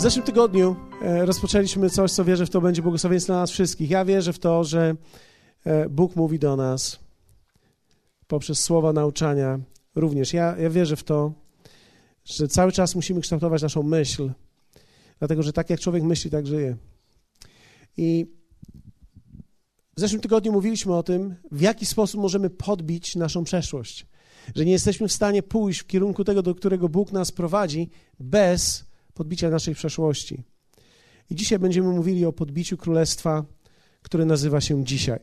W 0.00 0.02
zeszłym 0.02 0.24
tygodniu 0.24 0.76
e, 1.02 1.26
rozpoczęliśmy 1.26 1.90
coś, 1.90 2.12
co 2.12 2.24
wierzę 2.24 2.46
w 2.46 2.50
to 2.50 2.60
będzie 2.60 2.82
błogosławieństwo 2.82 3.32
dla 3.32 3.40
nas 3.40 3.50
wszystkich. 3.50 3.90
Ja 3.90 4.04
wierzę 4.04 4.32
w 4.32 4.38
to, 4.38 4.64
że 4.64 4.96
e, 5.64 5.88
Bóg 5.88 6.16
mówi 6.16 6.38
do 6.38 6.56
nas 6.56 6.98
poprzez 8.26 8.58
słowa 8.60 8.92
nauczania 8.92 9.60
również. 9.94 10.32
Ja, 10.32 10.56
ja 10.58 10.70
wierzę 10.70 10.96
w 10.96 11.04
to, 11.04 11.32
że 12.24 12.48
cały 12.48 12.72
czas 12.72 12.94
musimy 12.94 13.20
kształtować 13.20 13.62
naszą 13.62 13.82
myśl, 13.82 14.30
dlatego 15.18 15.42
że 15.42 15.52
tak 15.52 15.70
jak 15.70 15.80
człowiek 15.80 16.02
myśli, 16.02 16.30
tak 16.30 16.46
żyje. 16.46 16.76
I 17.96 18.26
w 19.96 20.00
zeszłym 20.00 20.20
tygodniu 20.20 20.52
mówiliśmy 20.52 20.96
o 20.96 21.02
tym, 21.02 21.34
w 21.52 21.60
jaki 21.60 21.86
sposób 21.86 22.20
możemy 22.20 22.50
podbić 22.50 23.16
naszą 23.16 23.44
przeszłość. 23.44 24.06
Że 24.54 24.64
nie 24.64 24.72
jesteśmy 24.72 25.08
w 25.08 25.12
stanie 25.12 25.42
pójść 25.42 25.80
w 25.80 25.86
kierunku 25.86 26.24
tego, 26.24 26.42
do 26.42 26.54
którego 26.54 26.88
Bóg 26.88 27.12
nas 27.12 27.32
prowadzi, 27.32 27.90
bez 28.20 28.89
podbicia 29.20 29.50
naszej 29.50 29.74
przeszłości. 29.74 30.42
I 31.30 31.34
dzisiaj 31.34 31.58
będziemy 31.58 31.88
mówili 31.88 32.24
o 32.24 32.32
podbiciu 32.32 32.76
królestwa, 32.76 33.44
które 34.02 34.24
nazywa 34.24 34.60
się 34.60 34.84
dzisiaj. 34.84 35.20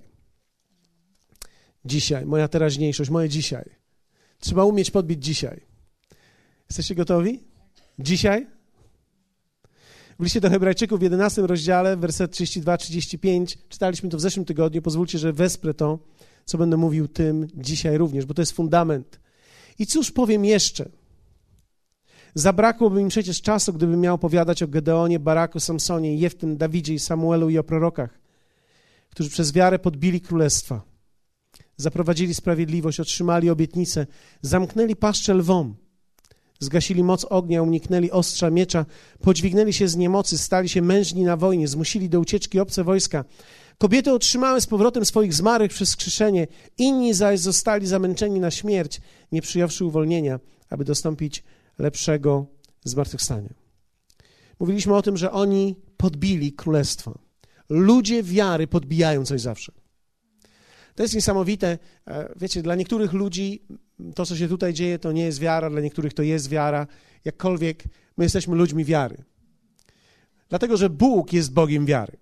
Dzisiaj, 1.86 2.26
moja 2.26 2.48
teraźniejszość, 2.48 3.10
moje 3.10 3.30
dzisiaj. 3.30 3.70
Trzeba 4.40 4.64
umieć 4.64 4.92
podbić 4.92 5.26
dzisiaj. 5.26 5.62
Jesteście 6.70 6.96
gotowi? 6.96 7.44
Dzisiaj? 8.00 8.48
W 10.20 10.24
liście 10.24 10.42
do 10.42 10.50
Hebrajczyków 10.50 11.00
w 11.00 11.04
11 11.04 11.42
rozdziale, 11.42 11.98
werset 11.98 12.32
32-35, 12.32 13.58
czytaliśmy 13.70 14.10
to 14.10 14.18
w 14.18 14.22
zeszłym 14.22 14.46
tygodniu. 14.46 14.82
Pozwólcie, 14.82 15.20
że 15.20 15.34
wesprę 15.34 15.74
to, 15.74 16.00
co 16.46 16.58
będę 16.58 16.78
mówił 16.78 17.08
tym 17.08 17.48
dzisiaj 17.54 17.98
również, 17.98 18.26
bo 18.26 18.34
to 18.34 18.42
jest 18.42 18.52
fundament. 18.52 19.20
I 19.80 19.86
cóż 19.86 20.12
powiem 20.12 20.46
jeszcze? 20.46 20.90
Zabrakłoby 22.38 23.04
mi 23.04 23.10
przecież 23.10 23.42
czasu, 23.42 23.74
gdybym 23.74 24.02
miał 24.02 24.16
opowiadać 24.16 24.64
o 24.64 24.68
Gedeonie, 24.68 25.20
Baraku, 25.20 25.60
Samsonie, 25.60 26.16
Jeftym, 26.16 26.58
Dawidzie 26.58 26.94
i 26.94 27.00
Samuelu 27.00 27.50
i 27.50 27.58
o 27.58 27.64
prorokach, 27.64 28.20
którzy 29.10 29.30
przez 29.30 29.52
wiarę 29.52 29.80
podbili 29.80 30.22
królestwa, 30.22 30.82
zaprowadzili 31.78 32.34
sprawiedliwość, 32.34 33.00
otrzymali 33.00 33.50
obietnicę, 33.50 34.08
zamknęli 34.42 34.96
paszczę 34.96 35.34
lwom, 35.34 35.76
zgasili 36.60 37.04
moc 37.04 37.26
ognia, 37.26 37.64
uniknęli 37.64 38.12
ostrza 38.12 38.50
miecza, 38.50 38.86
podźwignęli 39.22 39.74
się 39.74 39.88
z 39.88 39.96
niemocy, 39.96 40.38
stali 40.38 40.70
się 40.70 40.82
mężni 40.82 41.24
na 41.24 41.38
wojnie, 41.38 41.68
zmusili 41.68 42.10
do 42.10 42.20
ucieczki 42.20 42.60
obce 42.60 42.84
wojska. 42.84 43.26
Kobiety 43.78 44.14
otrzymały 44.14 44.62
z 44.62 44.68
powrotem 44.68 45.06
swoich 45.06 45.34
zmarłych 45.34 45.72
przez 45.72 45.90
skrzeszenie, 45.90 46.48
inni 46.78 47.14
zaś 47.14 47.40
zostali 47.40 47.88
zamęczeni 47.88 48.40
na 48.40 48.52
śmierć, 48.52 49.02
nie 49.32 49.42
przyjąwszy 49.42 49.86
uwolnienia, 49.86 50.40
aby 50.70 50.86
dostąpić 50.86 51.44
lepszego 51.80 52.46
zmartwychwstania. 52.84 53.54
Mówiliśmy 54.60 54.96
o 54.96 55.02
tym, 55.02 55.18
że 55.18 55.32
oni 55.32 55.76
podbili 55.98 56.54
królestwo. 56.54 57.20
Ludzie 57.70 58.24
wiary 58.24 58.68
podbijają 58.68 59.26
coś 59.26 59.42
zawsze. 59.42 59.72
To 60.96 61.04
jest 61.04 61.16
niesamowite. 61.16 61.78
E, 62.08 62.34
wiecie, 62.36 62.62
dla 62.62 62.76
niektórych 62.76 63.14
ludzi 63.14 63.62
to, 64.16 64.26
co 64.26 64.36
się 64.36 64.48
tutaj 64.48 64.74
dzieje, 64.74 65.00
to 65.00 65.12
nie 65.12 65.24
jest 65.24 65.40
wiara, 65.40 65.70
dla 65.70 65.82
niektórych 65.82 66.14
to 66.14 66.24
jest 66.24 66.50
wiara. 66.50 66.88
Jakkolwiek 67.26 67.84
my 68.18 68.26
jesteśmy 68.26 68.56
ludźmi 68.56 68.86
wiary. 68.86 69.24
Dlatego, 70.50 70.78
że 70.78 70.90
Bóg 70.90 71.34
jest 71.34 71.54
Bogiem 71.54 71.86
wiary. 71.86 72.18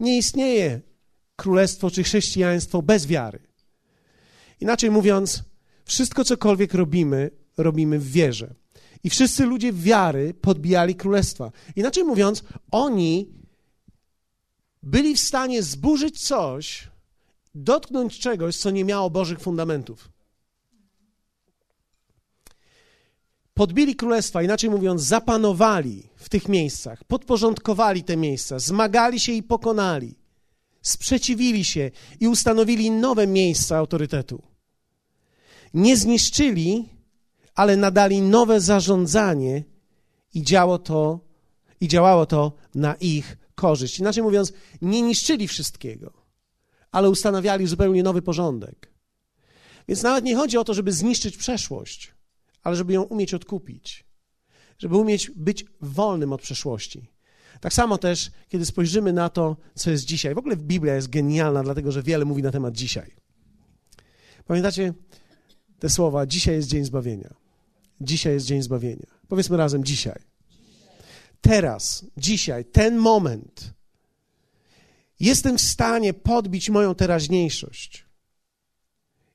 Nie 0.00 0.18
istnieje 0.18 0.80
królestwo 1.36 1.90
czy 1.90 2.02
chrześcijaństwo 2.02 2.82
bez 2.82 3.06
wiary. 3.06 3.38
Inaczej 4.60 4.90
mówiąc, 4.90 5.42
wszystko 5.84 6.24
cokolwiek 6.24 6.74
robimy, 6.74 7.30
robimy 7.56 7.98
w 7.98 8.10
wierze. 8.10 8.54
I 9.04 9.10
wszyscy 9.10 9.46
ludzie 9.46 9.72
wiary 9.72 10.34
podbijali 10.34 10.94
królestwa. 10.94 11.52
Inaczej 11.76 12.04
mówiąc, 12.04 12.44
oni 12.70 13.28
byli 14.82 15.14
w 15.14 15.20
stanie 15.20 15.62
zburzyć 15.62 16.20
coś, 16.20 16.88
dotknąć 17.54 18.18
czegoś, 18.18 18.56
co 18.56 18.70
nie 18.70 18.84
miało 18.84 19.10
Bożych 19.10 19.40
fundamentów. 19.40 20.08
Podbili 23.54 23.96
królestwa, 23.96 24.42
inaczej 24.42 24.70
mówiąc, 24.70 25.02
zapanowali 25.02 26.02
w 26.16 26.28
tych 26.28 26.48
miejscach, 26.48 27.04
podporządkowali 27.04 28.04
te 28.04 28.16
miejsca, 28.16 28.58
zmagali 28.58 29.20
się 29.20 29.32
i 29.32 29.42
pokonali, 29.42 30.14
sprzeciwili 30.82 31.64
się 31.64 31.90
i 32.20 32.28
ustanowili 32.28 32.90
nowe 32.90 33.26
miejsca 33.26 33.76
autorytetu. 33.76 34.42
Nie 35.74 35.96
zniszczyli 35.96 36.95
ale 37.56 37.76
nadali 37.76 38.22
nowe 38.22 38.60
zarządzanie 38.60 39.64
i 40.34 40.42
działo 40.42 40.78
to, 40.78 41.20
i 41.80 41.88
działało 41.88 42.26
to 42.26 42.52
na 42.74 42.94
ich 42.94 43.36
korzyść. 43.54 43.98
Inaczej 43.98 44.22
mówiąc, 44.22 44.52
nie 44.82 45.02
niszczyli 45.02 45.48
wszystkiego, 45.48 46.12
ale 46.92 47.10
ustanawiali 47.10 47.66
zupełnie 47.66 48.02
nowy 48.02 48.22
porządek. 48.22 48.92
Więc 49.88 50.02
nawet 50.02 50.24
nie 50.24 50.36
chodzi 50.36 50.58
o 50.58 50.64
to, 50.64 50.74
żeby 50.74 50.92
zniszczyć 50.92 51.36
przeszłość, 51.36 52.14
ale 52.62 52.76
żeby 52.76 52.92
ją 52.92 53.02
umieć 53.02 53.34
odkupić, 53.34 54.04
żeby 54.78 54.96
umieć 54.96 55.30
być 55.36 55.64
wolnym 55.80 56.32
od 56.32 56.42
przeszłości. 56.42 57.10
Tak 57.60 57.72
samo 57.72 57.98
też, 57.98 58.30
kiedy 58.48 58.66
spojrzymy 58.66 59.12
na 59.12 59.28
to, 59.28 59.56
co 59.74 59.90
jest 59.90 60.04
dzisiaj. 60.04 60.34
W 60.34 60.38
ogóle 60.38 60.56
Biblia 60.56 60.94
jest 60.94 61.08
genialna, 61.08 61.62
dlatego 61.62 61.92
że 61.92 62.02
wiele 62.02 62.24
mówi 62.24 62.42
na 62.42 62.50
temat 62.50 62.74
dzisiaj. 62.74 63.16
Pamiętacie 64.44 64.94
te 65.78 65.88
słowa: 65.88 66.26
Dzisiaj 66.26 66.54
jest 66.54 66.68
dzień 66.68 66.84
zbawienia. 66.84 67.45
Dzisiaj 68.00 68.32
jest 68.32 68.46
dzień 68.46 68.62
zbawienia. 68.62 69.06
Powiedzmy 69.28 69.56
razem 69.56 69.84
dzisiaj. 69.84 70.22
Teraz, 71.40 72.06
dzisiaj, 72.16 72.64
ten 72.64 72.96
moment. 72.96 73.74
Jestem 75.20 75.58
w 75.58 75.62
stanie 75.62 76.14
podbić 76.14 76.70
moją 76.70 76.94
teraźniejszość. 76.94 78.06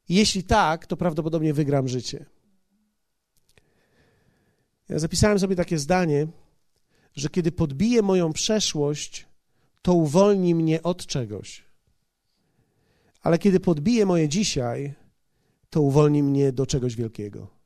Jeśli 0.10 0.44
tak, 0.44 0.86
to 0.88 0.98
prawdopodobnie 0.98 1.54
wygram 1.54 1.88
życie. 1.88 2.26
Ja 4.90 5.00
zapisałem 5.00 5.40
sobie 5.40 5.56
takie 5.56 5.78
zdanie, 5.78 6.28
że 7.16 7.30
kiedy 7.30 7.52
podbiję 7.52 8.02
moją 8.02 8.34
przeszłość, 8.34 9.28
to 9.82 9.94
uwolni 9.94 10.56
mnie 10.56 10.84
od 10.84 11.06
czegoś. 11.06 11.64
Ale 13.22 13.40
kiedy 13.40 13.60
podbiję 13.60 14.06
moje 14.06 14.30
dzisiaj, 14.30 14.94
to 15.70 15.82
uwolni 15.82 16.24
mnie 16.24 16.52
do 16.52 16.66
czegoś 16.66 16.96
wielkiego. 16.96 17.61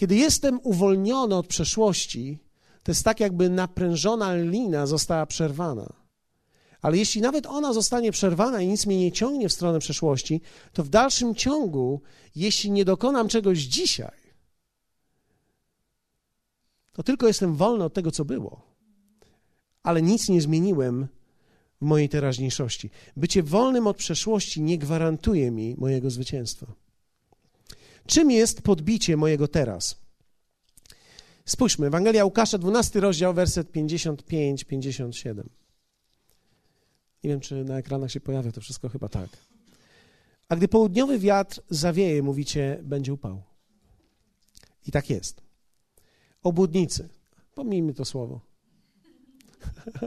Kiedy 0.00 0.16
jestem 0.16 0.60
uwolniony 0.62 1.34
od 1.34 1.46
przeszłości, 1.46 2.38
to 2.82 2.90
jest 2.90 3.04
tak, 3.04 3.20
jakby 3.20 3.50
naprężona 3.50 4.34
lina 4.34 4.86
została 4.86 5.26
przerwana. 5.26 5.92
Ale 6.82 6.98
jeśli 6.98 7.20
nawet 7.20 7.46
ona 7.46 7.72
zostanie 7.72 8.12
przerwana 8.12 8.62
i 8.62 8.68
nic 8.68 8.86
mnie 8.86 8.98
nie 8.98 9.12
ciągnie 9.12 9.48
w 9.48 9.52
stronę 9.52 9.78
przeszłości, 9.78 10.40
to 10.72 10.84
w 10.84 10.88
dalszym 10.88 11.34
ciągu, 11.34 12.00
jeśli 12.34 12.70
nie 12.70 12.84
dokonam 12.84 13.28
czegoś 13.28 13.58
dzisiaj, 13.58 14.18
to 16.92 17.02
tylko 17.02 17.26
jestem 17.26 17.56
wolny 17.56 17.84
od 17.84 17.94
tego, 17.94 18.10
co 18.10 18.24
było. 18.24 18.62
Ale 19.82 20.02
nic 20.02 20.28
nie 20.28 20.40
zmieniłem 20.40 21.08
w 21.80 21.84
mojej 21.84 22.08
teraźniejszości. 22.08 22.90
Bycie 23.16 23.42
wolnym 23.42 23.86
od 23.86 23.96
przeszłości 23.96 24.62
nie 24.62 24.78
gwarantuje 24.78 25.50
mi 25.50 25.74
mojego 25.78 26.10
zwycięstwa. 26.10 26.79
Czym 28.10 28.30
jest 28.30 28.62
podbicie 28.62 29.16
mojego 29.16 29.48
teraz? 29.48 30.00
Spójrzmy, 31.44 31.86
Ewangelia 31.86 32.24
Łukasza, 32.24 32.58
12 32.58 33.00
rozdział, 33.00 33.34
werset 33.34 33.72
55-57. 33.72 35.42
Nie 37.24 37.30
wiem, 37.30 37.40
czy 37.40 37.64
na 37.64 37.78
ekranach 37.78 38.12
się 38.12 38.20
pojawia 38.20 38.52
to 38.52 38.60
wszystko, 38.60 38.88
chyba 38.88 39.08
tak. 39.08 39.28
A 40.48 40.56
gdy 40.56 40.68
południowy 40.68 41.18
wiatr 41.18 41.60
zawieje, 41.68 42.22
mówicie, 42.22 42.80
będzie 42.82 43.12
upał. 43.12 43.42
I 44.86 44.90
tak 44.90 45.10
jest. 45.10 45.40
Obłudnicy. 46.42 47.08
Pomijmy 47.54 47.94
to 47.94 48.04
słowo. 48.04 48.40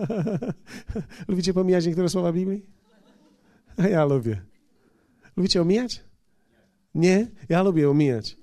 Lubicie 1.27 1.53
pomijać 1.53 1.85
niektóre 1.85 2.09
słowa 2.09 2.33
Biblii? 2.33 2.65
Ja 3.77 4.06
lubię. 4.06 4.41
Lubicie 5.38 5.61
omijać? 5.61 6.12
Nie? 6.95 7.28
Ja 7.50 7.63
lubię 7.63 7.90
omijać. 7.90 8.38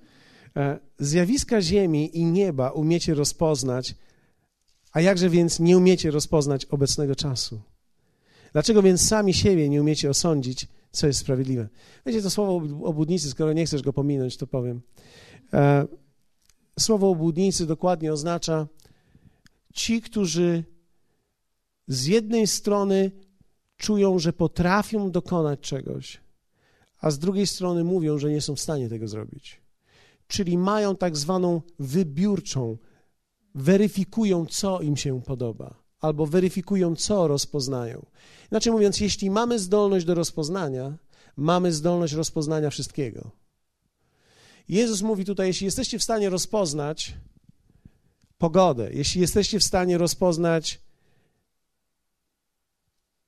E, 0.57 0.79
zjawiska 0.99 1.63
Ziemi 1.63 2.19
i 2.19 2.25
nieba 2.25 2.71
umiecie 2.71 3.15
rozpoznać, 3.15 3.95
a 4.93 5.01
jakże 5.01 5.31
więc 5.31 5.61
nie 5.61 5.77
umiecie 5.77 6.11
rozpoznać 6.11 6.65
obecnego 6.65 7.15
czasu? 7.15 7.61
Dlaczego 8.53 8.83
więc 8.83 9.09
sami 9.09 9.35
siebie 9.35 9.69
nie 9.69 9.81
umiecie 9.81 10.11
osądzić, 10.11 10.67
co 10.93 11.07
jest 11.07 11.19
sprawiedliwe? 11.19 11.69
Wiecie, 12.07 12.23
to 12.23 12.31
słowo 12.31 12.63
obłudnicy, 12.85 13.31
skoro 13.31 13.53
nie 13.53 13.67
chcesz 13.67 13.83
go 13.83 13.93
pominąć, 13.93 14.37
to 14.37 14.47
powiem. 14.47 14.81
E, 15.53 15.87
słowo 16.79 17.11
obłudnicy 17.11 17.67
dokładnie 17.67 18.13
oznacza 18.13 18.67
ci, 19.75 20.03
którzy 20.03 20.65
z 21.89 22.07
jednej 22.07 22.47
strony 22.47 23.11
czują, 23.77 24.19
że 24.19 24.33
potrafią 24.33 25.11
dokonać 25.11 25.61
czegoś, 25.61 26.21
a 27.01 27.11
z 27.11 27.19
drugiej 27.19 27.47
strony 27.47 27.85
mówią, 27.85 28.19
że 28.19 28.31
nie 28.31 28.41
są 28.41 28.57
w 28.57 28.61
stanie 28.61 28.89
tego 28.89 29.09
zrobić. 29.09 29.61
Czyli 30.27 30.59
mają 30.59 30.97
tak 30.97 31.17
zwaną 31.17 31.63
wybiórczą 31.79 32.77
weryfikują, 33.55 34.47
co 34.47 34.81
im 34.81 34.97
się 34.97 35.23
podoba, 35.23 35.75
albo 36.01 36.27
weryfikują, 36.27 36.97
co 36.97 37.29
rozpoznają. 37.29 38.07
Inaczej 38.53 38.73
mówiąc, 38.73 39.01
jeśli 39.01 39.31
mamy 39.31 39.59
zdolność 39.59 40.07
do 40.07 40.15
rozpoznania, 40.15 40.99
mamy 41.37 41.73
zdolność 41.73 42.13
rozpoznania 42.13 42.71
wszystkiego. 42.71 43.31
Jezus 44.69 45.03
mówi 45.03 45.25
tutaj, 45.25 45.47
jeśli 45.47 45.65
jesteście 45.65 45.99
w 45.99 46.03
stanie 46.03 46.31
rozpoznać 46.31 47.15
pogodę, 48.39 48.91
jeśli 48.93 49.21
jesteście 49.21 49.59
w 49.61 49.65
stanie 49.65 49.99
rozpoznać, 49.99 50.81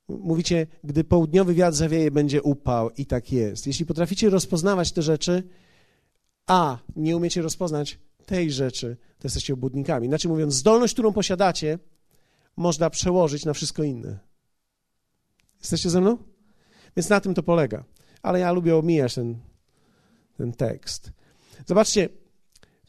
mówicie, 0.08 0.66
gdy 0.84 1.04
południowy 1.04 1.54
wiatr 1.54 1.76
zawieje, 1.76 2.10
będzie 2.10 2.43
upał 2.43 2.90
i 2.90 3.06
tak 3.06 3.32
jest. 3.32 3.66
Jeśli 3.66 3.87
potraficie 3.87 4.31
rozpoznawać 4.31 4.93
te 4.93 5.02
rzeczy, 5.02 5.49
a 6.46 6.78
nie 6.96 7.16
umiecie 7.16 7.43
rozpoznać 7.43 7.99
tej 8.26 8.52
rzeczy, 8.52 8.96
to 9.19 9.26
jesteście 9.26 9.54
obłudnikami. 9.54 10.06
Inaczej 10.06 10.31
mówiąc, 10.31 10.54
zdolność, 10.54 10.93
którą 10.93 11.12
posiadacie, 11.12 11.78
można 12.56 12.90
przełożyć 12.90 13.44
na 13.44 13.52
wszystko 13.52 13.82
inne. 13.82 14.19
Jesteście 15.60 15.90
ze 15.90 16.00
mną? 16.00 16.19
Więc 16.96 17.08
na 17.08 17.20
tym 17.20 17.34
to 17.34 17.43
polega. 17.43 17.84
Ale 18.22 18.40
ja 18.40 18.52
lubię 18.52 18.76
omijać 18.76 19.14
ten, 19.14 19.38
ten 20.37 20.52
tekst. 20.52 21.12
Zobaczcie, 21.66 22.08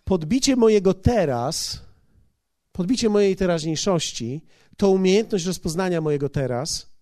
podbicie 0.03 0.55
mojego 0.55 0.93
teraz, 0.93 1.81
podbicie 2.71 3.09
mojej 3.09 3.35
teraźniejszości, 3.35 4.41
to 4.77 4.89
umiejętność 4.89 5.45
rozpoznania 5.45 6.01
mojego 6.01 6.29
teraz, 6.29 6.92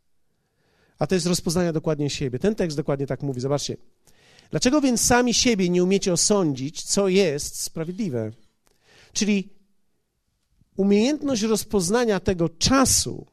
a 1.02 1.08
to 1.08 1.16
jest 1.16 1.28
rozpoznania 1.28 1.74
dokładnie 1.74 2.10
siebie. 2.10 2.40
Ten 2.40 2.56
tekst 2.56 2.78
dokładnie 2.78 3.08
tak 3.08 3.24
mówi. 3.24 3.42
Zobaczcie. 3.42 3.78
Dlaczego 4.52 4.82
więc 4.82 5.02
sami 5.02 5.34
siebie 5.34 5.70
nie 5.70 5.84
umiecie 5.84 6.14
osądzić, 6.14 6.84
co 6.84 7.08
jest 7.08 7.62
sprawiedliwe? 7.62 8.32
Czyli 9.14 9.50
umiejętność 10.78 11.42
rozpoznania 11.42 12.20
tego 12.20 12.50
czasu, 12.50 13.28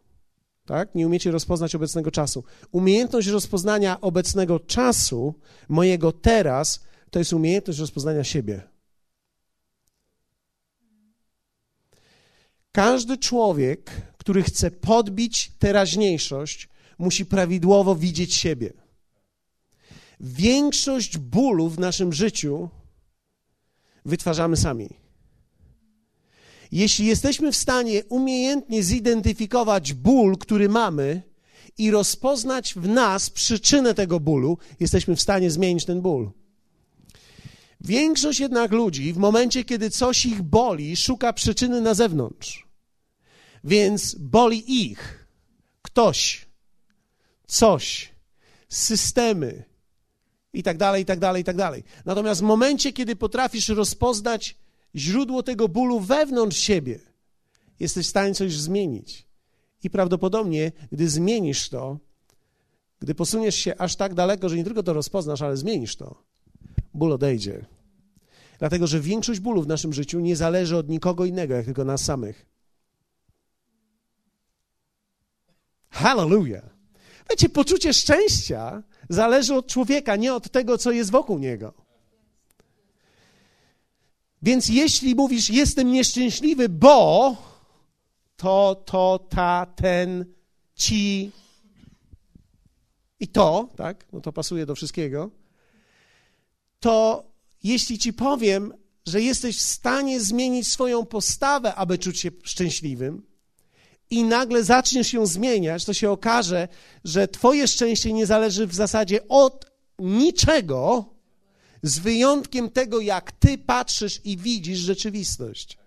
tak? 0.67 0.95
Nie 0.95 1.07
umiecie 1.07 1.31
rozpoznać 1.31 1.75
obecnego 1.75 2.11
czasu. 2.11 2.45
Umiejętność 2.73 3.29
rozpoznania 3.29 4.01
obecnego 4.01 4.61
czasu, 4.61 5.35
mojego 5.69 6.13
teraz, 6.13 6.85
to 7.11 7.19
jest 7.19 7.33
umiejętność 7.33 7.79
rozpoznania 7.79 8.25
siebie. 8.25 8.63
Każdy 12.73 13.19
człowiek, 13.19 13.91
który 14.19 14.43
chce 14.43 14.71
podbić 14.71 15.53
teraźniejszość, 15.59 16.69
musi 16.99 17.27
prawidłowo 17.27 17.97
widzieć 17.97 18.35
siebie. 18.35 18.73
Większość 20.21 21.19
bólu 21.19 21.69
w 21.69 21.79
naszym 21.79 22.13
życiu 22.13 22.69
wytwarzamy 24.05 24.57
sami. 24.57 24.89
Jeśli 26.73 27.07
jesteśmy 27.07 27.53
w 27.53 27.57
stanie 27.57 28.05
umiejętnie 28.05 28.83
zidentyfikować 28.83 29.93
ból, 29.93 30.39
który 30.39 30.69
mamy 30.69 31.23
i 31.79 31.91
rozpoznać 31.91 32.75
w 32.75 32.89
nas 32.89 33.31
przyczynę 33.31 33.95
tego 33.95 34.21
bólu, 34.21 34.59
jesteśmy 34.81 35.17
w 35.17 35.23
stanie 35.23 35.51
zmienić 35.51 35.85
ten 35.85 36.01
ból. 36.01 36.31
Większość 37.81 38.41
jednak 38.41 38.73
ludzi 38.73 39.13
w 39.13 39.17
momencie, 39.17 39.65
kiedy 39.65 39.91
coś 39.91 40.27
ich 40.27 40.43
boli, 40.43 40.97
szuka 40.97 41.33
przyczyny 41.33 41.81
na 41.81 41.95
zewnątrz. 41.95 42.69
Więc 43.65 44.15
boli 44.15 44.83
ich 44.83 45.29
ktoś, 45.83 46.48
coś, 47.49 48.13
systemy 48.69 49.65
i 50.53 50.63
tak 50.63 50.77
dalej, 50.77 51.03
i 51.03 51.05
tak 51.05 51.19
dalej, 51.19 51.43
i 51.43 51.45
tak 51.45 51.57
dalej. 51.57 51.85
Natomiast 52.05 52.41
w 52.41 52.45
momencie, 52.45 52.93
kiedy 52.93 53.17
potrafisz 53.17 53.69
rozpoznać 53.69 54.57
źródło 54.95 55.43
tego 55.43 55.69
bólu 55.69 56.01
wewnątrz 56.01 56.59
siebie, 56.59 57.01
jesteś 57.81 58.07
w 58.07 58.11
stanie 58.11 58.35
coś 58.35 58.53
zmienić. 58.53 59.29
I 59.83 59.91
prawdopodobnie, 59.91 60.73
gdy 60.93 61.09
zmienisz 61.09 61.69
to, 61.69 61.99
gdy 63.01 63.15
posuniesz 63.15 63.57
się 63.57 63.77
aż 63.79 63.97
tak 63.97 64.15
daleko, 64.15 64.49
że 64.49 64.57
nie 64.57 64.65
tylko 64.65 64.83
to 64.83 64.93
rozpoznasz, 64.93 65.43
ale 65.43 65.57
zmienisz 65.57 65.97
to, 65.97 66.23
ból 66.95 67.13
odejdzie. 67.13 67.67
Dlatego, 68.59 68.87
że 68.87 69.01
większość 69.01 69.41
bólu 69.41 69.63
w 69.63 69.67
naszym 69.67 69.93
życiu 69.93 70.21
nie 70.21 70.37
zależy 70.37 70.77
od 70.77 70.89
nikogo 70.89 71.25
innego, 71.25 71.55
jak 71.55 71.65
tylko 71.65 71.85
nas 71.85 72.05
samych. 72.05 72.47
Hallelujah! 75.91 76.78
Wiecie, 77.31 77.49
poczucie 77.49 77.95
szczęścia 77.95 78.83
zależy 79.09 79.55
od 79.55 79.67
człowieka, 79.67 80.17
nie 80.17 80.35
od 80.35 80.51
tego, 80.51 80.79
co 80.79 80.91
jest 80.91 81.11
wokół 81.11 81.39
niego. 81.39 81.73
Więc 84.43 84.69
jeśli 84.69 85.15
mówisz, 85.15 85.51
jestem 85.51 85.93
nieszczęśliwy, 85.93 86.69
bo 86.69 87.37
to, 88.37 88.83
to, 88.85 89.27
ta, 89.29 89.67
ten, 89.77 90.25
ci 90.75 91.31
i 93.21 93.29
to, 93.29 93.69
tak, 93.77 94.07
no 94.13 94.21
to 94.21 94.33
pasuje 94.33 94.67
do 94.67 94.75
wszystkiego, 94.75 95.31
to 96.81 97.25
jeśli 97.63 97.99
ci 97.99 98.13
powiem, 98.13 98.75
że 99.07 99.21
jesteś 99.21 99.57
w 99.57 99.63
stanie 99.63 100.21
zmienić 100.21 100.69
swoją 100.69 101.07
postawę, 101.07 101.75
aby 101.75 101.99
czuć 101.99 102.21
się 102.21 102.31
szczęśliwym, 102.43 103.23
i 104.11 104.25
nagle 104.25 104.65
zaczniesz 104.65 105.13
ją 105.13 105.27
zmieniać, 105.27 105.85
to 105.85 105.95
się 105.95 106.11
okaże, 106.11 106.69
że 107.05 107.29
Twoje 107.29 107.69
szczęście 107.69 108.13
nie 108.13 108.27
zależy 108.27 108.67
w 108.67 108.75
zasadzie 108.75 109.29
od 109.29 109.67
niczego, 109.99 111.05
z 111.83 111.99
wyjątkiem 111.99 112.71
tego, 112.71 113.01
jak 113.01 113.33
Ty 113.33 113.59
patrzysz 113.59 114.21
i 114.25 114.37
widzisz 114.37 114.79
rzeczywistość. 114.79 115.79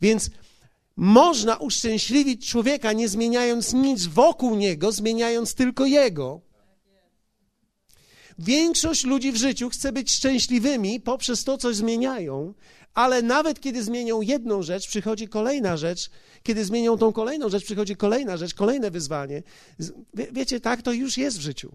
Więc 0.00 0.30
można 0.96 1.56
uszczęśliwić 1.56 2.48
człowieka, 2.48 2.92
nie 2.92 3.08
zmieniając 3.08 3.72
nic 3.72 4.06
wokół 4.06 4.56
niego, 4.56 4.92
zmieniając 4.92 5.54
tylko 5.54 5.86
jego. 5.86 6.40
Większość 8.40 9.04
ludzi 9.04 9.32
w 9.32 9.36
życiu 9.36 9.70
chce 9.70 9.92
być 9.92 10.12
szczęśliwymi 10.12 11.00
poprzez 11.00 11.44
to, 11.44 11.58
co 11.58 11.74
zmieniają, 11.74 12.54
ale 12.94 13.22
nawet 13.22 13.60
kiedy 13.60 13.82
zmienią 13.82 14.20
jedną 14.20 14.62
rzecz, 14.62 14.88
przychodzi 14.88 15.28
kolejna 15.28 15.76
rzecz, 15.76 16.10
kiedy 16.42 16.64
zmienią 16.64 16.98
tą 16.98 17.12
kolejną 17.12 17.48
rzecz, 17.48 17.64
przychodzi 17.64 17.96
kolejna 17.96 18.36
rzecz, 18.36 18.54
kolejne 18.54 18.90
wyzwanie. 18.90 19.42
Wie, 20.14 20.28
wiecie, 20.32 20.60
tak 20.60 20.82
to 20.82 20.92
już 20.92 21.18
jest 21.18 21.38
w 21.38 21.40
życiu. 21.40 21.72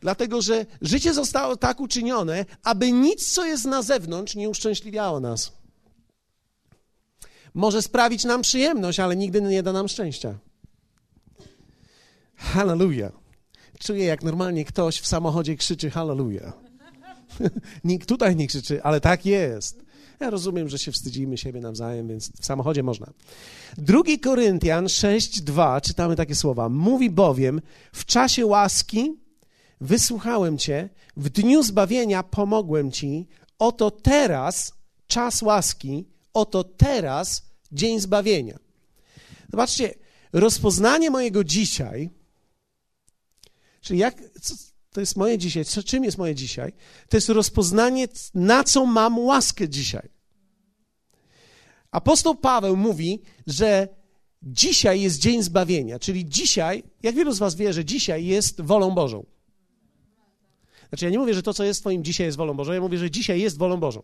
Dlatego, 0.00 0.42
że 0.42 0.66
życie 0.82 1.14
zostało 1.14 1.56
tak 1.56 1.80
uczynione, 1.80 2.44
aby 2.62 2.92
nic, 2.92 3.32
co 3.32 3.44
jest 3.44 3.64
na 3.64 3.82
zewnątrz, 3.82 4.34
nie 4.34 4.48
uszczęśliwiało 4.48 5.20
nas. 5.20 5.52
Może 7.54 7.82
sprawić 7.82 8.24
nam 8.24 8.42
przyjemność, 8.42 9.00
ale 9.00 9.16
nigdy 9.16 9.40
nie 9.40 9.62
da 9.62 9.72
nam 9.72 9.88
szczęścia. 9.88 10.34
Hallelujah. 12.36 13.25
Czuję, 13.78 14.04
jak 14.04 14.22
normalnie 14.22 14.64
ktoś 14.64 15.00
w 15.00 15.06
samochodzie 15.06 15.56
krzyczy 15.56 15.90
Hallelujah. 15.90 16.52
Nikt 17.84 18.08
tutaj 18.08 18.36
nie 18.36 18.46
krzyczy, 18.46 18.82
ale 18.82 19.00
tak 19.00 19.26
jest. 19.26 19.86
Ja 20.20 20.30
rozumiem, 20.30 20.68
że 20.68 20.78
się 20.78 20.92
wstydzimy 20.92 21.38
siebie 21.38 21.60
nawzajem, 21.60 22.08
więc 22.08 22.32
w 22.40 22.46
samochodzie 22.46 22.82
można. 22.82 23.12
Drugi 23.78 24.18
Koryntian 24.18 24.84
6:2 24.84 25.80
czytamy 25.80 26.16
takie 26.16 26.34
słowa: 26.34 26.68
Mówi 26.68 27.10
bowiem: 27.10 27.60
W 27.92 28.04
czasie 28.04 28.46
łaski 28.46 29.16
wysłuchałem 29.80 30.58
cię, 30.58 30.88
w 31.16 31.28
dniu 31.28 31.62
zbawienia 31.62 32.22
pomogłem 32.22 32.92
ci. 32.92 33.26
Oto 33.58 33.90
teraz 33.90 34.72
czas 35.06 35.42
łaski, 35.42 36.08
oto 36.32 36.64
teraz 36.64 37.42
dzień 37.72 38.00
zbawienia. 38.00 38.58
Zobaczcie, 39.50 39.94
rozpoznanie 40.32 41.10
mojego 41.10 41.44
dzisiaj, 41.44 42.10
czyli 43.86 43.98
jak, 43.98 44.22
co, 44.40 44.54
to 44.92 45.00
jest 45.00 45.16
moje 45.16 45.38
dzisiaj. 45.38 45.64
Co, 45.64 45.82
czym 45.82 46.04
jest 46.04 46.18
moje 46.18 46.34
dzisiaj? 46.34 46.72
To 47.08 47.16
jest 47.16 47.28
rozpoznanie, 47.28 48.08
na 48.34 48.64
co 48.64 48.86
mam 48.86 49.18
łaskę 49.18 49.68
dzisiaj. 49.68 50.08
Apostoł 51.90 52.34
Paweł 52.34 52.76
mówi, 52.76 53.22
że 53.46 53.88
dzisiaj 54.42 55.00
jest 55.00 55.18
dzień 55.18 55.42
zbawienia, 55.42 55.98
czyli 55.98 56.28
dzisiaj, 56.28 56.82
jak 57.02 57.14
wielu 57.14 57.32
z 57.32 57.38
Was 57.38 57.54
wie, 57.54 57.72
że 57.72 57.84
dzisiaj 57.84 58.26
jest 58.26 58.60
wolą 58.60 58.90
Bożą. 58.90 59.26
Znaczy, 60.88 61.04
ja 61.04 61.10
nie 61.10 61.18
mówię, 61.18 61.34
że 61.34 61.42
to, 61.42 61.54
co 61.54 61.64
jest 61.64 61.80
Twoim 61.80 62.04
dzisiaj, 62.04 62.26
jest 62.26 62.38
wolą 62.38 62.54
Bożą, 62.54 62.72
ja 62.72 62.80
mówię, 62.80 62.98
że 62.98 63.10
dzisiaj 63.10 63.40
jest 63.40 63.58
wolą 63.58 63.76
Bożą. 63.76 64.02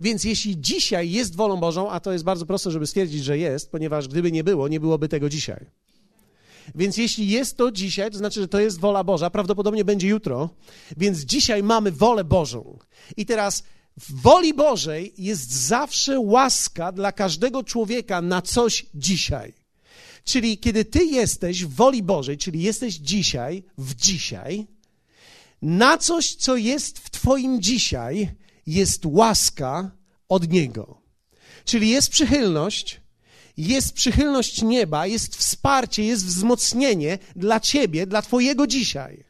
Więc 0.00 0.24
jeśli 0.24 0.60
dzisiaj 0.60 1.10
jest 1.10 1.36
wolą 1.36 1.56
Bożą, 1.56 1.90
a 1.90 2.00
to 2.00 2.12
jest 2.12 2.24
bardzo 2.24 2.46
proste, 2.46 2.70
żeby 2.70 2.86
stwierdzić, 2.86 3.24
że 3.24 3.38
jest, 3.38 3.70
ponieważ 3.70 4.08
gdyby 4.08 4.32
nie 4.32 4.44
było, 4.44 4.68
nie 4.68 4.80
byłoby 4.80 5.08
tego 5.08 5.28
dzisiaj. 5.28 5.66
Więc 6.74 6.96
jeśli 6.96 7.28
jest 7.28 7.56
to 7.56 7.72
dzisiaj, 7.72 8.10
to 8.10 8.18
znaczy, 8.18 8.40
że 8.40 8.48
to 8.48 8.60
jest 8.60 8.80
wola 8.80 9.04
Boża, 9.04 9.30
prawdopodobnie 9.30 9.84
będzie 9.84 10.08
jutro, 10.08 10.50
więc 10.96 11.18
dzisiaj 11.18 11.62
mamy 11.62 11.92
wolę 11.92 12.24
Bożą. 12.24 12.78
I 13.16 13.26
teraz 13.26 13.62
w 14.00 14.22
woli 14.22 14.54
Bożej 14.54 15.14
jest 15.18 15.52
zawsze 15.52 16.20
łaska 16.20 16.92
dla 16.92 17.12
każdego 17.12 17.64
człowieka 17.64 18.22
na 18.22 18.42
coś 18.42 18.86
dzisiaj. 18.94 19.52
Czyli 20.24 20.58
kiedy 20.58 20.84
ty 20.84 21.04
jesteś 21.04 21.64
w 21.64 21.74
woli 21.74 22.02
Bożej, 22.02 22.38
czyli 22.38 22.62
jesteś 22.62 22.94
dzisiaj, 22.94 23.62
w 23.78 23.94
dzisiaj, 23.94 24.66
na 25.62 25.98
coś, 25.98 26.34
co 26.34 26.56
jest 26.56 26.98
w 26.98 27.10
twoim 27.10 27.62
dzisiaj, 27.62 28.34
jest 28.66 29.06
łaska 29.06 29.90
od 30.28 30.48
Niego. 30.48 31.00
Czyli 31.64 31.88
jest 31.88 32.10
przychylność, 32.10 33.00
jest 33.56 33.92
przychylność 33.92 34.62
nieba, 34.62 35.06
jest 35.06 35.36
wsparcie, 35.36 36.04
jest 36.04 36.26
wzmocnienie 36.26 37.18
dla 37.36 37.60
ciebie, 37.60 38.06
dla 38.06 38.22
twojego 38.22 38.66
dzisiaj. 38.66 39.24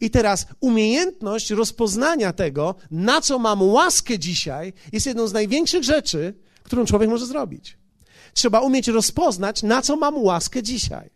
I 0.00 0.10
teraz 0.10 0.46
umiejętność 0.60 1.50
rozpoznania 1.50 2.32
tego, 2.32 2.74
na 2.90 3.20
co 3.20 3.38
mam 3.38 3.62
łaskę 3.62 4.18
dzisiaj, 4.18 4.72
jest 4.92 5.06
jedną 5.06 5.26
z 5.26 5.32
największych 5.32 5.84
rzeczy, 5.84 6.34
którą 6.62 6.84
człowiek 6.84 7.10
może 7.10 7.26
zrobić. 7.26 7.78
Trzeba 8.34 8.60
umieć 8.60 8.88
rozpoznać, 8.88 9.62
na 9.62 9.82
co 9.82 9.96
mam 9.96 10.18
łaskę 10.18 10.62
dzisiaj. 10.62 11.10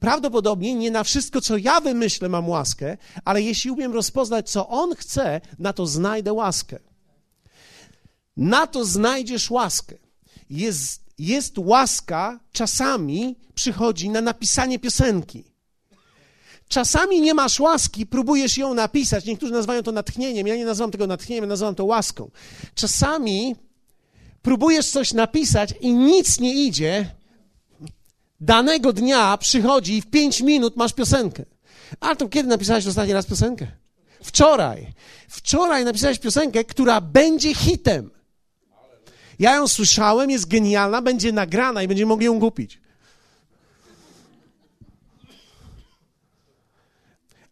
Prawdopodobnie 0.00 0.74
nie 0.74 0.90
na 0.90 1.04
wszystko, 1.04 1.40
co 1.40 1.56
ja 1.56 1.80
wymyślę, 1.80 2.28
mam 2.28 2.48
łaskę, 2.48 2.96
ale 3.24 3.42
jeśli 3.42 3.70
umiem 3.70 3.92
rozpoznać, 3.92 4.50
co 4.50 4.68
On 4.68 4.94
chce, 4.94 5.40
na 5.58 5.72
to 5.72 5.86
znajdę 5.86 6.32
łaskę. 6.32 6.78
Na 8.36 8.66
to 8.66 8.84
znajdziesz 8.84 9.50
łaskę. 9.50 9.96
Jest, 10.50 11.02
jest 11.18 11.58
łaska, 11.58 12.40
czasami 12.52 13.36
przychodzi 13.54 14.08
na 14.08 14.20
napisanie 14.20 14.78
piosenki. 14.78 15.44
Czasami 16.68 17.20
nie 17.20 17.34
masz 17.34 17.60
łaski, 17.60 18.06
próbujesz 18.06 18.58
ją 18.58 18.74
napisać. 18.74 19.24
Niektórzy 19.24 19.52
nazywają 19.52 19.82
to 19.82 19.92
natchnieniem. 19.92 20.46
Ja 20.46 20.56
nie 20.56 20.64
nazywam 20.64 20.90
tego 20.90 21.06
natchnieniem, 21.06 21.44
ja 21.44 21.48
nazywam 21.48 21.74
to 21.74 21.84
łaską. 21.84 22.30
Czasami 22.74 23.56
próbujesz 24.42 24.86
coś 24.86 25.12
napisać 25.12 25.74
i 25.80 25.94
nic 25.94 26.40
nie 26.40 26.54
idzie. 26.54 27.10
Danego 28.40 28.92
dnia 28.92 29.36
przychodzi 29.36 29.96
i 29.96 30.02
w 30.02 30.06
pięć 30.06 30.40
minut 30.40 30.76
masz 30.76 30.92
piosenkę. 30.92 31.44
A 32.00 32.16
to 32.16 32.28
kiedy 32.28 32.48
napisałeś 32.48 32.86
ostatni 32.86 33.12
raz 33.12 33.26
piosenkę? 33.26 33.66
Wczoraj. 34.22 34.92
Wczoraj 35.28 35.84
napisałeś 35.84 36.18
piosenkę, 36.18 36.64
która 36.64 37.00
będzie 37.00 37.54
hitem. 37.54 38.10
Ja 39.38 39.56
ją 39.56 39.68
słyszałem, 39.68 40.30
jest 40.30 40.48
genialna, 40.48 41.02
będzie 41.02 41.32
nagrana 41.32 41.82
i 41.82 41.88
będziemy 41.88 42.08
mogli 42.08 42.26
ją 42.26 42.40
kupić. 42.40 42.80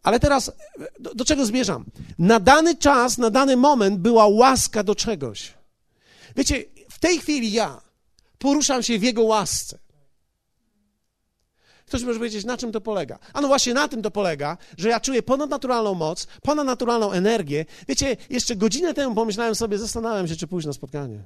Ale 0.03 0.19
teraz 0.19 0.51
do, 0.99 1.15
do, 1.15 1.25
czego 1.25 1.45
zmierzam? 1.45 1.85
Na 2.19 2.39
dany 2.39 2.75
czas, 2.75 3.17
na 3.17 3.29
dany 3.29 3.57
moment 3.57 3.99
była 3.99 4.27
łaska 4.27 4.83
do 4.83 4.95
czegoś. 4.95 5.53
Wiecie, 6.35 6.63
w 6.89 6.99
tej 6.99 7.19
chwili 7.19 7.51
ja 7.51 7.81
poruszam 8.37 8.83
się 8.83 8.99
w 8.99 9.03
Jego 9.03 9.23
łasce. 9.23 9.79
Ktoś 11.85 12.03
może 12.03 12.19
powiedzieć, 12.19 12.45
na 12.45 12.57
czym 12.57 12.71
to 12.71 12.81
polega? 12.81 13.19
A 13.33 13.41
no 13.41 13.47
właśnie 13.47 13.73
na 13.73 13.87
tym 13.87 14.01
to 14.01 14.11
polega, 14.11 14.57
że 14.77 14.89
ja 14.89 14.99
czuję 14.99 15.23
ponadnaturalną 15.23 15.93
moc, 15.93 16.27
ponadnaturalną 16.41 17.11
energię. 17.11 17.65
Wiecie, 17.87 18.17
jeszcze 18.29 18.55
godzinę 18.55 18.93
temu 18.93 19.15
pomyślałem 19.15 19.55
sobie, 19.55 19.77
zastanawiam 19.77 20.27
się, 20.27 20.35
czy 20.35 20.47
pójść 20.47 20.67
na 20.67 20.73
spotkanie. 20.73 21.23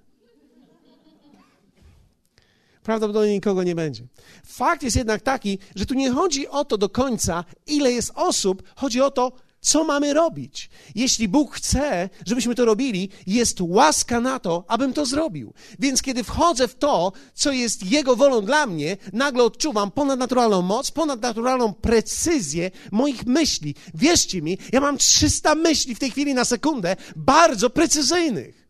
Prawdopodobnie 2.83 3.33
nikogo 3.33 3.63
nie 3.63 3.75
będzie. 3.75 4.03
Fakt 4.45 4.83
jest 4.83 4.95
jednak 4.95 5.21
taki, 5.21 5.59
że 5.75 5.85
tu 5.85 5.93
nie 5.93 6.11
chodzi 6.11 6.47
o 6.47 6.65
to 6.65 6.77
do 6.77 6.89
końca, 6.89 7.43
ile 7.67 7.91
jest 7.91 8.11
osób, 8.15 8.63
chodzi 8.75 9.01
o 9.01 9.11
to, 9.11 9.31
co 9.61 9.83
mamy 9.83 10.13
robić? 10.13 10.69
Jeśli 10.95 11.27
Bóg 11.27 11.55
chce, 11.55 12.09
żebyśmy 12.25 12.55
to 12.55 12.65
robili, 12.65 13.09
jest 13.27 13.57
łaska 13.61 14.19
na 14.19 14.39
to, 14.39 14.65
abym 14.67 14.93
to 14.93 15.05
zrobił. 15.05 15.53
Więc 15.79 16.01
kiedy 16.01 16.23
wchodzę 16.23 16.67
w 16.67 16.75
to, 16.75 17.11
co 17.33 17.51
jest 17.51 17.91
Jego 17.91 18.15
wolą 18.15 18.41
dla 18.41 18.65
mnie, 18.67 18.97
nagle 19.13 19.43
odczuwam 19.43 19.91
ponadnaturalną 19.91 20.61
moc, 20.61 20.91
ponadnaturalną 20.91 21.73
precyzję 21.73 22.71
moich 22.91 23.25
myśli. 23.25 23.75
Wierzcie 23.93 24.41
mi, 24.41 24.57
ja 24.71 24.81
mam 24.81 24.97
300 24.97 25.55
myśli 25.55 25.95
w 25.95 25.99
tej 25.99 26.11
chwili 26.11 26.33
na 26.33 26.45
sekundę, 26.45 26.95
bardzo 27.15 27.69
precyzyjnych. 27.69 28.60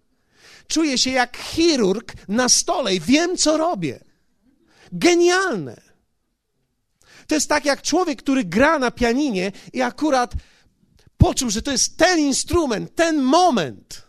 Czuję 0.72 0.98
się 0.98 1.12
jak 1.12 1.38
chirurg 1.38 2.14
na 2.28 2.50
stole 2.50 2.96
i 2.96 3.00
wiem, 3.00 3.38
co 3.38 3.58
robię. 3.58 4.04
Genialne. 4.92 5.82
To 7.28 7.36
jest 7.36 7.50
tak 7.50 7.66
jak 7.66 7.82
człowiek, 7.82 8.20
który 8.22 8.44
gra 8.44 8.80
na 8.80 8.92
pianinie 8.92 9.52
i 9.74 9.82
akurat 9.82 10.34
poczuł, 11.18 11.50
że 11.50 11.62
to 11.62 11.72
jest 11.72 11.98
ten 11.98 12.20
instrument, 12.20 12.96
ten 12.96 13.22
moment. 13.22 14.08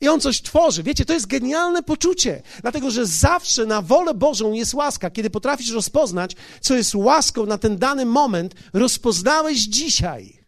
I 0.00 0.08
on 0.08 0.20
coś 0.20 0.42
tworzy. 0.42 0.82
Wiecie, 0.82 1.04
to 1.04 1.12
jest 1.12 1.26
genialne 1.26 1.82
poczucie, 1.82 2.42
dlatego 2.62 2.90
że 2.90 3.06
zawsze 3.06 3.66
na 3.66 3.82
wolę 3.82 4.14
Bożą 4.14 4.52
jest 4.52 4.74
łaska. 4.74 5.10
Kiedy 5.10 5.30
potrafisz 5.30 5.70
rozpoznać, 5.70 6.36
co 6.60 6.74
jest 6.74 6.94
łaską 6.94 7.46
na 7.46 7.58
ten 7.58 7.78
dany 7.78 8.06
moment, 8.06 8.54
rozpoznałeś 8.72 9.58
dzisiaj. 9.58 10.44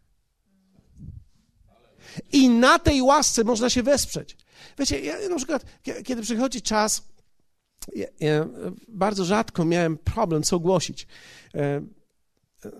I 2.32 2.48
na 2.48 2.78
tej 2.78 3.02
łasce 3.02 3.44
można 3.44 3.70
się 3.70 3.82
wesprzeć. 3.82 4.41
Wiecie, 4.82 5.00
ja 5.00 5.28
na 5.28 5.36
przykład, 5.36 5.64
kiedy 6.04 6.22
przychodzi 6.22 6.62
czas, 6.62 7.02
ja, 7.94 8.06
ja 8.20 8.46
bardzo 8.88 9.24
rzadko 9.24 9.64
miałem 9.64 9.98
problem, 9.98 10.42
co 10.42 10.56
ogłosić. 10.56 11.06
E, 11.54 11.82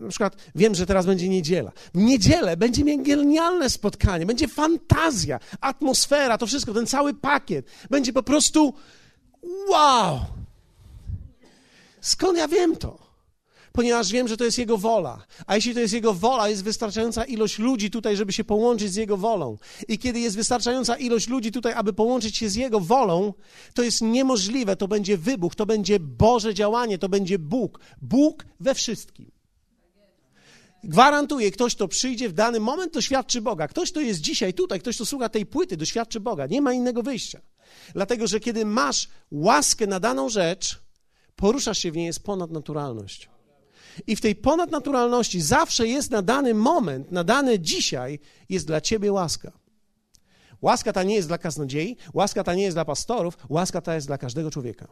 na 0.01 0.09
przykład 0.09 0.37
wiem, 0.55 0.75
że 0.75 0.87
teraz 0.87 1.07
będzie 1.07 1.29
niedziela. 1.29 1.73
W 1.95 1.99
niedzielę 1.99 2.57
będzie 2.57 2.85
mieć 2.85 3.03
genialne 3.03 3.71
spotkanie, 3.71 4.27
będzie 4.27 4.49
fantazja, 4.49 5.41
atmosfera, 5.61 6.39
to 6.39 6.47
wszystko, 6.47 6.75
ten 6.75 6.87
cały 6.87 7.15
pakiet. 7.15 7.67
Będzie 7.91 8.13
po 8.13 8.23
prostu 8.23 8.75
wow! 9.69 10.21
Skąd 12.01 12.39
ja 12.39 12.49
wiem 12.49 12.77
to? 12.77 12.99
Ponieważ 13.73 14.13
wiem, 14.13 14.29
że 14.29 14.37
to 14.37 14.45
jest 14.45 14.59
Jego 14.59 14.79
wola. 14.79 15.27
A 15.47 15.57
jeśli 15.57 15.75
to 15.75 15.81
jest 15.81 15.95
Jego 15.95 16.15
wola, 16.15 16.49
jest 16.49 16.65
wystarczająca 16.65 17.25
ilość 17.25 17.59
ludzi 17.59 17.91
tutaj, 17.91 18.17
żeby 18.17 18.33
się 18.33 18.45
połączyć 18.45 18.93
z 18.93 18.97
Jego 18.97 19.17
wolą. 19.17 19.59
I 19.89 19.99
kiedy 19.99 20.21
jest 20.21 20.37
wystarczająca 20.37 20.97
ilość 20.97 21.29
ludzi 21.29 21.53
tutaj, 21.53 21.73
aby 21.73 21.93
połączyć 21.93 22.37
się 22.37 22.49
z 22.49 22.55
Jego 22.55 22.81
wolą, 22.81 23.35
to 23.75 23.83
jest 23.83 24.01
niemożliwe. 24.03 24.77
To 24.77 24.89
będzie 24.89 25.19
wybuch, 25.19 25.55
to 25.55 25.67
będzie 25.67 26.01
Boże 26.01 26.55
działanie, 26.55 26.99
to 26.99 27.09
będzie 27.09 27.39
Bóg. 27.39 27.81
Bóg 28.03 28.47
we 28.61 28.75
wszystkim. 28.75 29.31
Gwarantuję, 30.85 31.51
ktoś, 31.51 31.75
kto 31.75 31.89
przyjdzie 31.89 32.29
w 32.29 32.33
dany 32.33 32.61
moment, 32.61 32.93
doświadczy 32.93 33.41
Boga. 33.41 33.69
Ktoś, 33.69 33.91
kto 33.91 34.01
jest 34.01 34.21
dzisiaj 34.21 34.55
tutaj, 34.55 34.81
ktoś, 34.81 34.97
kto 34.97 35.07
słucha 35.07 35.29
tej 35.29 35.47
płyty, 35.47 35.77
doświadczy 35.77 36.21
Boga. 36.21 36.47
Nie 36.47 36.61
ma 36.61 36.73
innego 36.73 37.03
wyjścia. 37.03 37.41
Dlatego, 37.95 38.27
że 38.27 38.41
kiedy 38.41 38.65
masz 38.65 39.09
łaskę 39.31 39.87
na 39.87 40.01
daną 40.01 40.29
rzecz, 40.29 40.81
poruszasz 41.37 41.79
się 41.79 41.93
w 41.93 41.97
niej, 41.97 42.07
jest 42.07 42.23
ponadnaturalność. 42.23 43.32
I 44.07 44.17
w 44.17 44.21
tej 44.21 44.35
ponadnaturalności 44.35 45.41
zawsze 45.41 45.87
jest 45.89 46.11
na 46.11 46.23
dany 46.23 46.55
moment, 46.55 47.13
na 47.13 47.25
dane 47.25 47.61
dzisiaj, 47.61 48.19
jest 48.49 48.67
dla 48.67 48.81
ciebie 48.81 49.13
łaska. 49.13 49.53
Łaska 50.63 50.93
ta 50.93 51.03
nie 51.03 51.15
jest 51.15 51.29
dla 51.29 51.39
kaznodziei, 51.39 51.97
łaska 52.15 52.45
ta 52.45 52.55
nie 52.55 52.63
jest 52.63 52.77
dla 52.77 52.85
pastorów, 52.85 53.37
łaska 53.49 53.81
ta 53.81 53.95
jest 53.95 54.07
dla 54.07 54.19
każdego 54.19 54.51
człowieka. 54.51 54.89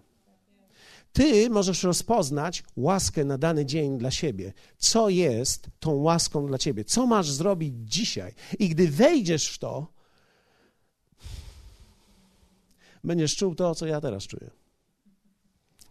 Ty 1.12 1.50
możesz 1.50 1.83
rozpoznać 1.83 2.64
łaskę 2.76 3.25
na 3.25 3.38
dany 3.38 3.66
dzień 3.66 3.99
dla 3.99 4.11
siebie. 4.11 4.52
Co 4.78 5.09
jest 5.09 5.69
tą 5.80 5.95
łaską 5.95 6.47
dla 6.47 6.59
ciebie? 6.59 6.85
Co 6.85 7.07
masz 7.07 7.30
zrobić 7.30 7.75
dzisiaj? 7.78 8.35
I 8.59 8.69
gdy 8.69 8.88
wejdziesz 8.88 9.49
w 9.49 9.59
to, 9.59 9.92
będziesz 13.04 13.37
czuł 13.37 13.54
to, 13.54 13.75
co 13.75 13.87
ja 13.87 14.00
teraz 14.00 14.26
czuję. 14.26 14.50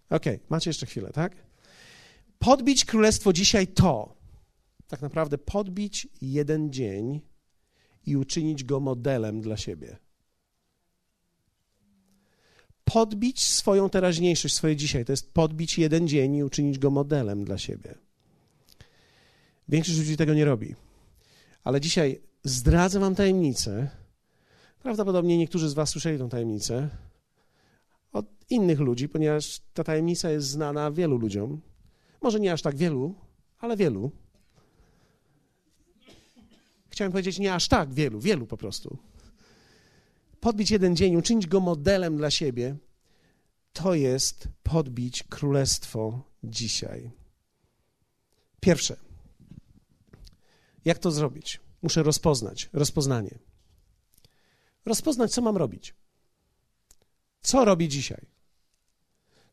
Ok, 0.09 0.25
macie 0.49 0.69
jeszcze 0.69 0.85
chwilę, 0.85 1.11
tak? 1.11 1.48
Podbić 2.39 2.85
królestwo 2.85 3.33
dzisiaj 3.33 3.67
to, 3.67 4.15
tak 4.87 5.01
naprawdę 5.01 5.37
podbić 5.37 6.07
jeden 6.21 6.73
dzień 6.73 7.21
i 8.05 8.17
uczynić 8.17 8.63
go 8.63 8.79
modelem 8.79 9.41
dla 9.41 9.57
siebie 9.57 9.97
podbić 12.93 13.43
swoją 13.43 13.89
teraźniejszość, 13.89 14.55
swoje 14.55 14.75
dzisiaj. 14.75 15.05
To 15.05 15.11
jest 15.11 15.33
podbić 15.33 15.77
jeden 15.77 16.07
dzień 16.07 16.35
i 16.35 16.43
uczynić 16.43 16.79
go 16.79 16.89
modelem 16.89 17.45
dla 17.45 17.57
siebie. 17.57 17.95
Większość 19.67 19.97
ludzi 19.97 20.17
tego 20.17 20.33
nie 20.33 20.45
robi. 20.45 20.75
Ale 21.63 21.81
dzisiaj 21.81 22.21
zdradzę 22.43 22.99
wam 22.99 23.15
tajemnicę. 23.15 23.89
Prawdopodobnie 24.83 25.37
niektórzy 25.37 25.69
z 25.69 25.73
was 25.73 25.89
słyszeli 25.89 26.17
tę 26.17 26.29
tajemnicę 26.29 26.89
od 28.11 28.25
innych 28.49 28.79
ludzi, 28.79 29.09
ponieważ 29.09 29.61
ta 29.73 29.83
tajemnica 29.83 30.29
jest 30.29 30.47
znana 30.47 30.91
wielu 30.91 31.17
ludziom. 31.17 31.61
Może 32.21 32.39
nie 32.39 32.53
aż 32.53 32.61
tak 32.61 32.75
wielu, 32.75 33.15
ale 33.59 33.77
wielu. 33.77 34.11
Chciałem 36.89 37.11
powiedzieć 37.11 37.39
nie 37.39 37.53
aż 37.53 37.67
tak 37.67 37.93
wielu, 37.93 38.19
wielu 38.19 38.47
po 38.47 38.57
prostu 38.57 38.97
podbić 40.39 40.71
jeden 40.71 40.95
dzień, 40.95 41.15
uczynić 41.15 41.47
go 41.47 41.59
modelem 41.59 42.17
dla 42.17 42.31
siebie, 42.31 42.77
to 43.73 43.93
jest 43.93 44.47
podbić 44.63 45.23
królestwo 45.23 46.21
dzisiaj. 46.43 47.11
Pierwsze, 48.59 48.97
jak 50.85 50.99
to 50.99 51.11
zrobić? 51.11 51.59
Muszę 51.81 52.03
rozpoznać, 52.03 52.69
rozpoznanie. 52.73 53.39
Rozpoznać, 54.85 55.31
co 55.31 55.41
mam 55.41 55.57
robić. 55.57 55.95
Co 57.41 57.65
robię 57.65 57.87
dzisiaj? 57.87 58.25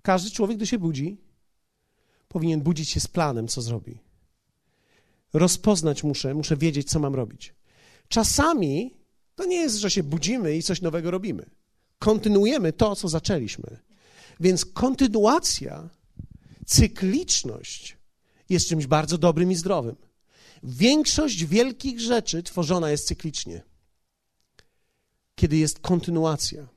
Każdy 0.02 0.30
człowiek, 0.30 0.56
gdy 0.56 0.66
się 0.66 0.78
budzi, 0.78 1.18
powinien 2.36 2.60
budzić 2.60 2.88
się 2.90 3.00
z 3.00 3.06
planem, 3.06 3.48
co 3.48 3.62
zrobi. 3.62 3.98
Rozpoznać 5.32 6.04
muszę, 6.04 6.34
muszę 6.34 6.56
wiedzieć, 6.56 6.88
co 6.88 6.98
mam 6.98 7.14
robić. 7.14 7.54
Czasami 8.08 8.94
to 9.34 9.44
nie 9.44 9.56
jest, 9.56 9.76
że 9.76 9.90
się 9.90 10.02
budzimy 10.02 10.56
i 10.56 10.62
coś 10.62 10.80
nowego 10.80 11.10
robimy. 11.10 11.50
kontynuujemy 11.98 12.72
to, 12.72 12.96
co 12.96 13.08
zaczęliśmy. 13.08 13.78
Więc 14.40 14.64
kontynuacja, 14.64 15.88
cykliczność 16.66 17.96
jest 18.48 18.68
czymś 18.68 18.86
bardzo 18.86 19.18
dobrym 19.18 19.52
i 19.52 19.54
zdrowym. 19.54 19.96
Większość 20.62 21.44
wielkich 21.44 22.00
rzeczy 22.00 22.42
tworzona 22.42 22.90
jest 22.90 23.06
cyklicznie, 23.06 23.62
kiedy 25.34 25.56
jest 25.56 25.78
kontynuacja. 25.78 26.68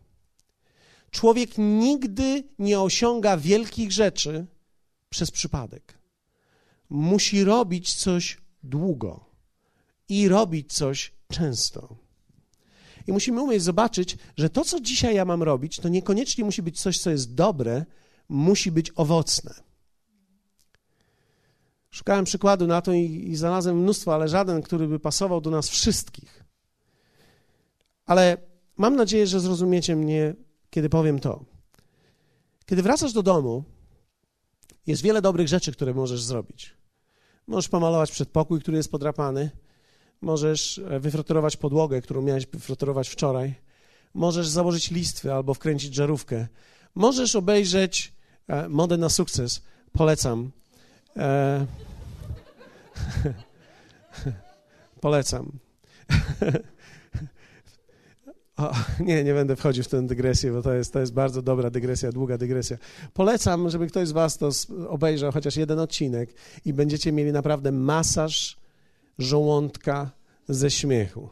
Człowiek 1.12 1.50
nigdy 1.58 2.44
nie 2.60 2.80
osiąga 2.80 3.38
wielkich 3.38 3.92
rzeczy 3.92 4.46
przez 5.10 5.32
przypadek. 5.32 5.98
Musi 6.90 7.44
robić 7.44 7.94
coś 7.94 8.38
długo 8.64 9.26
i 10.10 10.28
robić 10.28 10.74
coś 10.74 11.12
często. 11.32 11.96
I 13.08 13.12
musimy 13.12 13.42
umieć 13.42 13.64
zobaczyć, 13.64 14.18
że 14.38 14.50
to, 14.50 14.66
co 14.66 14.80
dzisiaj 14.80 15.16
ja 15.16 15.26
mam 15.26 15.44
robić, 15.44 15.78
to 15.78 15.90
niekoniecznie 15.90 16.44
musi 16.44 16.62
być 16.62 16.82
coś, 16.82 17.00
co 17.00 17.10
jest 17.10 17.36
dobre, 17.36 17.86
musi 18.30 18.72
być 18.72 18.92
owocne. 18.96 19.54
Szukałem 21.90 22.26
przykładu 22.26 22.68
na 22.68 22.82
to 22.82 22.94
i, 22.94 23.30
i 23.30 23.36
znalazłem 23.36 23.82
mnóstwo, 23.82 24.14
ale 24.14 24.28
żaden, 24.28 24.62
który 24.62 24.88
by 24.88 25.00
pasował 25.00 25.42
do 25.42 25.50
nas 25.50 25.70
wszystkich. 25.70 26.44
Ale 28.06 28.38
mam 28.78 28.96
nadzieję, 28.96 29.28
że 29.28 29.40
zrozumiecie 29.40 29.96
mnie, 29.96 30.36
kiedy 30.70 30.90
powiem 30.90 31.20
to. 31.20 31.46
Kiedy 32.66 32.84
wracasz 32.84 33.14
do 33.14 33.24
domu, 33.24 33.64
jest 34.90 35.02
wiele 35.02 35.22
dobrych 35.22 35.48
rzeczy, 35.48 35.72
które 35.72 35.94
możesz 35.94 36.24
zrobić. 36.24 36.74
Możesz 37.48 37.70
pomalować 37.70 38.12
przedpokój, 38.12 38.62
który 38.62 38.78
jest 38.78 38.92
podrapany. 38.92 39.50
Możesz 40.22 40.78
e, 40.78 41.00
wyfrotorować 41.00 41.58
podłogę, 41.58 42.02
którą 42.02 42.22
miałeś 42.22 42.46
wyfrotorować 42.46 43.10
wczoraj. 43.10 43.56
Możesz 44.14 44.48
założyć 44.48 44.92
listwy 44.92 45.34
albo 45.34 45.54
wkręcić 45.54 45.96
żarówkę. 45.96 46.48
Możesz 46.96 47.36
obejrzeć 47.36 48.14
e, 48.48 48.70
modę 48.70 48.98
na 48.98 49.10
sukces. 49.10 49.62
Polecam. 49.94 50.52
E... 51.18 51.66
Polecam. 55.02 55.52
O, 58.60 58.72
nie, 59.06 59.24
nie 59.24 59.34
będę 59.34 59.56
wchodził 59.56 59.84
w 59.84 59.88
tę 59.88 60.08
dygresję, 60.08 60.52
bo 60.52 60.62
to 60.62 60.74
jest, 60.74 60.94
to 60.94 61.00
jest 61.00 61.14
bardzo 61.14 61.42
dobra 61.42 61.70
dygresja, 61.70 62.12
długa 62.12 62.38
dygresja. 62.38 62.78
Polecam, 63.14 63.70
żeby 63.70 63.88
ktoś 63.88 64.08
z 64.08 64.12
Was 64.12 64.38
to 64.38 64.50
obejrzał 64.90 65.32
chociaż 65.32 65.56
jeden 65.56 65.80
odcinek 65.80 66.30
i 66.66 66.74
będziecie 66.74 67.12
mieli 67.12 67.32
naprawdę 67.32 67.72
masaż 67.72 68.58
żołądka 69.20 70.12
ze 70.50 70.72
śmiechu. 70.72 71.30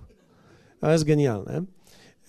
To 0.79 0.91
jest 0.91 1.03
genialne. 1.03 1.63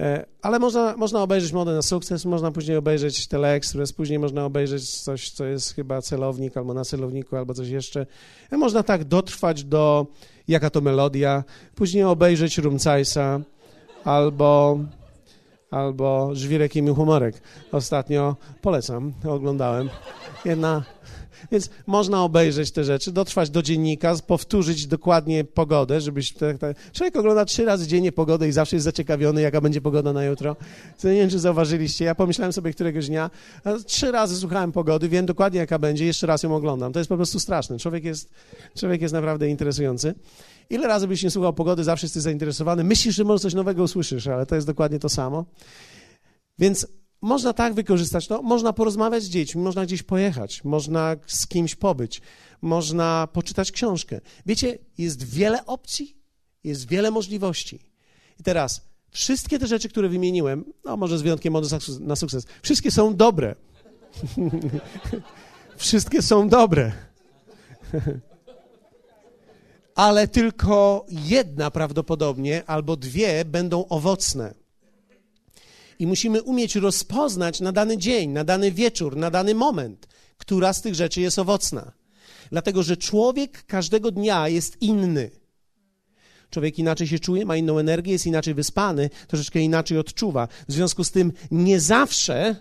E, 0.01 0.27
ale 0.43 0.59
można, 0.59 0.97
można 0.97 1.23
obejrzeć 1.23 1.53
modę 1.53 1.73
na 1.73 1.83
sukces, 1.83 2.25
można 2.25 2.51
później 2.51 2.77
obejrzeć 2.77 3.27
teleekspres, 3.27 3.93
później 3.93 4.19
można 4.19 4.45
obejrzeć 4.45 4.91
coś, 5.01 5.31
co 5.31 5.45
jest 5.45 5.75
chyba 5.75 6.03
celownik, 6.03 6.57
albo 6.57 6.75
na 6.75 6.85
celowniku, 6.85 7.37
albo 7.37 7.55
coś 7.55 7.69
jeszcze. 7.69 8.07
E, 8.51 8.57
można 8.57 8.83
tak 8.83 9.05
dotrwać 9.05 9.65
do 9.65 10.07
jaka 10.49 10.71
to 10.71 10.81
melodia, 10.81 11.45
później 11.75 12.05
obejrzeć 12.05 12.59
Rumcajsa, 12.59 13.41
albo, 14.05 14.79
albo 15.71 16.31
Żwirek 16.33 16.77
i 16.77 16.89
humorek. 16.89 17.43
Ostatnio 17.73 18.37
polecam, 18.63 19.13
oglądałem. 19.25 19.89
Jedna 20.45 20.83
więc 21.53 21.71
można 21.87 22.25
obejrzeć 22.25 22.71
te 22.71 22.85
rzeczy, 22.85 23.13
dotrwać 23.13 23.51
do 23.51 23.63
dziennika, 23.63 24.15
powtórzyć 24.27 24.87
dokładnie 24.87 25.45
pogodę, 25.45 26.01
żebyś... 26.01 26.35
Człowiek 26.93 27.17
ogląda 27.17 27.45
trzy 27.45 27.65
razy 27.65 27.87
dziennie 27.87 28.13
pogodę 28.13 28.49
i 28.49 28.53
zawsze 28.53 28.77
jest 28.77 28.85
zaciekawiony, 28.85 29.41
jaka 29.41 29.61
będzie 29.61 29.81
pogoda 29.81 30.13
na 30.13 30.25
jutro. 30.25 30.57
Nie 31.05 31.13
wiem, 31.13 31.31
czy 31.31 31.39
zauważyliście. 31.39 32.05
Ja 32.05 32.15
pomyślałem 32.15 32.53
sobie 32.53 32.73
któregoś 32.73 33.07
dnia, 33.07 33.31
trzy 33.87 34.13
razy 34.13 34.37
słuchałem 34.37 34.73
pogody, 34.73 35.09
wiem 35.09 35.27
dokładnie, 35.27 35.61
jaka 35.61 35.79
będzie, 35.79 36.07
jeszcze 36.07 36.27
raz 36.27 36.43
ją 36.43 36.55
oglądam. 36.55 36.93
To 36.93 36.99
jest 37.01 37.09
po 37.09 37.17
prostu 37.17 37.41
straszne. 37.41 37.79
Człowiek 37.79 38.05
jest, 38.05 38.31
człowiek 38.77 39.03
jest 39.03 39.15
naprawdę 39.15 39.49
interesujący. 39.49 40.15
Ile 40.71 40.89
razy 40.89 41.09
byś 41.09 41.23
nie 41.23 41.31
słuchał 41.31 41.53
pogody, 41.53 41.85
zawsze 41.85 42.07
jesteś 42.07 42.23
zainteresowany. 42.23 42.85
Myślisz, 42.85 43.17
że 43.17 43.25
może 43.25 43.41
coś 43.41 43.55
nowego 43.55 43.83
usłyszysz, 43.83 44.27
ale 44.27 44.47
to 44.47 44.55
jest 44.55 44.67
dokładnie 44.67 44.99
to 44.99 45.09
samo. 45.09 45.45
Więc 46.59 46.87
można 47.23 47.53
tak 47.53 47.75
wykorzystać 47.75 48.27
to, 48.27 48.43
można 48.43 48.73
porozmawiać 48.73 49.23
z 49.23 49.29
dziećmi, 49.29 49.63
można 49.63 49.87
gdzieś 49.87 50.03
pojechać, 50.03 50.65
można 50.65 51.17
z 51.27 51.47
kimś 51.47 51.75
pobyć, 51.75 52.21
można 52.63 53.29
poczytać 53.33 53.73
książkę. 53.73 54.21
Wiecie, 54.47 54.79
jest 54.99 55.25
wiele 55.25 55.67
opcji, 55.67 56.17
jest 56.65 56.89
wiele 56.89 57.11
możliwości. 57.11 57.81
I 58.41 58.43
teraz, 58.43 58.89
wszystkie 59.11 59.59
te 59.59 59.67
rzeczy, 59.67 59.89
które 59.89 60.09
wymieniłem, 60.09 60.65
no 60.85 60.97
może 60.97 61.19
z 61.19 61.23
wyjątkiem 61.23 61.53
modu 61.53 61.69
na 62.01 62.17
sukces, 62.17 62.47
wszystkie 62.63 62.91
są 62.91 63.17
dobre. 63.17 63.55
wszystkie 65.77 66.23
są 66.23 66.49
dobre. 66.49 66.93
Ale 69.99 70.29
tylko 70.29 71.07
jedna 71.11 71.71
prawdopodobnie 71.71 72.63
albo 72.67 72.97
dwie 72.97 73.45
będą 73.45 73.89
owocne. 73.89 74.55
I 75.99 76.07
musimy 76.07 76.43
umieć 76.43 76.77
rozpoznać 76.77 77.61
na 77.61 77.73
dany 77.73 77.99
dzień, 77.99 78.31
na 78.31 78.45
dany 78.45 78.73
wieczór, 78.73 79.17
na 79.17 79.31
dany 79.31 79.55
moment, 79.55 80.09
która 80.37 80.73
z 80.73 80.83
tych 80.83 80.95
rzeczy 80.95 81.21
jest 81.21 81.39
owocna. 81.39 81.93
Dlatego, 82.51 82.83
że 82.83 82.97
człowiek 82.97 83.67
każdego 83.67 84.11
dnia 84.11 84.49
jest 84.49 84.83
inny. 84.83 85.31
Człowiek 86.51 86.79
inaczej 86.79 87.07
się 87.07 87.19
czuje, 87.19 87.47
ma 87.47 87.57
inną 87.57 87.79
energię, 87.79 88.13
jest 88.13 88.27
inaczej 88.27 88.55
wyspany, 88.55 89.11
troszeczkę 89.29 89.61
inaczej 89.61 89.99
odczuwa. 89.99 90.49
W 90.69 90.73
związku 90.73 91.05
z 91.05 91.11
tym 91.11 91.33
nie 91.51 91.81
zawsze 91.81 92.57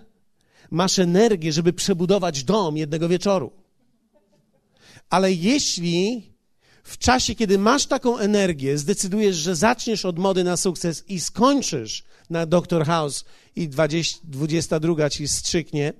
masz 0.71 0.99
energię, 0.99 1.51
żeby 1.51 1.73
przebudować 1.73 2.43
dom 2.43 2.77
jednego 2.77 3.09
wieczoru. 3.09 3.51
Ale 5.09 5.33
jeśli 5.33 6.36
w 6.87 6.97
czasie, 6.97 7.35
kiedy 7.35 7.57
masz 7.57 7.85
taką 7.85 8.17
energię, 8.17 8.77
zdecydujesz, 8.77 9.35
że 9.35 9.55
zaczniesz 9.55 10.05
od 10.05 10.19
mody 10.19 10.43
na 10.43 10.57
sukces 10.57 11.03
i 11.07 11.19
skończysz 11.19 12.03
na 12.29 12.45
Dr. 12.45 12.85
House 12.85 13.25
i 13.55 13.69
20, 13.69 14.19
22 14.23 15.09
ci 15.09 15.27
strzyknie 15.27 15.93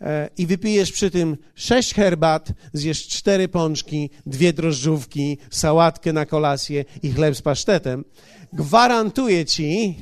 e, 0.00 0.28
i 0.38 0.46
wypijesz 0.46 0.92
przy 0.92 1.10
tym 1.10 1.36
sześć 1.54 1.94
herbat, 1.94 2.52
zjesz 2.72 3.08
cztery 3.08 3.48
pączki, 3.48 4.10
dwie 4.26 4.52
drożdżówki, 4.52 5.38
sałatkę 5.50 6.12
na 6.12 6.26
kolację 6.26 6.84
i 7.02 7.12
chleb 7.12 7.36
z 7.36 7.42
pasztetem, 7.42 8.04
gwarantuję 8.52 9.44
ci, 9.44 9.94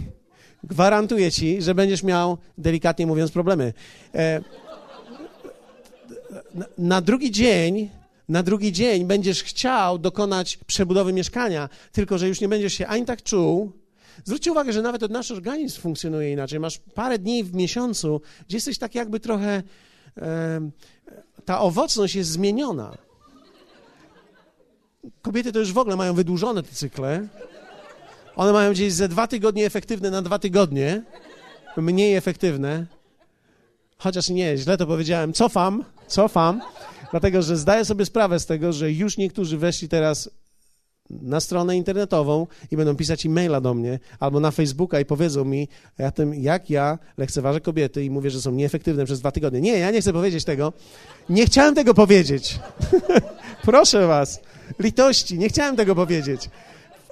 gwarantuję 0.64 1.32
ci, 1.32 1.62
że 1.62 1.74
będziesz 1.74 2.02
miał, 2.02 2.38
delikatnie 2.58 3.06
mówiąc, 3.06 3.30
problemy. 3.30 3.72
E, 4.14 4.40
na, 6.54 6.66
na 6.78 7.00
drugi 7.00 7.30
dzień 7.30 7.97
na 8.28 8.42
drugi 8.42 8.72
dzień 8.72 9.04
będziesz 9.04 9.42
chciał 9.42 9.98
dokonać 9.98 10.56
przebudowy 10.56 11.12
mieszkania, 11.12 11.68
tylko 11.92 12.18
że 12.18 12.28
już 12.28 12.40
nie 12.40 12.48
będziesz 12.48 12.72
się 12.72 12.86
ani 12.86 13.04
tak 13.04 13.22
czuł. 13.22 13.72
Zwróćcie 14.24 14.52
uwagę, 14.52 14.72
że 14.72 14.82
nawet 14.82 15.10
nasz 15.10 15.30
organizm 15.30 15.80
funkcjonuje 15.80 16.32
inaczej. 16.32 16.60
Masz 16.60 16.78
parę 16.78 17.18
dni 17.18 17.44
w 17.44 17.54
miesiącu, 17.54 18.20
gdzie 18.48 18.56
jesteś 18.56 18.78
tak 18.78 18.94
jakby 18.94 19.20
trochę. 19.20 19.62
E, 20.16 20.70
ta 21.44 21.60
owocność 21.60 22.14
jest 22.14 22.30
zmieniona. 22.30 22.98
Kobiety 25.22 25.52
to 25.52 25.58
już 25.58 25.72
w 25.72 25.78
ogóle 25.78 25.96
mają 25.96 26.14
wydłużone 26.14 26.62
te 26.62 26.72
cykle. 26.72 27.28
One 28.36 28.52
mają 28.52 28.72
gdzieś 28.72 28.92
ze 28.92 29.08
dwa 29.08 29.26
tygodnie 29.26 29.66
efektywne 29.66 30.10
na 30.10 30.22
dwa 30.22 30.38
tygodnie, 30.38 31.02
mniej 31.76 32.16
efektywne. 32.16 32.86
Chociaż 34.02 34.28
nie, 34.28 34.56
źle 34.56 34.76
to 34.76 34.86
powiedziałem. 34.86 35.32
Cofam, 35.32 35.84
cofam. 36.06 36.60
Dlatego, 37.10 37.42
że 37.42 37.56
zdaję 37.56 37.84
sobie 37.84 38.06
sprawę 38.06 38.40
z 38.40 38.46
tego, 38.46 38.72
że 38.72 38.92
już 38.92 39.16
niektórzy 39.16 39.58
weszli 39.58 39.88
teraz 39.88 40.30
na 41.10 41.40
stronę 41.40 41.76
internetową 41.76 42.46
i 42.70 42.76
będą 42.76 42.96
pisać 42.96 43.26
e-maila 43.26 43.60
do 43.60 43.74
mnie 43.74 43.98
albo 44.20 44.40
na 44.40 44.50
Facebooka 44.50 45.00
i 45.00 45.04
powiedzą 45.04 45.44
mi 45.44 45.68
o 45.98 46.10
tym, 46.10 46.34
jak 46.34 46.70
ja 46.70 46.98
lekceważę 47.16 47.60
kobiety 47.60 48.04
i 48.04 48.10
mówię, 48.10 48.30
że 48.30 48.40
są 48.40 48.52
nieefektywne 48.52 49.04
przez 49.04 49.20
dwa 49.20 49.32
tygodnie. 49.32 49.60
Nie, 49.60 49.78
ja 49.78 49.90
nie 49.90 50.00
chcę 50.00 50.12
powiedzieć 50.12 50.44
tego. 50.44 50.72
Nie 51.28 51.46
chciałem 51.46 51.74
tego 51.74 51.94
powiedzieć. 51.94 52.58
Proszę 53.62 54.06
was, 54.06 54.40
litości, 54.78 55.38
nie 55.38 55.48
chciałem 55.48 55.76
tego 55.76 55.94
powiedzieć. 55.94 56.50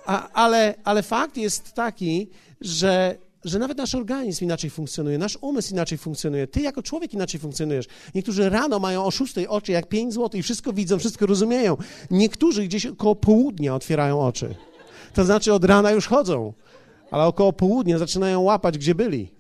A, 0.07 0.29
ale, 0.31 0.75
ale 0.85 1.03
fakt 1.03 1.37
jest 1.37 1.73
taki, 1.73 2.29
że 2.61 3.17
że 3.47 3.59
nawet 3.59 3.79
nasz 3.79 3.95
organizm 3.95 4.45
inaczej 4.45 4.71
funkcjonuje, 4.71 5.19
nasz 5.19 5.39
umysł 5.41 5.73
inaczej 5.73 5.99
funkcjonuje, 5.99 6.47
ty 6.47 6.61
jako 6.61 6.83
człowiek 6.83 7.15
inaczej 7.15 7.41
funkcjonujesz. 7.41 7.87
Niektórzy 8.15 8.51
rano 8.51 8.79
mają 8.79 9.05
o 9.05 9.11
szóstej 9.11 9.49
oczy 9.49 9.73
jak 9.73 9.89
pięć 9.89 10.15
złotych 10.15 10.41
i 10.41 10.43
wszystko 10.43 10.73
widzą, 10.73 10.99
wszystko 10.99 11.27
rozumieją. 11.27 11.77
Niektórzy 12.11 12.65
gdzieś 12.65 12.87
około 12.87 13.15
południa 13.15 13.75
otwierają 13.75 14.21
oczy. 14.21 14.55
To 15.15 15.25
znaczy 15.25 15.53
od 15.53 15.65
rana 15.65 15.91
już 15.91 16.07
chodzą, 16.07 16.53
ale 17.11 17.25
około 17.25 17.53
południa 17.53 17.99
zaczynają 17.99 18.41
łapać, 18.41 18.79
gdzie 18.79 18.95
byli. 18.95 19.37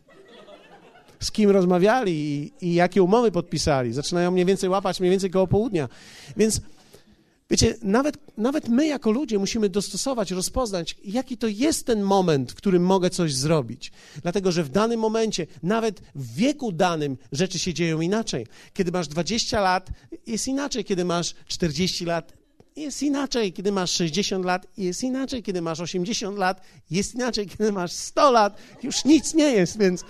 Z 1.20 1.32
kim 1.32 1.50
rozmawiali 1.50 2.12
i, 2.12 2.52
i 2.66 2.74
jakie 2.74 3.02
umowy 3.02 3.32
podpisali. 3.32 3.92
Zaczynają 3.92 4.30
mniej 4.30 4.44
więcej 4.44 4.68
łapać 4.68 5.00
mniej 5.00 5.10
więcej 5.10 5.30
koło 5.30 5.46
południa. 5.46 5.88
Więc 6.36 6.60
Wiecie, 7.50 7.74
nawet, 7.82 8.36
nawet 8.36 8.68
my 8.68 8.86
jako 8.86 9.10
ludzie 9.10 9.38
musimy 9.38 9.68
dostosować, 9.68 10.30
rozpoznać, 10.30 10.96
jaki 11.04 11.36
to 11.36 11.48
jest 11.48 11.86
ten 11.86 12.02
moment, 12.02 12.52
w 12.52 12.54
którym 12.54 12.82
mogę 12.82 13.10
coś 13.10 13.34
zrobić. 13.34 13.92
Dlatego, 14.22 14.52
że 14.52 14.64
w 14.64 14.68
danym 14.68 15.00
momencie, 15.00 15.46
nawet 15.62 16.00
w 16.14 16.34
wieku 16.34 16.72
danym, 16.72 17.16
rzeczy 17.32 17.58
się 17.58 17.74
dzieją 17.74 18.00
inaczej. 18.00 18.46
Kiedy 18.74 18.92
masz 18.92 19.08
20 19.08 19.60
lat, 19.60 19.90
jest 20.26 20.48
inaczej. 20.48 20.84
Kiedy 20.84 21.04
masz 21.04 21.34
40 21.46 22.04
lat, 22.04 22.32
jest 22.76 23.02
inaczej. 23.02 23.52
Kiedy 23.52 23.72
masz 23.72 23.90
60 23.90 24.44
lat, 24.44 24.66
jest 24.76 25.02
inaczej. 25.02 25.42
Kiedy 25.42 25.62
masz 25.62 25.80
80 25.80 26.38
lat, 26.38 26.60
jest 26.90 27.14
inaczej. 27.14 27.46
Kiedy 27.46 27.72
masz 27.72 27.92
100 27.92 28.30
lat, 28.30 28.58
już 28.82 29.04
nic 29.04 29.34
nie 29.34 29.50
jest, 29.50 29.78
więc 29.78 30.04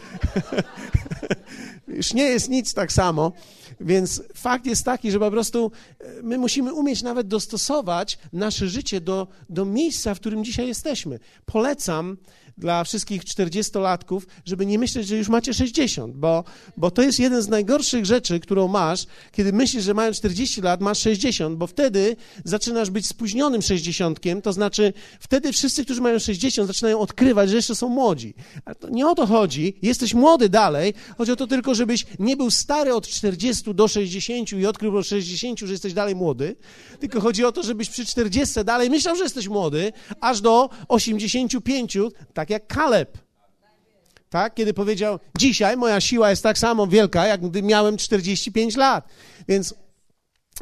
już 1.88 2.14
nie 2.14 2.25
jest 2.25 2.49
nic 2.49 2.75
tak 2.75 2.92
samo. 2.92 3.33
Więc 3.81 4.23
fakt 4.35 4.67
jest 4.67 4.85
taki, 4.85 5.11
że 5.11 5.19
po 5.19 5.31
prostu 5.31 5.73
e, 6.01 6.23
my 6.23 6.39
musimy 6.39 6.73
umieć 6.73 7.03
nawet 7.03 7.29
dostosować 7.29 8.19
nasze 8.33 8.69
życie 8.69 9.01
do, 9.01 9.29
do 9.49 9.65
miejsca, 9.65 10.15
w 10.15 10.21
którym 10.21 10.45
dzisiaj 10.45 10.67
jesteśmy. 10.67 11.19
Polecam 11.47 12.17
dla 12.59 12.85
wszystkich 12.85 13.25
40-latków, 13.25 14.21
żeby 14.45 14.66
nie 14.66 14.79
myśleć, 14.79 15.07
że 15.07 15.16
już 15.16 15.29
macie 15.29 15.55
60, 15.55 16.16
bo, 16.16 16.45
bo 16.77 16.90
to 16.90 17.03
jest 17.03 17.19
jeden 17.19 17.42
z 17.42 17.49
najgorszych 17.49 18.07
rzeczy, 18.07 18.40
którą 18.40 18.69
masz, 18.69 19.07
kiedy 19.33 19.53
myślisz, 19.53 19.85
że 19.85 19.95
mają 19.95 20.12
40 20.12 20.61
lat, 20.61 20.81
masz 20.81 20.99
60, 20.99 21.59
bo 21.59 21.66
wtedy 21.66 22.16
zaczynasz 22.45 22.90
być 22.90 23.07
spóźnionym 23.07 23.62
60, 23.62 24.21
to 24.42 24.53
znaczy 24.53 24.92
wtedy 25.21 25.53
wszyscy, 25.53 25.85
którzy 25.85 26.01
mają 26.01 26.19
60, 26.19 26.66
zaczynają 26.66 27.01
odkrywać, 27.01 27.51
że 27.51 27.57
jeszcze 27.57 27.75
są 27.75 27.88
młodzi. 27.88 28.35
A 28.64 28.75
to 28.75 28.88
nie 28.88 29.07
o 29.07 29.14
to 29.14 29.27
chodzi, 29.27 29.79
jesteś 29.83 30.14
młody 30.14 30.49
dalej, 30.49 30.95
chodzi 31.19 31.33
o 31.33 31.37
to 31.37 31.47
tylko, 31.47 31.75
żebyś 31.75 32.07
nie 32.19 32.37
był 32.37 32.51
stary 32.51 32.95
od 32.95 33.09
40 33.09 33.75
do 33.75 33.88
60 33.88 34.53
i 34.53 34.66
odkrył 34.66 34.92
po 34.92 35.03
60, 35.03 35.59
że 35.59 35.73
jesteś 35.73 35.92
dalej 35.92 36.14
młody, 36.14 36.57
tylko 37.01 37.21
chodzi 37.21 37.45
o 37.45 37.53
to, 37.53 37.62
żebyś 37.62 37.90
przy 37.90 38.07
40 38.07 38.64
dalej 38.64 38.90
myślał, 38.90 39.16
że 39.16 39.23
jesteś 39.23 39.49
młody, 39.49 39.92
aż 40.21 40.40
do 40.40 40.71
85, 40.88 41.99
tak 42.35 42.46
tak 42.47 42.51
jak 42.51 42.67
Kaleb. 42.67 43.19
Tak? 44.31 44.55
Kiedy 44.55 44.75
powiedział, 44.75 45.19
dzisiaj 45.39 45.77
moja 45.77 46.01
siła 46.01 46.31
jest 46.31 46.43
tak 46.43 46.59
samo 46.59 46.87
wielka, 46.87 47.27
jak 47.27 47.41
gdy 47.41 47.63
miałem 47.63 47.97
45 47.97 48.77
lat. 48.77 49.09
Więc 49.49 49.75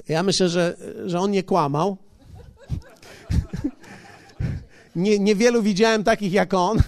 ja 0.08 0.22
myślę, 0.22 0.48
że, 0.48 0.76
że 1.06 1.20
on 1.20 1.30
nie 1.30 1.42
kłamał. 1.42 1.96
Nie, 4.96 5.18
niewielu 5.18 5.62
widziałem 5.62 6.04
takich 6.04 6.32
jak 6.32 6.54
on. 6.54 6.78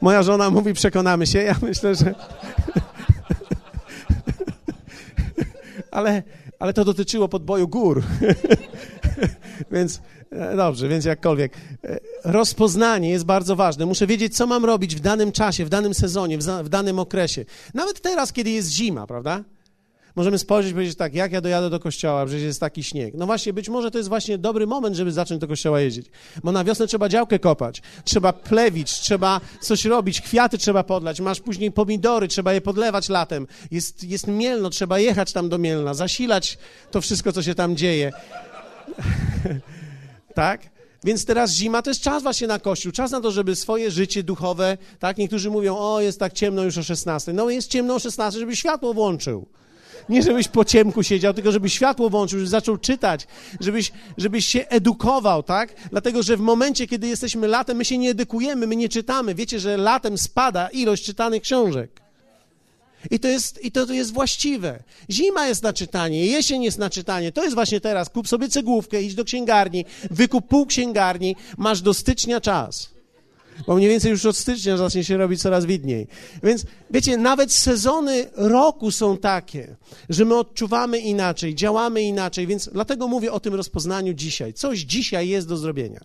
Moja 0.00 0.22
żona 0.22 0.50
mówi, 0.50 0.74
przekonamy 0.74 1.26
się. 1.26 1.42
Ja 1.42 1.56
myślę, 1.62 1.94
że. 1.94 2.14
ale, 5.90 6.22
ale 6.58 6.72
to 6.72 6.84
dotyczyło 6.84 7.28
podboju 7.28 7.68
gór. 7.68 8.02
Więc 9.72 10.00
dobrze, 10.56 10.88
więc 10.88 11.04
jakkolwiek. 11.04 11.52
E, 11.84 11.98
rozpoznanie 12.24 13.10
jest 13.10 13.24
bardzo 13.24 13.56
ważne. 13.56 13.86
Muszę 13.86 14.06
wiedzieć, 14.06 14.36
co 14.36 14.46
mam 14.46 14.64
robić 14.64 14.96
w 14.96 15.00
danym 15.00 15.32
czasie, 15.32 15.64
w 15.64 15.68
danym 15.68 15.94
sezonie, 15.94 16.38
w 16.38 16.68
danym 16.68 16.98
okresie. 16.98 17.44
Nawet 17.74 18.00
teraz, 18.00 18.32
kiedy 18.32 18.50
jest 18.50 18.70
zima, 18.70 19.06
prawda? 19.06 19.44
Możemy 20.16 20.38
spojrzeć 20.38 20.70
i 20.70 20.74
powiedzieć 20.74 20.96
tak, 20.96 21.14
jak 21.14 21.32
ja 21.32 21.40
dojadę 21.40 21.70
do 21.70 21.80
kościoła, 21.80 22.26
przecież 22.26 22.42
jest 22.42 22.60
taki 22.60 22.82
śnieg. 22.82 23.14
No 23.14 23.26
właśnie, 23.26 23.52
być 23.52 23.68
może 23.68 23.90
to 23.90 23.98
jest 23.98 24.08
właśnie 24.08 24.38
dobry 24.38 24.66
moment, 24.66 24.96
żeby 24.96 25.12
zacząć 25.12 25.40
do 25.40 25.48
kościoła 25.48 25.80
jeździć. 25.80 26.06
Bo 26.44 26.52
na 26.52 26.64
wiosnę 26.64 26.86
trzeba 26.86 27.08
działkę 27.08 27.38
kopać, 27.38 27.82
trzeba 28.04 28.32
plewić, 28.32 28.92
trzeba 28.92 29.40
coś 29.60 29.84
robić, 29.84 30.20
kwiaty 30.20 30.58
trzeba 30.58 30.84
podlać, 30.84 31.20
masz 31.20 31.40
później 31.40 31.72
pomidory, 31.72 32.28
trzeba 32.28 32.52
je 32.52 32.60
podlewać 32.60 33.08
latem. 33.08 33.46
Jest, 33.70 34.04
jest 34.04 34.26
Mielno, 34.26 34.70
trzeba 34.70 34.98
jechać 34.98 35.32
tam 35.32 35.48
do 35.48 35.58
Mielna, 35.58 35.94
zasilać 35.94 36.58
to 36.90 37.00
wszystko, 37.00 37.32
co 37.32 37.42
się 37.42 37.54
tam 37.54 37.76
dzieje. 37.76 38.12
tak? 40.36 40.60
Więc 41.04 41.24
teraz 41.24 41.50
zima 41.52 41.82
to 41.82 41.90
jest 41.90 42.00
czas 42.00 42.22
właśnie 42.22 42.46
na 42.46 42.58
Kościół, 42.58 42.92
czas 42.92 43.10
na 43.10 43.20
to, 43.20 43.30
żeby 43.30 43.56
swoje 43.56 43.90
życie 43.90 44.22
duchowe, 44.22 44.78
tak? 44.98 45.18
Niektórzy 45.18 45.50
mówią, 45.50 45.76
o, 45.78 46.00
jest 46.00 46.18
tak 46.20 46.32
ciemno 46.32 46.64
już 46.64 46.78
o 46.78 46.82
16. 46.82 47.32
No 47.32 47.50
jest 47.50 47.70
ciemno 47.70 47.94
o 47.94 47.98
16, 47.98 48.40
żeby 48.40 48.56
światło 48.56 48.94
włączył. 48.94 49.46
Nie 50.08 50.22
żebyś 50.22 50.48
po 50.48 50.64
ciemku 50.64 51.02
siedział, 51.02 51.34
tylko 51.34 51.52
żeby 51.52 51.70
światło 51.70 52.10
włączył, 52.10 52.38
żebyś 52.38 52.50
zaczął 52.50 52.78
czytać, 52.78 53.26
żebyś, 53.60 53.92
żebyś 54.18 54.46
się 54.46 54.68
edukował, 54.68 55.42
tak? 55.42 55.74
Dlatego, 55.90 56.22
że 56.22 56.36
w 56.36 56.40
momencie, 56.40 56.86
kiedy 56.86 57.08
jesteśmy 57.08 57.48
latem, 57.48 57.76
my 57.76 57.84
się 57.84 57.98
nie 57.98 58.10
edukujemy, 58.10 58.66
my 58.66 58.76
nie 58.76 58.88
czytamy. 58.88 59.34
Wiecie, 59.34 59.60
że 59.60 59.76
latem 59.76 60.18
spada 60.18 60.68
ilość 60.68 61.04
czytanych 61.04 61.42
książek. 61.42 62.05
I 63.10 63.18
to, 63.20 63.28
jest, 63.28 63.64
I 63.64 63.72
to, 63.72 63.92
jest 63.92 64.12
właściwe. 64.12 64.82
Zima 65.10 65.46
jest 65.46 65.62
na 65.62 65.72
czytanie, 65.72 66.26
jesień 66.26 66.62
jest 66.62 66.78
na 66.78 66.90
czytanie. 66.90 67.32
To 67.32 67.42
jest 67.42 67.54
właśnie 67.54 67.80
teraz. 67.80 68.08
Kup 68.08 68.28
sobie 68.28 68.48
cegłówkę, 68.48 69.02
idź 69.02 69.14
do 69.14 69.24
księgarni, 69.24 69.84
wykup 70.10 70.48
pół 70.48 70.66
księgarni, 70.66 71.36
masz 71.58 71.82
do 71.82 71.94
stycznia 71.94 72.40
czas. 72.40 72.96
Bo 73.66 73.76
mniej 73.76 73.88
więcej 73.88 74.10
już 74.10 74.26
od 74.26 74.36
stycznia 74.36 74.76
zacznie 74.76 75.04
się 75.04 75.16
robić 75.16 75.42
coraz 75.42 75.64
widniej. 75.64 76.06
Więc 76.42 76.64
wiecie, 76.90 77.16
nawet 77.16 77.52
sezony 77.52 78.26
roku 78.34 78.90
są 78.90 79.18
takie, 79.18 79.76
że 80.08 80.24
my 80.24 80.38
odczuwamy 80.38 80.98
inaczej, 80.98 81.54
działamy 81.54 82.02
inaczej, 82.02 82.46
więc 82.46 82.70
dlatego 82.72 83.08
mówię 83.08 83.32
o 83.32 83.40
tym 83.40 83.54
rozpoznaniu 83.54 84.14
dzisiaj. 84.14 84.54
Coś 84.54 84.78
dzisiaj 84.78 85.28
jest 85.28 85.48
do 85.48 85.56
zrobienia. 85.56 86.00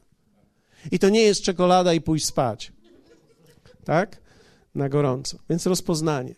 I 0.92 1.00
to 1.00 1.10
nie 1.10 1.22
jest 1.22 1.42
czekolada 1.42 1.94
i 1.94 2.02
pójść 2.02 2.26
spać. 2.26 2.72
Tak? 3.86 4.18
Na 4.76 4.90
gorąco. 4.90 5.38
Więc 5.50 5.66
rozpoznanie. 5.66 6.36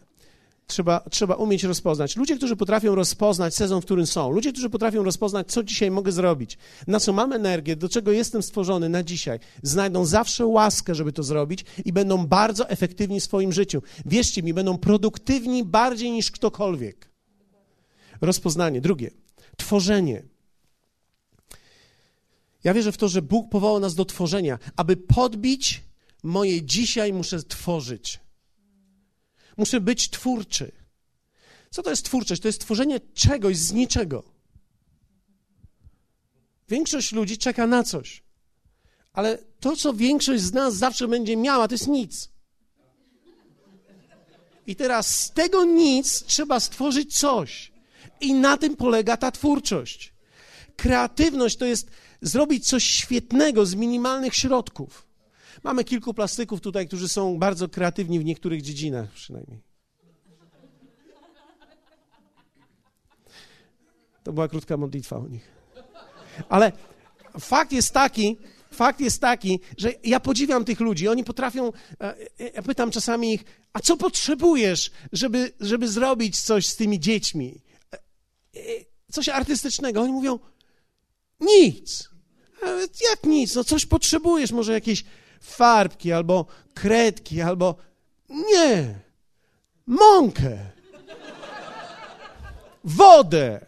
Trzeba, 0.67 0.99
trzeba 1.10 1.36
umieć 1.36 1.63
rozpoznać. 1.63 2.15
Ludzie, 2.15 2.38
którzy 2.38 2.56
potrafią 2.56 2.95
rozpoznać 2.95 3.56
sezon, 3.56 3.82
w 3.82 3.86
którym 3.86 4.08
są, 4.08 4.32
ludzie, 4.32 4.52
którzy 4.52 4.69
potrafią 4.69 5.04
rozpoznać, 5.04 5.52
co 5.52 5.63
dzisiaj 5.63 5.91
mogę 5.91 6.12
zrobić, 6.12 6.58
na 6.88 6.99
co 6.99 7.13
mam 7.13 7.34
energię, 7.34 7.76
do 7.76 7.89
czego 7.89 8.12
jestem 8.12 8.43
stworzony 8.43 8.89
na 8.89 9.04
dzisiaj, 9.04 9.39
znajdą 9.63 10.06
zawsze 10.06 10.45
łaskę, 10.45 10.95
żeby 10.95 11.13
to 11.13 11.23
zrobić 11.23 11.65
i 11.86 11.93
będą 11.93 12.28
bardzo 12.28 12.69
efektywni 12.69 13.19
w 13.19 13.23
swoim 13.23 13.54
życiu. 13.54 13.82
Wierzcie 14.06 14.43
mi, 14.43 14.54
będą 14.54 14.78
produktywni 14.78 15.63
bardziej 15.63 16.12
niż 16.12 16.32
ktokolwiek. 16.32 17.10
Rozpoznanie. 18.21 18.82
Drugie, 18.82 19.12
tworzenie. 19.58 20.23
Ja 22.63 22.73
wierzę 22.73 22.91
w 22.91 22.97
to, 22.97 23.08
że 23.08 23.21
Bóg 23.21 23.49
powołał 23.49 23.80
nas 23.80 23.95
do 23.95 24.06
tworzenia. 24.06 24.60
Aby 24.76 24.97
podbić 24.97 25.82
moje 26.23 26.62
dzisiaj, 26.62 27.13
muszę 27.13 27.43
tworzyć. 27.43 28.22
Muszę 29.57 29.81
być 29.81 30.09
twórczy. 30.09 30.71
Co 31.69 31.83
to 31.83 31.89
jest 31.89 32.05
twórczość? 32.05 32.41
To 32.41 32.47
jest 32.47 32.61
tworzenie 32.61 32.99
czegoś 32.99 33.57
z 33.57 33.73
niczego. 33.73 34.23
Większość 36.69 37.11
ludzi 37.11 37.37
czeka 37.37 37.67
na 37.67 37.83
coś, 37.83 38.23
ale 39.13 39.37
to, 39.59 39.75
co 39.75 39.93
większość 39.93 40.43
z 40.43 40.53
nas 40.53 40.75
zawsze 40.75 41.07
będzie 41.07 41.37
miała, 41.37 41.67
to 41.67 41.73
jest 41.73 41.87
nic. 41.87 42.29
I 44.67 44.75
teraz 44.75 45.19
z 45.19 45.31
tego 45.31 45.65
nic 45.65 46.23
trzeba 46.23 46.59
stworzyć 46.59 47.17
coś. 47.19 47.71
I 48.21 48.33
na 48.33 48.57
tym 48.57 48.75
polega 48.75 49.17
ta 49.17 49.31
twórczość. 49.31 50.13
Kreatywność 50.75 51.57
to 51.57 51.65
jest 51.65 51.87
zrobić 52.21 52.67
coś 52.67 52.83
świetnego 52.83 53.65
z 53.65 53.75
minimalnych 53.75 54.35
środków. 54.35 55.07
Mamy 55.63 55.83
kilku 55.83 56.13
plastyków 56.13 56.61
tutaj, 56.61 56.87
którzy 56.87 57.09
są 57.09 57.39
bardzo 57.39 57.69
kreatywni 57.69 58.19
w 58.19 58.25
niektórych 58.25 58.61
dziedzinach 58.61 59.11
przynajmniej. 59.11 59.61
To 64.23 64.33
była 64.33 64.47
krótka 64.47 64.77
modlitwa 64.77 65.17
o 65.17 65.27
nich. 65.27 65.51
Ale 66.49 66.71
fakt 67.39 67.71
jest 67.71 67.93
taki, 67.93 68.37
fakt 68.71 68.99
jest 68.99 69.21
taki, 69.21 69.59
że 69.77 69.93
ja 70.03 70.19
podziwiam 70.19 70.65
tych 70.65 70.79
ludzi. 70.79 71.07
Oni 71.07 71.23
potrafią, 71.23 71.67
e, 71.67 72.15
e, 72.39 72.49
ja 72.53 72.61
pytam 72.61 72.91
czasami 72.91 73.33
ich, 73.33 73.43
a 73.73 73.79
co 73.79 73.97
potrzebujesz, 73.97 74.91
żeby, 75.11 75.51
żeby 75.59 75.87
zrobić 75.87 76.41
coś 76.41 76.67
z 76.67 76.75
tymi 76.75 76.99
dziećmi? 76.99 77.61
E, 77.93 78.59
coś 79.11 79.29
artystycznego. 79.29 80.01
Oni 80.01 80.13
mówią, 80.13 80.39
nic. 81.39 82.09
Jak 83.11 83.23
nic? 83.23 83.55
No 83.55 83.63
coś 83.63 83.85
potrzebujesz, 83.85 84.51
może 84.51 84.73
jakieś 84.73 85.03
farbki, 85.43 86.12
albo 86.12 86.45
kredki, 86.73 87.41
albo 87.41 87.75
nie, 88.29 88.99
mąkę, 89.88 90.58
wodę, 92.84 93.65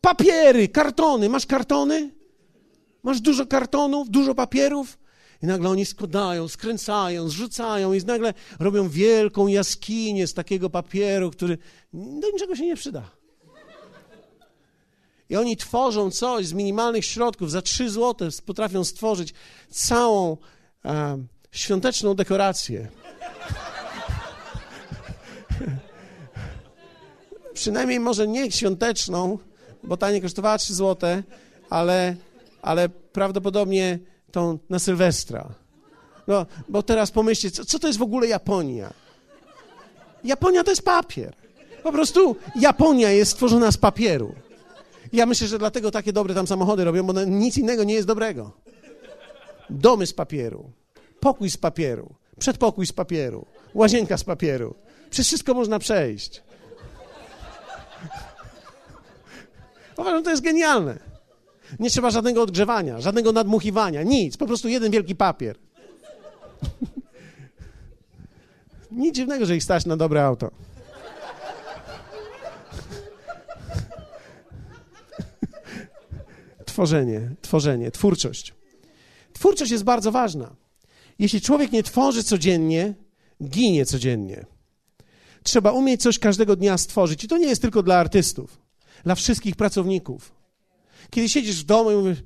papiery, 0.00 0.68
kartony. 0.68 1.28
Masz 1.28 1.46
kartony? 1.46 2.10
Masz 3.02 3.20
dużo 3.20 3.46
kartonów, 3.46 4.10
dużo 4.10 4.34
papierów? 4.34 4.98
I 5.42 5.46
nagle 5.46 5.68
oni 5.68 5.86
składają, 5.86 6.48
skręcają, 6.48 7.28
zrzucają 7.28 7.92
i 7.92 8.04
nagle 8.04 8.34
robią 8.58 8.88
wielką 8.88 9.46
jaskinię 9.46 10.26
z 10.26 10.34
takiego 10.34 10.70
papieru, 10.70 11.30
który 11.30 11.58
do 11.92 12.30
niczego 12.30 12.56
się 12.56 12.66
nie 12.66 12.76
przyda. 12.76 13.21
I 15.32 15.36
oni 15.36 15.56
tworzą 15.56 16.10
coś 16.10 16.46
z 16.46 16.52
minimalnych 16.52 17.04
środków, 17.04 17.50
za 17.50 17.62
3 17.62 17.90
zł 17.90 18.28
potrafią 18.46 18.84
stworzyć 18.84 19.34
całą 19.70 20.36
e, 20.84 21.18
świąteczną 21.52 22.14
dekorację. 22.14 22.88
Przynajmniej 27.54 28.00
może 28.00 28.28
nie 28.28 28.52
świąteczną, 28.52 29.38
bo 29.82 29.96
ta 29.96 30.10
nie 30.10 30.20
kosztowała 30.20 30.58
3 30.58 30.74
zł, 30.74 31.22
ale, 31.70 32.16
ale 32.62 32.88
prawdopodobnie 32.88 33.98
tą 34.32 34.58
na 34.70 34.78
Sylwestra. 34.78 35.54
No, 36.26 36.46
bo 36.68 36.82
teraz 36.82 37.10
pomyślcie, 37.10 37.50
co, 37.50 37.64
co 37.64 37.78
to 37.78 37.86
jest 37.86 37.98
w 37.98 38.02
ogóle 38.02 38.26
Japonia? 38.26 38.92
Japonia 40.24 40.64
to 40.64 40.70
jest 40.70 40.84
papier. 40.84 41.34
Po 41.82 41.92
prostu 41.92 42.36
Japonia 42.56 43.10
jest 43.10 43.32
stworzona 43.32 43.70
z 43.70 43.76
papieru. 43.76 44.34
Ja 45.12 45.26
myślę, 45.26 45.48
że 45.48 45.58
dlatego 45.58 45.90
takie 45.90 46.12
dobre 46.12 46.34
tam 46.34 46.46
samochody 46.46 46.84
robią, 46.84 47.02
bo 47.02 47.24
nic 47.24 47.56
innego 47.58 47.84
nie 47.84 47.94
jest 47.94 48.06
dobrego. 48.06 48.52
Domy 49.70 50.06
z 50.06 50.12
papieru, 50.12 50.70
pokój 51.20 51.50
z 51.50 51.56
papieru, 51.56 52.14
przedpokój 52.38 52.86
z 52.86 52.92
papieru, 52.92 53.46
łazienka 53.74 54.18
z 54.18 54.24
papieru. 54.24 54.74
Przez 55.10 55.26
wszystko 55.26 55.54
można 55.54 55.78
przejść. 55.78 56.42
Uważam, 59.96 60.24
to 60.24 60.30
jest 60.30 60.42
genialne. 60.42 60.98
Nie 61.78 61.90
trzeba 61.90 62.10
żadnego 62.10 62.42
odgrzewania, 62.42 63.00
żadnego 63.00 63.32
nadmuchiwania, 63.32 64.02
nic. 64.02 64.36
Po 64.36 64.46
prostu 64.46 64.68
jeden 64.68 64.92
wielki 64.92 65.16
papier. 65.16 65.58
Nic 68.90 69.14
dziwnego, 69.14 69.46
że 69.46 69.56
ich 69.56 69.62
stać 69.62 69.86
na 69.86 69.96
dobre 69.96 70.24
auto. 70.24 70.50
Tworzenie, 76.72 77.30
tworzenie, 77.42 77.90
twórczość. 77.90 78.54
Twórczość 79.32 79.70
jest 79.70 79.84
bardzo 79.84 80.12
ważna. 80.12 80.56
Jeśli 81.18 81.40
człowiek 81.40 81.72
nie 81.72 81.82
tworzy 81.82 82.24
codziennie, 82.24 82.94
ginie 83.44 83.86
codziennie. 83.86 84.46
Trzeba 85.42 85.72
umieć 85.72 86.02
coś 86.02 86.18
każdego 86.18 86.56
dnia 86.56 86.78
stworzyć. 86.78 87.24
I 87.24 87.28
to 87.28 87.38
nie 87.38 87.46
jest 87.46 87.62
tylko 87.62 87.82
dla 87.82 87.98
artystów, 87.98 88.60
dla 89.04 89.14
wszystkich 89.14 89.56
pracowników. 89.56 90.32
Kiedy 91.10 91.28
siedzisz 91.28 91.62
w 91.62 91.64
domu 91.64 91.90
i 91.90 91.94
mówisz, 91.94 92.22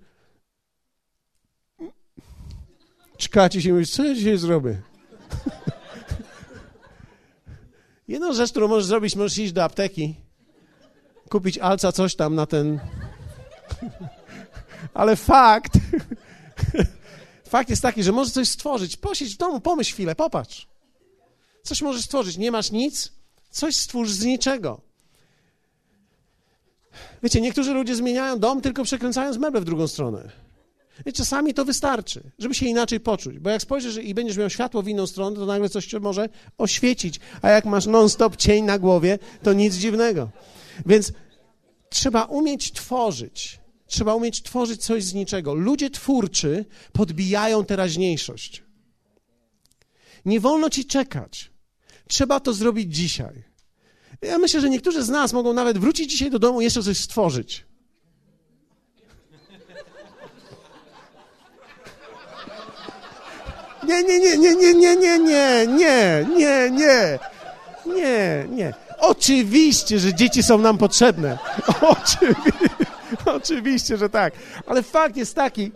czekacie 3.17 3.63
się 3.63 3.69
i 3.69 3.73
mówisz, 3.73 3.91
co 3.91 4.05
ja 4.05 4.15
dzisiaj 4.15 4.39
zrobię? 4.39 4.83
Jedną 8.09 8.33
rzecz, 8.33 8.51
którą 8.51 8.69
możesz 8.69 8.87
zrobić, 8.87 9.17
możesz 9.17 9.39
iść 9.39 9.53
do 9.53 9.65
apteki, 9.65 10.15
kupić 11.31 11.59
alca 11.59 11.93
coś 11.93 12.17
tam 12.17 12.35
na 12.35 12.47
ten... 12.47 12.81
Ale 14.97 15.17
fakt, 15.17 15.73
fakt 17.49 17.71
jest 17.71 17.83
taki, 17.83 18.03
że 18.03 18.13
możesz 18.13 18.33
coś 18.33 18.49
stworzyć. 18.49 18.97
Posiedź 18.97 19.35
w 19.35 19.37
domu, 19.37 19.61
pomyśl 19.61 19.93
chwilę, 19.93 20.15
popatrz. 20.15 20.67
Coś 21.63 21.83
możesz 21.83 22.05
stworzyć. 22.05 22.37
Nie 22.37 22.51
masz 22.51 22.71
nic? 22.71 23.13
Coś 23.51 23.77
stwórz 23.77 24.11
z 24.11 24.25
niczego. 24.25 24.81
Wiecie, 27.23 27.41
niektórzy 27.41 27.73
ludzie 27.73 27.97
zmieniają 27.97 28.39
dom 28.39 28.61
tylko 28.61 28.85
przekręcając 28.85 29.39
meble 29.39 29.61
w 29.61 29.65
drugą 29.65 29.89
stronę. 29.89 30.31
I 31.07 31.13
czasami 31.13 31.55
to 31.55 31.65
wystarczy, 31.65 32.31
żeby 32.39 32.55
się 32.55 32.67
inaczej 32.67 33.01
poczuć. 33.01 33.39
Bo 33.39 33.51
jak 33.51 33.63
spojrzysz 33.63 33.97
i 33.97 34.15
będziesz 34.15 34.37
miał 34.37 34.51
światło 34.51 34.83
w 34.83 34.89
inną 34.89 35.07
stronę, 35.07 35.37
to 35.37 35.47
nagle 35.47 35.69
coś 35.69 35.87
cię 35.87 36.01
może 36.01 36.29
oświecić. 36.59 37.21
A 37.43 37.51
jak 37.51 37.65
masz 37.65 37.87
non-stop 37.87 38.37
cień 38.37 38.65
na 38.65 38.79
głowie, 38.79 39.19
to 39.43 39.53
nic 39.53 39.75
dziwnego. 39.75 40.29
Więc 40.87 41.13
trzeba 41.89 42.25
umieć 42.25 42.73
tworzyć. 42.73 43.66
Trzeba 43.87 44.15
umieć 44.15 44.43
tworzyć 44.43 44.83
coś 44.85 45.05
z 45.05 45.15
niczego. 45.15 45.55
Ludzie 45.55 45.91
twórczy 45.91 46.65
podbijają 46.93 47.65
teraźniejszość. 47.65 48.63
Nie 50.25 50.41
wolno 50.41 50.71
ci 50.71 50.85
czekać. 50.85 51.51
Trzeba 52.09 52.41
to 52.41 52.53
zrobić 52.53 52.97
dzisiaj. 52.97 53.45
Ja 54.23 54.39
myślę, 54.39 54.61
że 54.61 54.71
niektórzy 54.71 55.03
z 55.03 55.09
nas 55.09 55.33
mogą 55.33 55.53
nawet 55.53 55.79
wrócić 55.79 56.11
dzisiaj 56.11 56.31
do 56.31 56.39
domu 56.39 56.61
i 56.61 56.65
jeszcze 56.65 56.83
coś 56.83 56.99
stworzyć. 56.99 57.67
Nie, 63.87 64.03
nie, 64.03 64.19
nie, 64.19 64.39
nie, 64.39 64.55
nie, 64.55 64.75
nie, 64.75 64.97
nie, 64.97 65.19
nie, 65.19 65.67
nie, 65.67 66.27
nie, 66.37 66.71
nie, 66.71 67.19
nie, 67.87 68.47
nie. 68.51 68.75
Oczywiście, 68.99 69.99
że 69.99 70.15
dzieci 70.15 70.43
są 70.43 70.59
nam 70.59 70.79
potrzebne. 70.79 71.39
Oczywiście, 71.81 72.69
oczywiście, 73.37 73.97
że 73.97 74.09
tak. 74.09 74.35
Ale 74.67 74.83
fakt 74.83 75.17
jest 75.17 75.35
taki, 75.35 75.73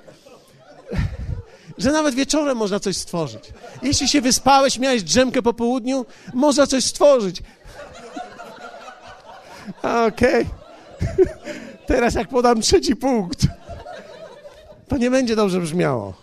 że 1.79 1.93
nawet 1.93 2.15
wieczorem 2.15 2.57
można 2.57 2.81
coś 2.81 2.97
stworzyć. 2.97 3.53
Jeśli 3.83 4.09
się 4.09 4.21
wyspałeś, 4.21 4.79
miałeś 4.79 5.03
drzemkę 5.03 5.43
po 5.43 5.55
południu, 5.55 6.07
można 6.35 6.67
coś 6.67 6.85
stworzyć. 6.85 7.43
Okej. 9.83 10.47
Okay. 10.47 10.47
Teraz 11.87 12.15
jak 12.15 12.29
podam 12.29 12.61
trzeci 12.61 12.97
punkt, 12.97 13.47
to 14.89 14.97
nie 14.97 15.11
będzie 15.11 15.37
dobrze 15.37 15.61
brzmiało. 15.61 16.15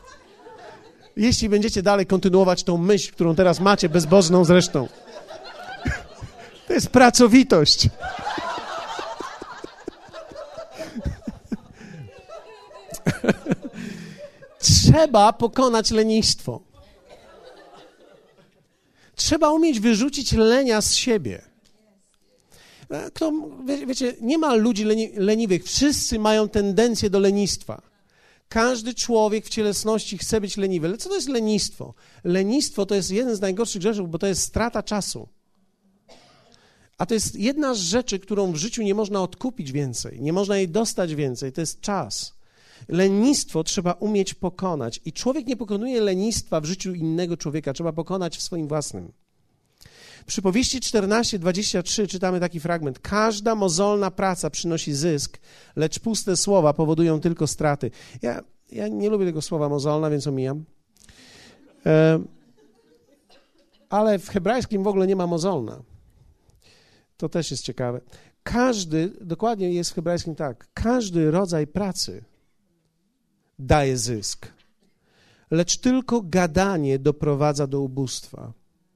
Jeśli 1.18 1.50
będziecie 1.50 1.82
dalej 1.82 2.06
kontynuować 2.06 2.64
tą 2.64 2.78
myśl, 2.78 3.12
którą 3.12 3.36
teraz 3.36 3.60
macie, 3.60 3.90
bezbożną 3.90 4.46
zresztą. 4.46 4.88
To 6.68 6.74
jest 6.74 6.90
pracowitość. 6.90 7.90
Trzeba 14.60 15.34
pokonać 15.34 15.92
lenistwo. 15.92 16.62
Trzeba 19.16 19.52
umieć 19.52 19.80
wyrzucić 19.80 20.32
lenia 20.32 20.82
z 20.82 20.96
siebie. 20.96 21.42
Kto, 23.14 23.32
wie, 23.66 23.86
wiecie, 23.86 24.16
nie 24.22 24.38
ma 24.38 24.56
ludzi 24.56 24.84
leni, 24.84 25.12
leniwych. 25.16 25.64
Wszyscy 25.64 26.20
mają 26.20 26.50
tendencję 26.50 27.10
do 27.10 27.20
lenistwa. 27.20 27.82
Każdy 28.50 28.94
człowiek 28.94 29.46
w 29.46 29.50
cielesności 29.50 30.18
chce 30.18 30.42
być 30.42 30.58
leniwy. 30.58 30.88
Ale 30.88 30.98
co 30.98 31.10
to 31.10 31.16
jest 31.16 31.30
lenistwo? 31.30 31.94
Lenistwo 32.24 32.86
to 32.86 32.96
jest 32.96 33.12
jeden 33.12 33.36
z 33.36 33.42
najgorszych 33.42 33.82
grzeszów, 33.82 34.12
bo 34.12 34.20
to 34.20 34.28
jest 34.28 34.42
strata 34.42 34.84
czasu. 34.84 35.28
A 36.98 37.06
to 37.06 37.14
jest 37.14 37.36
jedna 37.36 37.74
z 37.74 37.80
rzeczy, 37.80 38.20
którą 38.20 38.52
w 38.52 38.56
życiu 38.56 38.84
nie 38.84 38.96
można 38.96 39.22
odkupić 39.22 39.72
więcej, 39.72 40.22
nie 40.22 40.34
można 40.34 40.58
jej 40.58 40.70
dostać 40.70 41.16
więcej, 41.16 41.52
to 41.52 41.62
jest 41.62 41.82
czas. 41.82 42.37
Lenistwo 42.90 43.64
trzeba 43.64 43.92
umieć 43.94 44.34
pokonać 44.34 45.02
i 45.06 45.14
człowiek 45.14 45.48
nie 45.48 45.58
pokonuje 45.58 46.02
lenistwa 46.02 46.62
w 46.62 46.66
życiu 46.66 46.94
innego 46.94 47.38
człowieka, 47.38 47.74
trzeba 47.74 47.94
pokonać 47.94 48.38
w 48.38 48.42
swoim 48.42 48.68
własnym. 48.68 49.12
Przy 50.26 50.42
powieści 50.42 50.80
14:23 50.80 52.08
czytamy 52.08 52.40
taki 52.40 52.60
fragment. 52.60 53.00
Każda 53.00 53.56
mozolna 53.56 54.12
praca 54.12 54.50
przynosi 54.50 54.94
zysk, 54.94 55.40
lecz 55.76 56.00
puste 56.00 56.38
słowa 56.38 56.74
powodują 56.74 57.20
tylko 57.20 57.48
straty. 57.48 57.92
Ja, 58.22 58.42
ja 58.72 58.88
nie 58.88 59.10
lubię 59.10 59.26
tego 59.26 59.42
słowa 59.42 59.70
mozolna, 59.70 60.10
więc 60.10 60.28
omijam. 60.28 60.66
E, 61.86 62.20
ale 63.90 64.20
w 64.20 64.30
hebrajskim 64.30 64.84
w 64.84 64.88
ogóle 64.88 65.08
nie 65.08 65.16
ma 65.16 65.28
mozolna. 65.28 65.82
To 67.18 67.30
też 67.30 67.52
jest 67.52 67.64
ciekawe. 67.64 68.02
Każdy, 68.44 69.12
dokładnie 69.22 69.72
jest 69.74 69.92
w 69.92 69.96
hebrajskim 69.96 70.36
tak, 70.36 70.68
każdy 70.74 71.32
rodzaj 71.32 71.68
pracy 71.68 72.24
daje 73.60 73.98
zysk, 73.98 74.48
lecz 75.52 75.78
tylko 75.78 76.22
gadanie 76.22 77.00
doprowadza 77.00 77.68
do 77.68 77.82
ubóstwa. 77.82 78.54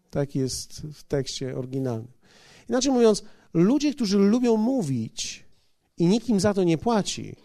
Tak 0.09 0.35
jest 0.35 0.81
w 0.81 1.03
tekście 1.03 1.57
oryginalnym. 1.57 2.11
Inaczej 2.69 2.91
mówiąc, 2.91 3.23
ludzie, 3.53 3.93
którzy 3.93 4.17
lubią 4.17 4.57
mówić 4.57 5.43
i 5.97 6.05
nikt 6.05 6.29
im 6.29 6.39
za 6.39 6.53
to 6.53 6.63
nie 6.63 6.77
płaci, 6.77 7.35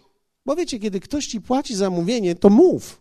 bo 0.47 0.57
wiecie, 0.57 0.79
kiedy 0.79 1.01
ktoś 1.01 1.27
ci 1.27 1.41
płaci 1.41 1.77
za 1.77 1.91
mówienie, 1.91 2.35
to 2.35 2.51
mów. 2.51 3.01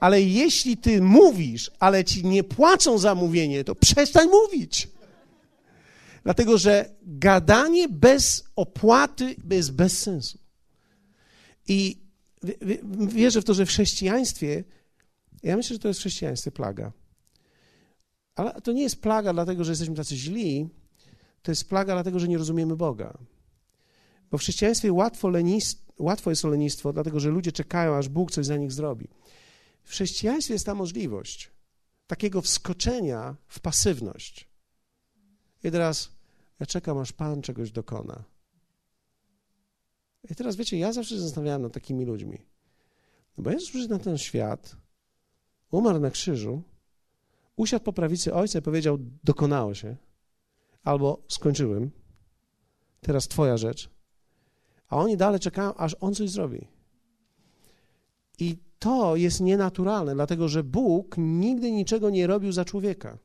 Ale 0.00 0.22
jeśli 0.22 0.76
ty 0.76 1.02
mówisz, 1.02 1.70
ale 1.78 2.04
ci 2.04 2.24
nie 2.24 2.44
płacą 2.44 2.98
za 2.98 3.14
mówienie, 3.14 3.64
to 3.64 3.74
przestań 3.74 4.28
mówić. 4.28 4.88
Dlatego, 6.22 6.58
że 6.58 6.94
gadanie 7.02 7.88
bez 7.88 8.44
opłaty 8.56 9.36
jest 9.50 9.72
bez 9.72 9.98
sensu. 9.98 10.38
I 11.68 12.02
wierzę 13.08 13.42
w 13.42 13.44
to, 13.44 13.54
że 13.54 13.66
w 13.66 13.68
chrześcijaństwie 13.68 14.64
ja 15.42 15.56
myślę, 15.56 15.74
że 15.74 15.80
to 15.80 15.88
jest 15.88 16.00
w 16.00 16.02
chrześcijaństwie 16.02 16.50
plaga. 16.50 16.92
Ale 18.34 18.60
to 18.60 18.72
nie 18.72 18.82
jest 18.82 19.00
plaga 19.00 19.32
dlatego, 19.32 19.64
że 19.64 19.72
jesteśmy 19.72 19.94
tacy 19.94 20.16
źli, 20.16 20.68
to 21.42 21.50
jest 21.50 21.68
plaga 21.68 21.94
dlatego, 21.94 22.18
że 22.18 22.28
nie 22.28 22.38
rozumiemy 22.38 22.76
Boga. 22.76 23.18
Bo 24.30 24.38
w 24.38 24.40
chrześcijaństwie 24.40 24.92
łatwo, 24.92 25.28
lenist, 25.28 25.92
łatwo 25.98 26.30
jest 26.30 26.44
lenistwo, 26.44 26.92
dlatego 26.92 27.20
że 27.20 27.30
ludzie 27.30 27.52
czekają, 27.52 27.96
aż 27.96 28.08
Bóg 28.08 28.30
coś 28.30 28.46
za 28.46 28.56
nich 28.56 28.72
zrobi. 28.72 29.08
W 29.82 29.90
chrześcijaństwie 29.90 30.54
jest 30.54 30.66
ta 30.66 30.74
możliwość 30.74 31.50
takiego 32.06 32.42
wskoczenia 32.42 33.36
w 33.48 33.60
pasywność. 33.60 34.48
I 35.64 35.70
teraz 35.70 36.10
ja 36.60 36.66
czekam, 36.66 36.98
aż 36.98 37.12
Pan 37.12 37.42
czegoś 37.42 37.72
dokona. 37.72 38.24
I 40.30 40.34
teraz 40.34 40.56
wiecie, 40.56 40.78
ja 40.78 40.92
zawsze 40.92 41.14
się 41.14 41.20
zastanawiałem 41.20 41.62
nad 41.62 41.72
takimi 41.72 42.04
ludźmi. 42.04 42.38
No 43.38 43.44
bo 43.44 43.50
Jezus 43.50 43.68
przyszedł 43.70 43.94
na 43.94 43.98
ten 43.98 44.18
świat, 44.18 44.76
umarł 45.70 46.00
na 46.00 46.10
krzyżu, 46.10 46.62
usiadł 47.56 47.84
po 47.84 47.92
prawicy 47.92 48.34
Ojca 48.34 48.58
i 48.58 48.62
powiedział, 48.62 48.98
dokonało 49.24 49.74
się. 49.74 49.96
albo 50.82 51.22
skończyłem, 51.28 51.90
teraz 53.00 53.28
twoja 53.28 53.56
rzecz, 53.56 53.90
a 54.88 54.96
oni 54.96 55.16
dalej 55.16 55.40
czekają, 55.40 55.74
aż 55.74 55.96
on 56.00 56.14
coś 56.14 56.30
zrobi. 56.30 56.68
I 58.38 58.56
to 58.78 59.16
jest 59.16 59.40
nienaturalne, 59.40 60.14
dlatego 60.14 60.48
że 60.48 60.64
Bóg 60.64 61.14
nigdy 61.18 61.72
niczego 61.72 62.10
nie 62.10 62.26
robił 62.26 62.52
za 62.52 62.64
człowieka. 62.64 63.18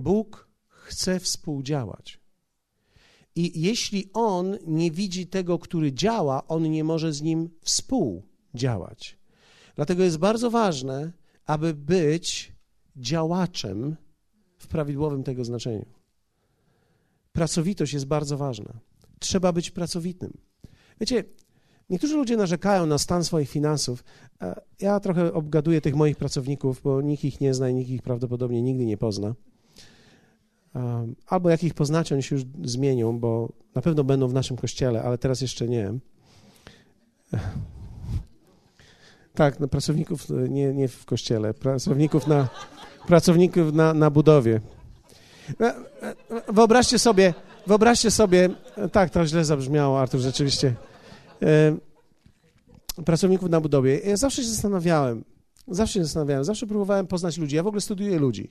Bóg 0.00 0.48
chce 0.68 1.20
współdziałać. 1.20 2.20
I 3.34 3.60
jeśli 3.60 4.10
on 4.12 4.56
nie 4.66 4.90
widzi 4.90 5.26
tego, 5.26 5.58
który 5.58 5.92
działa, 5.92 6.46
on 6.46 6.70
nie 6.70 6.84
może 6.84 7.12
z 7.12 7.22
nim 7.22 7.50
współdziałać. 7.60 9.18
Dlatego 9.76 10.02
jest 10.02 10.18
bardzo 10.18 10.50
ważne, 10.50 11.12
aby 11.46 11.74
być 11.74 12.52
działaczem 12.96 13.96
w 14.58 14.66
prawidłowym 14.66 15.22
tego 15.22 15.44
znaczeniu. 15.44 15.86
Pracowitość 17.32 17.92
jest 17.92 18.06
bardzo 18.06 18.36
ważna. 18.36 18.80
Trzeba 19.18 19.52
być 19.52 19.70
pracowitym. 19.70 20.32
Wiecie, 21.00 21.24
niektórzy 21.90 22.16
ludzie 22.16 22.36
narzekają 22.36 22.86
na 22.86 22.98
stan 22.98 23.24
swoich 23.24 23.48
finansów. 23.50 24.04
Ja 24.80 25.00
trochę 25.00 25.32
obgaduję 25.32 25.80
tych 25.80 25.94
moich 25.94 26.16
pracowników, 26.16 26.82
bo 26.82 27.02
nikt 27.02 27.24
ich 27.24 27.40
nie 27.40 27.54
zna 27.54 27.68
i 27.68 27.74
nikt 27.74 27.90
ich 27.90 28.02
prawdopodobnie 28.02 28.62
nigdy 28.62 28.86
nie 28.86 28.96
pozna. 28.96 29.34
Albo 31.26 31.50
jak 31.50 31.64
ich 31.64 31.74
poznacie, 31.74 32.14
oni 32.14 32.22
się 32.22 32.36
już 32.36 32.44
zmienią, 32.64 33.18
bo 33.18 33.48
na 33.74 33.82
pewno 33.82 34.04
będą 34.04 34.28
w 34.28 34.34
naszym 34.34 34.56
kościele, 34.56 35.02
ale 35.02 35.18
teraz 35.18 35.40
jeszcze 35.40 35.68
nie. 35.68 35.92
Tak, 39.34 39.60
no, 39.60 39.68
pracowników 39.68 40.26
nie, 40.48 40.74
nie 40.74 40.88
w 40.88 41.04
kościele, 41.04 41.54
pracowników 41.54 42.26
na, 42.26 42.48
pracowników 43.06 43.72
na, 43.72 43.94
na 43.94 44.10
budowie. 44.10 44.60
E, 45.60 45.64
e, 45.66 46.14
wyobraźcie 46.52 46.98
sobie, 46.98 47.34
wyobraźcie 47.66 48.10
sobie, 48.10 48.48
tak, 48.92 49.10
to 49.10 49.26
źle 49.26 49.44
zabrzmiało, 49.44 50.00
Artur, 50.00 50.20
rzeczywiście. 50.20 50.74
E, 51.42 51.76
pracowników 53.04 53.50
na 53.50 53.60
budowie. 53.60 53.98
Ja 53.98 54.16
zawsze 54.16 54.42
się 54.42 54.48
zastanawiałem, 54.48 55.24
zawsze 55.68 55.94
się 55.94 56.04
zastanawiałem, 56.04 56.44
zawsze 56.44 56.66
próbowałem 56.66 57.06
poznać 57.06 57.38
ludzi. 57.38 57.56
Ja 57.56 57.62
w 57.62 57.66
ogóle 57.66 57.80
studiuję 57.80 58.18
ludzi. 58.18 58.48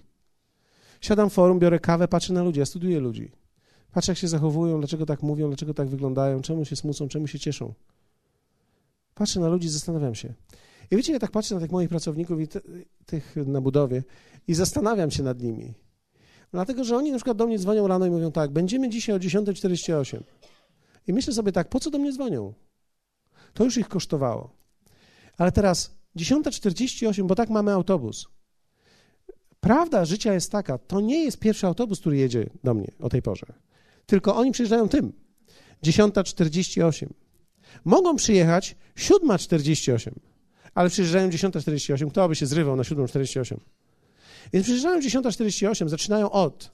Siadam 1.02 1.30
w 1.30 1.34
forum, 1.34 1.60
biorę 1.60 1.80
kawę, 1.80 2.08
patrzę 2.08 2.34
na 2.34 2.44
ludzi, 2.44 2.60
ja 2.60 2.66
studiuję 2.66 3.00
ludzi. 3.00 3.32
Patrzę, 3.92 4.12
jak 4.12 4.18
się 4.18 4.28
zachowują, 4.28 4.80
dlaczego 4.80 5.06
tak 5.06 5.24
mówią, 5.24 5.48
dlaczego 5.48 5.74
tak 5.74 5.88
wyglądają, 5.88 6.42
czemu 6.42 6.66
się 6.66 6.76
smucą, 6.76 7.08
czemu 7.08 7.28
się 7.28 7.40
cieszą. 7.40 7.74
Patrzę 9.16 9.40
na 9.40 9.48
ludzi, 9.48 9.70
zastanawiam 9.70 10.16
się. 10.16 10.34
I 10.92 10.96
wiecie, 10.96 11.14
ja 11.14 11.20
tak 11.20 11.32
patrzę 11.32 11.56
na 11.56 11.62
tych 11.62 11.72
moich 11.72 11.90
pracowników 11.90 12.42
i 12.42 12.48
tych 13.06 13.36
na 13.36 13.62
budowie 13.62 14.04
i 14.48 14.54
zastanawiam 14.54 15.12
się 15.12 15.24
nad 15.24 15.42
nimi. 15.42 15.74
Dlatego, 16.52 16.84
że 16.84 16.98
oni 16.98 17.12
na 17.12 17.18
przykład 17.18 17.38
do 17.38 17.48
mnie 17.48 17.60
dzwonią 17.60 17.88
rano 17.88 18.06
i 18.06 18.10
mówią 18.10 18.32
tak, 18.32 18.52
będziemy 18.52 18.90
dzisiaj 18.90 19.16
o 19.16 19.20
10.48. 19.20 20.22
I 21.08 21.14
myślę 21.14 21.34
sobie 21.34 21.52
tak, 21.52 21.70
po 21.70 21.80
co 21.80 21.92
do 21.92 21.98
mnie 21.98 22.14
dzwonią? 22.14 22.54
To 23.54 23.64
już 23.64 23.78
ich 23.78 23.88
kosztowało. 23.88 24.50
Ale 25.38 25.52
teraz 25.52 25.96
10.48, 26.16 27.28
bo 27.28 27.36
tak 27.36 27.50
mamy 27.50 27.72
autobus. 27.72 28.28
Prawda 29.60 30.06
życia 30.06 30.34
jest 30.34 30.52
taka, 30.52 30.78
to 30.78 31.02
nie 31.02 31.24
jest 31.24 31.40
pierwszy 31.40 31.68
autobus, 31.68 32.00
który 32.00 32.18
jedzie 32.18 32.50
do 32.64 32.74
mnie 32.74 32.92
o 33.00 33.10
tej 33.10 33.22
porze, 33.22 33.46
tylko 34.06 34.36
oni 34.36 34.52
przyjeżdżają 34.52 34.90
tym. 34.90 35.14
10.48. 35.84 37.08
Mogą 37.86 38.16
przyjechać 38.16 38.76
7.48, 38.96 40.12
ale 40.74 40.90
przyjeżdżają 40.90 41.30
10.48. 41.30 42.10
Kto 42.10 42.28
by 42.30 42.36
się 42.36 42.46
zrywał 42.46 42.76
na 42.76 42.84
7.48? 42.84 43.58
Więc 44.54 44.66
przyjeżdżają 44.66 45.00
10.48, 45.00 45.90
zaczynają 45.90 46.32
od 46.32 46.72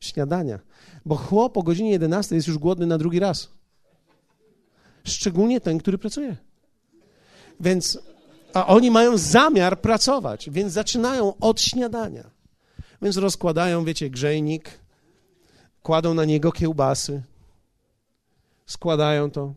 śniadania, 0.00 0.58
bo 1.04 1.16
chłop 1.16 1.56
o 1.56 1.62
godzinie 1.62 1.90
11 1.90 2.34
jest 2.34 2.48
już 2.48 2.58
głodny 2.58 2.86
na 2.86 2.98
drugi 2.98 3.18
raz. 3.18 3.48
Szczególnie 5.04 5.60
ten, 5.60 5.78
który 5.78 5.98
pracuje. 5.98 6.36
Więc 7.60 7.98
a 8.54 8.66
oni 8.66 8.90
mają 8.90 9.16
zamiar 9.18 9.80
pracować, 9.80 10.50
więc 10.50 10.72
zaczynają 10.72 11.36
od 11.38 11.60
śniadania. 11.60 12.30
Więc 13.02 13.16
rozkładają, 13.16 13.84
wiecie, 13.84 14.10
grzejnik, 14.10 14.80
kładą 15.82 16.14
na 16.14 16.24
niego 16.24 16.52
kiełbasy, 16.52 17.22
składają 18.66 19.30
to. 19.30 19.54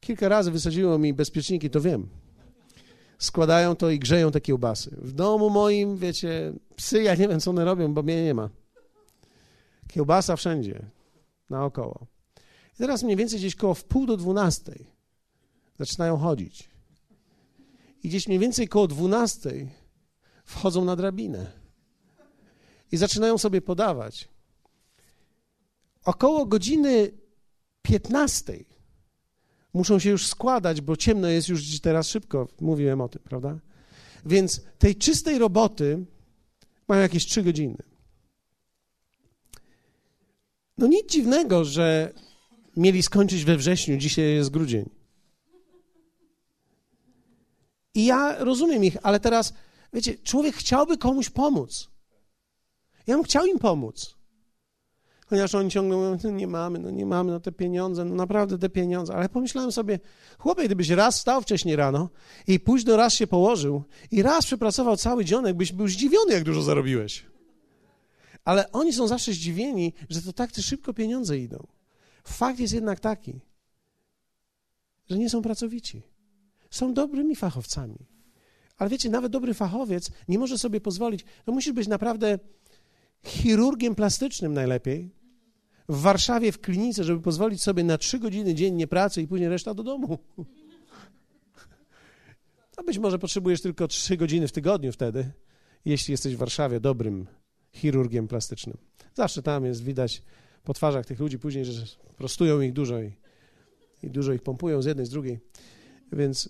Kilka 0.00 0.28
razy 0.28 0.50
wysadziło 0.50 0.98
mi 0.98 1.14
bezpieczniki, 1.14 1.70
to 1.70 1.80
wiem. 1.80 2.08
Składają 3.18 3.76
to 3.76 3.90
i 3.90 3.98
grzeją 3.98 4.30
te 4.30 4.40
kiełbasy. 4.40 4.96
W 5.02 5.12
domu 5.12 5.50
moim, 5.50 5.96
wiecie, 5.96 6.52
psy, 6.76 7.02
ja 7.02 7.14
nie 7.14 7.28
wiem, 7.28 7.40
co 7.40 7.50
one 7.50 7.64
robią, 7.64 7.94
bo 7.94 8.02
mnie 8.02 8.24
nie 8.24 8.34
ma. 8.34 8.48
Kiełbasa 9.88 10.36
wszędzie, 10.36 10.86
naokoło. 11.50 12.06
I 12.74 12.78
teraz 12.78 13.02
mniej 13.02 13.16
więcej 13.16 13.38
gdzieś 13.38 13.54
koło 13.54 13.74
w 13.74 13.84
pół 13.84 14.06
do 14.06 14.16
dwunastej 14.16 14.86
zaczynają 15.78 16.16
chodzić. 16.16 16.68
I 18.02 18.08
gdzieś 18.08 18.26
mniej 18.26 18.38
więcej 18.38 18.68
koło 18.68 18.88
12 18.88 19.66
wchodzą 20.44 20.84
na 20.84 20.96
drabinę 20.96 21.52
i 22.92 22.96
zaczynają 22.96 23.38
sobie 23.38 23.60
podawać. 23.60 24.28
Około 26.04 26.46
godziny 26.46 27.10
15 27.82 28.64
muszą 29.74 29.98
się 29.98 30.10
już 30.10 30.26
składać, 30.26 30.80
bo 30.80 30.96
ciemno 30.96 31.28
jest 31.28 31.48
już 31.48 31.80
teraz 31.80 32.08
szybko. 32.08 32.48
Mówiłem 32.60 33.00
o 33.00 33.08
tym, 33.08 33.22
prawda? 33.24 33.58
Więc 34.26 34.60
tej 34.78 34.96
czystej 34.96 35.38
roboty 35.38 36.04
mają 36.88 37.02
jakieś 37.02 37.26
3 37.26 37.42
godziny. 37.42 37.76
No 40.78 40.86
nic 40.86 41.10
dziwnego, 41.10 41.64
że 41.64 42.12
mieli 42.76 43.02
skończyć 43.02 43.44
we 43.44 43.56
wrześniu, 43.56 43.96
dzisiaj 43.96 44.34
jest 44.34 44.50
grudzień. 44.50 44.97
I 47.98 48.04
ja 48.04 48.44
rozumiem 48.44 48.84
ich, 48.84 48.96
ale 49.02 49.20
teraz, 49.20 49.52
wiecie, 49.92 50.18
człowiek 50.18 50.56
chciałby 50.56 50.98
komuś 50.98 51.30
pomóc. 51.30 51.88
Ja 53.06 53.14
bym 53.14 53.24
chciał 53.24 53.46
im 53.46 53.58
pomóc. 53.58 54.14
Ponieważ 55.28 55.54
oni 55.54 55.70
ciągle 55.70 55.96
mówią, 55.96 56.18
no 56.24 56.30
nie 56.30 56.46
mamy, 56.46 56.78
no 56.78 56.90
nie 56.90 57.06
mamy, 57.06 57.32
no 57.32 57.40
te 57.40 57.52
pieniądze, 57.52 58.04
no 58.04 58.14
naprawdę 58.14 58.58
te 58.58 58.68
pieniądze. 58.68 59.14
Ale 59.14 59.28
pomyślałem 59.28 59.72
sobie, 59.72 59.98
chłopie, 60.38 60.64
gdybyś 60.64 60.88
raz 60.88 61.18
wstał 61.18 61.42
wcześniej 61.42 61.76
rano 61.76 62.08
i 62.46 62.60
późno 62.60 62.96
raz 62.96 63.14
się 63.14 63.26
położył 63.26 63.82
i 64.10 64.22
raz 64.22 64.46
przepracował 64.46 64.96
cały 64.96 65.24
dzionek, 65.24 65.56
byś 65.56 65.72
był 65.72 65.88
zdziwiony, 65.88 66.32
jak 66.32 66.44
dużo 66.44 66.62
zarobiłeś. 66.62 67.26
Ale 68.44 68.72
oni 68.72 68.92
są 68.92 69.08
zawsze 69.08 69.32
zdziwieni, 69.32 69.92
że 70.10 70.22
to 70.22 70.32
tak 70.32 70.50
szybko 70.54 70.94
pieniądze 70.94 71.38
idą. 71.38 71.66
Fakt 72.24 72.60
jest 72.60 72.74
jednak 72.74 73.00
taki, 73.00 73.40
że 75.10 75.18
nie 75.18 75.30
są 75.30 75.42
pracowici 75.42 76.02
są 76.70 76.94
dobrymi 76.94 77.36
fachowcami. 77.36 78.06
Ale 78.76 78.90
wiecie, 78.90 79.10
nawet 79.10 79.32
dobry 79.32 79.54
fachowiec 79.54 80.10
nie 80.28 80.38
może 80.38 80.58
sobie 80.58 80.80
pozwolić, 80.80 81.24
no 81.46 81.52
musisz 81.52 81.72
być 81.72 81.88
naprawdę 81.88 82.38
chirurgiem 83.26 83.94
plastycznym 83.94 84.54
najlepiej, 84.54 85.10
w 85.88 86.00
Warszawie 86.00 86.52
w 86.52 86.60
klinice, 86.60 87.04
żeby 87.04 87.20
pozwolić 87.20 87.62
sobie 87.62 87.84
na 87.84 87.98
trzy 87.98 88.18
godziny 88.18 88.54
dziennie 88.54 88.86
pracy 88.86 89.22
i 89.22 89.26
później 89.26 89.48
reszta 89.48 89.74
do 89.74 89.82
domu. 89.82 90.18
A 92.76 92.82
być 92.82 92.98
może 92.98 93.18
potrzebujesz 93.18 93.62
tylko 93.62 93.88
trzy 93.88 94.16
godziny 94.16 94.48
w 94.48 94.52
tygodniu 94.52 94.92
wtedy, 94.92 95.30
jeśli 95.84 96.12
jesteś 96.12 96.34
w 96.34 96.38
Warszawie 96.38 96.80
dobrym 96.80 97.26
chirurgiem 97.72 98.28
plastycznym. 98.28 98.76
Zawsze 99.14 99.42
tam 99.42 99.64
jest 99.64 99.84
widać 99.84 100.22
po 100.64 100.74
twarzach 100.74 101.06
tych 101.06 101.20
ludzi 101.20 101.38
później, 101.38 101.64
że 101.64 101.72
prostują 102.16 102.60
ich 102.60 102.72
dużo 102.72 103.02
i, 103.02 103.12
i 104.02 104.10
dużo 104.10 104.32
ich 104.32 104.42
pompują 104.42 104.82
z 104.82 104.86
jednej, 104.86 105.06
z 105.06 105.10
drugiej. 105.10 105.38
Więc 106.12 106.48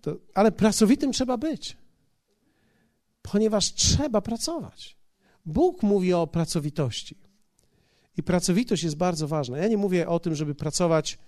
to, 0.00 0.16
ale 0.34 0.52
pracowitym 0.52 1.12
trzeba 1.12 1.36
być, 1.36 1.76
ponieważ 3.22 3.74
trzeba 3.74 4.20
pracować. 4.20 4.96
Bóg 5.46 5.82
mówi 5.82 6.12
o 6.12 6.26
pracowitości. 6.26 7.16
I 8.16 8.22
pracowitość 8.22 8.82
jest 8.82 8.96
bardzo 8.96 9.28
ważna. 9.28 9.58
Ja 9.58 9.68
nie 9.68 9.76
mówię 9.76 10.08
o 10.08 10.20
tym, 10.20 10.34
żeby 10.34 10.54
pracować 10.54 11.18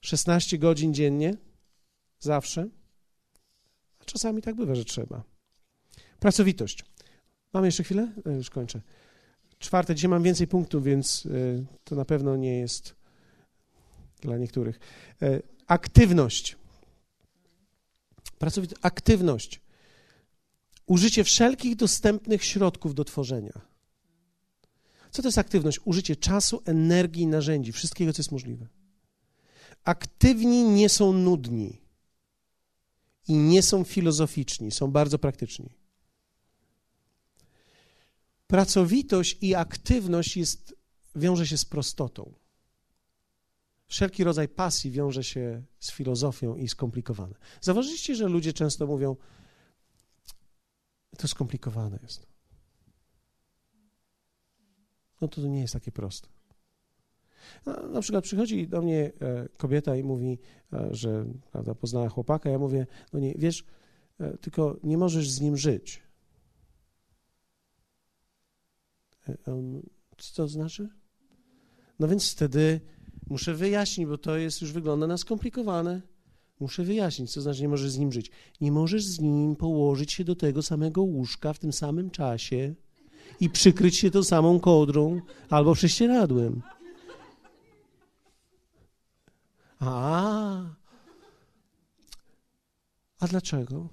16 0.00 0.58
godzin 0.58 0.94
dziennie, 0.94 1.36
zawsze. 2.18 2.68
A 3.98 4.04
czasami 4.04 4.42
tak 4.42 4.54
bywa, 4.54 4.74
że 4.74 4.84
trzeba. 4.84 5.22
Pracowitość. 6.20 6.84
Mam 7.52 7.64
jeszcze 7.64 7.84
chwilę? 7.84 8.12
E, 8.26 8.32
już 8.32 8.50
kończę. 8.50 8.80
Czwarte, 9.58 9.94
dzisiaj 9.94 10.10
mam 10.10 10.22
więcej 10.22 10.46
punktów, 10.46 10.84
więc 10.84 11.26
e, 11.26 11.30
to 11.84 11.96
na 11.96 12.04
pewno 12.04 12.36
nie 12.36 12.58
jest 12.58 12.94
dla 14.20 14.38
niektórych. 14.38 14.80
E, 15.22 15.40
aktywność. 15.66 16.56
Pracowita 18.42 18.76
aktywność. 18.82 19.60
Użycie 20.86 21.24
wszelkich 21.24 21.76
dostępnych 21.76 22.44
środków 22.44 22.94
do 22.94 23.04
tworzenia. 23.04 23.60
Co 25.10 25.22
to 25.22 25.28
jest 25.28 25.38
aktywność? 25.38 25.80
Użycie 25.84 26.16
czasu, 26.16 26.62
energii, 26.64 27.26
narzędzi, 27.26 27.72
wszystkiego, 27.72 28.12
co 28.12 28.20
jest 28.20 28.32
możliwe. 28.32 28.66
Aktywni 29.84 30.64
nie 30.64 30.88
są 30.88 31.12
nudni 31.12 31.80
i 33.28 33.34
nie 33.34 33.62
są 33.62 33.84
filozoficzni, 33.84 34.70
są 34.70 34.90
bardzo 34.90 35.18
praktyczni. 35.18 35.70
Pracowitość 38.46 39.38
i 39.40 39.54
aktywność 39.54 40.36
jest, 40.36 40.74
wiąże 41.16 41.46
się 41.46 41.58
z 41.58 41.64
prostotą. 41.64 42.32
Wszelki 43.92 44.24
rodzaj 44.24 44.48
pasji 44.48 44.90
wiąże 44.90 45.24
się 45.24 45.62
z 45.78 45.92
filozofią 45.92 46.56
i 46.56 46.68
skomplikowane. 46.68 47.34
Zauważyliście, 47.60 48.14
że 48.14 48.28
ludzie 48.28 48.52
często 48.52 48.86
mówią, 48.86 49.16
to 51.18 51.28
skomplikowane 51.28 51.98
jest. 52.02 52.26
No 55.20 55.28
to, 55.28 55.40
nie 55.40 55.60
jest 55.60 55.72
takie 55.72 55.92
proste. 55.92 56.28
No, 57.66 57.88
na 57.88 58.00
przykład 58.00 58.24
przychodzi 58.24 58.68
do 58.68 58.82
mnie 58.82 59.12
e, 59.20 59.48
kobieta 59.56 59.96
i 59.96 60.02
mówi, 60.04 60.38
e, 60.72 60.88
że 60.94 61.26
prawda, 61.50 61.74
poznała 61.74 62.08
chłopaka. 62.08 62.50
Ja 62.50 62.58
mówię, 62.58 62.86
no 63.12 63.20
nie, 63.20 63.34
wiesz, 63.34 63.64
e, 64.20 64.38
tylko 64.38 64.76
nie 64.82 64.98
możesz 64.98 65.30
z 65.30 65.40
nim 65.40 65.56
żyć. 65.56 66.02
Co 70.18 70.34
to 70.36 70.48
znaczy? 70.48 70.88
No 71.98 72.08
więc 72.08 72.32
wtedy 72.32 72.80
muszę 73.26 73.54
wyjaśnić, 73.54 74.06
bo 74.06 74.18
to 74.18 74.36
jest 74.36 74.62
już 74.62 74.72
wygląda 74.72 75.06
na 75.06 75.16
skomplikowane. 75.16 76.00
Muszę 76.60 76.84
wyjaśnić, 76.84 77.32
co 77.32 77.40
znaczy 77.40 77.62
nie 77.62 77.68
możesz 77.68 77.90
z 77.90 77.98
nim 77.98 78.12
żyć. 78.12 78.30
Nie 78.60 78.72
możesz 78.72 79.04
z 79.04 79.20
nim 79.20 79.56
położyć 79.56 80.12
się 80.12 80.24
do 80.24 80.36
tego 80.36 80.62
samego 80.62 81.02
łóżka 81.02 81.52
w 81.52 81.58
tym 81.58 81.72
samym 81.72 82.10
czasie 82.10 82.74
i 83.40 83.50
przykryć 83.50 83.96
się 83.96 84.10
tą 84.10 84.22
samą 84.22 84.60
kodrą 84.60 85.20
albo 85.50 85.74
prześcieradłem. 85.74 86.62
A, 89.78 90.64
a 93.20 93.26
dlaczego? 93.26 93.88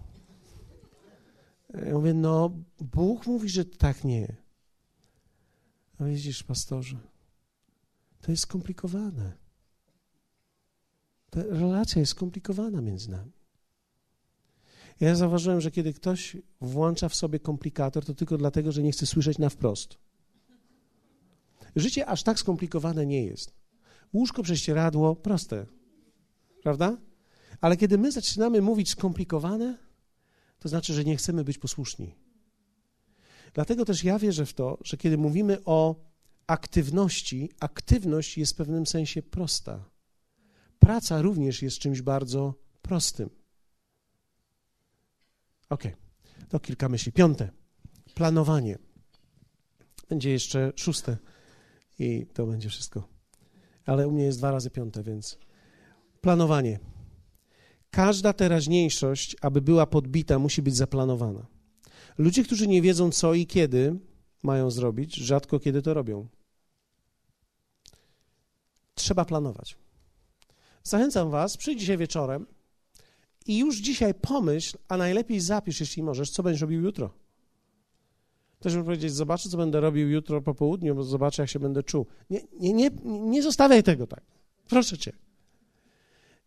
Ja 1.86 1.94
mówię, 1.94 2.14
no, 2.14 2.52
Bóg 2.80 3.28
mówi, 3.28 3.50
że 3.50 3.66
tak 3.66 4.04
nie. 4.04 4.36
No 6.00 6.08
widzisz, 6.08 6.44
pastorze, 6.44 6.98
to 8.22 8.32
jest 8.32 8.44
skomplikowane. 8.44 9.38
Ta 11.30 11.44
relacja 11.44 12.00
jest 12.00 12.12
skomplikowana 12.12 12.82
między 12.82 13.12
nami. 13.12 13.32
Ja 15.00 15.16
zauważyłem, 15.16 15.62
że 15.62 15.72
kiedy 15.72 15.94
ktoś 15.94 16.38
włącza 16.62 17.10
w 17.10 17.16
sobie 17.16 17.40
komplikator, 17.40 18.06
to 18.06 18.14
tylko 18.14 18.38
dlatego, 18.38 18.72
że 18.72 18.84
nie 18.84 18.92
chce 18.92 19.06
słyszeć 19.06 19.38
na 19.38 19.50
wprost. 19.50 19.98
Życie 21.76 22.06
aż 22.06 22.24
tak 22.24 22.40
skomplikowane 22.40 23.06
nie 23.06 23.26
jest. 23.26 23.54
Łóżko, 24.14 24.44
prześcieradło, 24.44 25.16
proste. 25.16 25.66
Prawda? 26.64 26.98
Ale 27.62 27.78
kiedy 27.78 27.98
my 27.98 28.12
zaczynamy 28.12 28.62
mówić 28.62 28.90
skomplikowane, 28.90 29.78
to 30.60 30.70
znaczy, 30.70 30.94
że 30.94 31.06
nie 31.06 31.18
chcemy 31.18 31.44
być 31.44 31.58
posłuszni. 31.58 32.16
Dlatego 33.54 33.86
też 33.86 34.04
ja 34.04 34.20
wierzę 34.20 34.46
w 34.46 34.54
to, 34.54 34.78
że 34.84 34.98
kiedy 34.98 35.18
mówimy 35.18 35.58
o 35.66 35.96
aktywności, 36.50 37.50
aktywność 37.60 38.38
jest 38.38 38.54
w 38.54 38.56
pewnym 38.56 38.86
sensie 38.88 39.22
prosta. 39.22 39.86
Praca 40.80 41.22
również 41.22 41.62
jest 41.62 41.80
czymś 41.80 42.02
bardzo 42.02 42.54
prostym. 42.82 43.30
Ok, 45.70 45.84
to 46.50 46.60
kilka 46.60 46.90
myśli. 46.90 47.12
Piąte, 47.12 47.50
planowanie. 48.14 48.78
Będzie 50.10 50.30
jeszcze 50.30 50.74
szóste 50.76 51.18
i 52.00 52.28
to 52.34 52.46
będzie 52.46 52.70
wszystko. 52.70 53.08
Ale 53.86 54.08
u 54.08 54.12
mnie 54.12 54.24
jest 54.24 54.38
dwa 54.38 54.52
razy 54.52 54.70
piąte, 54.70 55.04
więc 55.04 55.38
planowanie. 56.22 56.80
Każda 57.92 58.34
teraźniejszość, 58.34 59.36
aby 59.42 59.62
była 59.62 59.86
podbita, 59.86 60.40
musi 60.40 60.62
być 60.62 60.76
zaplanowana. 60.76 61.46
Ludzie, 62.18 62.44
którzy 62.44 62.68
nie 62.68 62.82
wiedzą 62.82 63.12
co 63.12 63.34
i 63.34 63.48
kiedy 63.48 64.00
mają 64.44 64.72
zrobić, 64.72 65.16
rzadko 65.16 65.60
kiedy 65.60 65.82
to 65.82 65.94
robią. 65.94 66.28
Trzeba 69.00 69.26
planować. 69.26 69.78
Zachęcam 70.84 71.30
Was, 71.32 71.58
przyjdź 71.58 71.80
dzisiaj 71.80 71.98
wieczorem 71.98 72.46
i 73.46 73.58
już 73.58 73.78
dzisiaj 73.78 74.14
pomyśl, 74.14 74.78
a 74.88 74.98
najlepiej 74.98 75.40
zapisz, 75.40 75.80
jeśli 75.80 76.04
możesz, 76.04 76.30
co 76.30 76.44
będziesz 76.44 76.62
robił 76.62 76.82
jutro. 76.82 77.14
Też 78.60 78.76
bym 78.76 78.84
powiedzieć, 78.84 79.14
zobaczę, 79.14 79.50
co 79.50 79.58
będę 79.58 79.82
robił 79.82 80.10
jutro 80.10 80.42
po 80.42 80.56
południu, 80.56 80.96
bo 80.96 81.04
zobaczę, 81.04 81.44
jak 81.44 81.50
się 81.50 81.60
będę 81.60 81.84
czuł. 81.84 82.06
Nie, 82.30 82.42
nie, 82.60 82.74
nie, 82.74 82.90
nie 83.04 83.44
zostawiaj 83.44 83.84
tego 83.84 84.08
tak. 84.08 84.24
Proszę 84.68 84.98
Cię. 84.98 85.12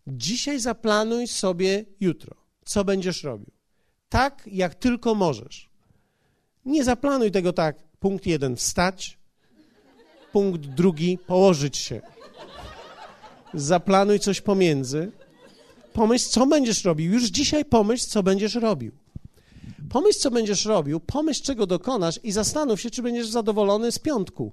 Dzisiaj 0.07 0.61
zaplanuj 0.61 1.27
sobie 1.27 1.85
jutro, 2.01 2.37
co 2.65 2.85
będziesz 2.85 3.25
robił. 3.25 3.51
Tak, 4.09 4.49
jak 4.53 4.75
tylko 4.75 5.15
możesz. 5.15 5.71
Nie 6.65 6.85
zaplanuj 6.85 7.31
tego 7.31 7.53
tak. 7.53 7.83
Punkt 7.99 8.27
jeden, 8.27 8.57
wstać. 8.57 9.19
Punkt 10.33 10.67
drugi, 10.67 11.19
położyć 11.27 11.77
się. 11.77 12.01
Zaplanuj 13.55 14.21
coś 14.21 14.41
pomiędzy. 14.41 15.13
Pomyśl, 15.93 16.29
co 16.31 16.47
będziesz 16.47 16.85
robił. 16.85 17.13
Już 17.13 17.25
dzisiaj 17.25 17.65
pomyśl, 17.65 18.07
co 18.07 18.23
będziesz 18.23 18.55
robił. 18.55 18.93
Pomyśl, 19.91 20.19
co 20.19 20.31
będziesz 20.31 20.65
robił, 20.65 21.01
pomyśl, 21.01 21.43
czego 21.43 21.67
dokonasz 21.67 22.21
i 22.23 22.33
zastanów 22.33 22.81
się, 22.81 22.91
czy 22.91 23.03
będziesz 23.03 23.29
zadowolony 23.29 23.93
z 23.93 23.99
piątku. 23.99 24.53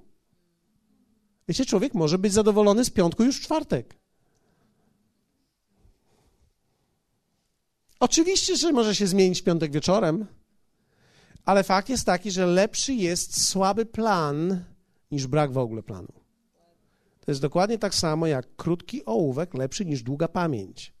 Wiecie, 1.48 1.66
człowiek 1.66 1.94
może 1.94 2.18
być 2.18 2.32
zadowolony 2.32 2.84
z 2.84 2.90
piątku 2.90 3.24
już 3.24 3.36
w 3.36 3.40
czwartek. 3.40 3.94
Oczywiście, 8.00 8.56
że 8.56 8.72
może 8.72 8.94
się 8.94 9.06
zmienić 9.06 9.42
piątek 9.42 9.72
wieczorem, 9.72 10.26
ale 11.44 11.64
fakt 11.64 11.88
jest 11.88 12.06
taki, 12.06 12.30
że 12.30 12.46
lepszy 12.46 12.94
jest 12.94 13.48
słaby 13.48 13.86
plan 13.86 14.64
niż 15.10 15.26
brak 15.26 15.52
w 15.52 15.58
ogóle 15.58 15.82
planu. 15.82 16.19
To 17.30 17.32
jest 17.32 17.42
dokładnie 17.42 17.78
tak 17.78 17.94
samo 17.94 18.26
jak 18.26 18.56
krótki 18.56 19.04
ołówek 19.04 19.54
lepszy 19.54 19.84
niż 19.84 20.02
długa 20.02 20.28
pamięć. 20.28 20.92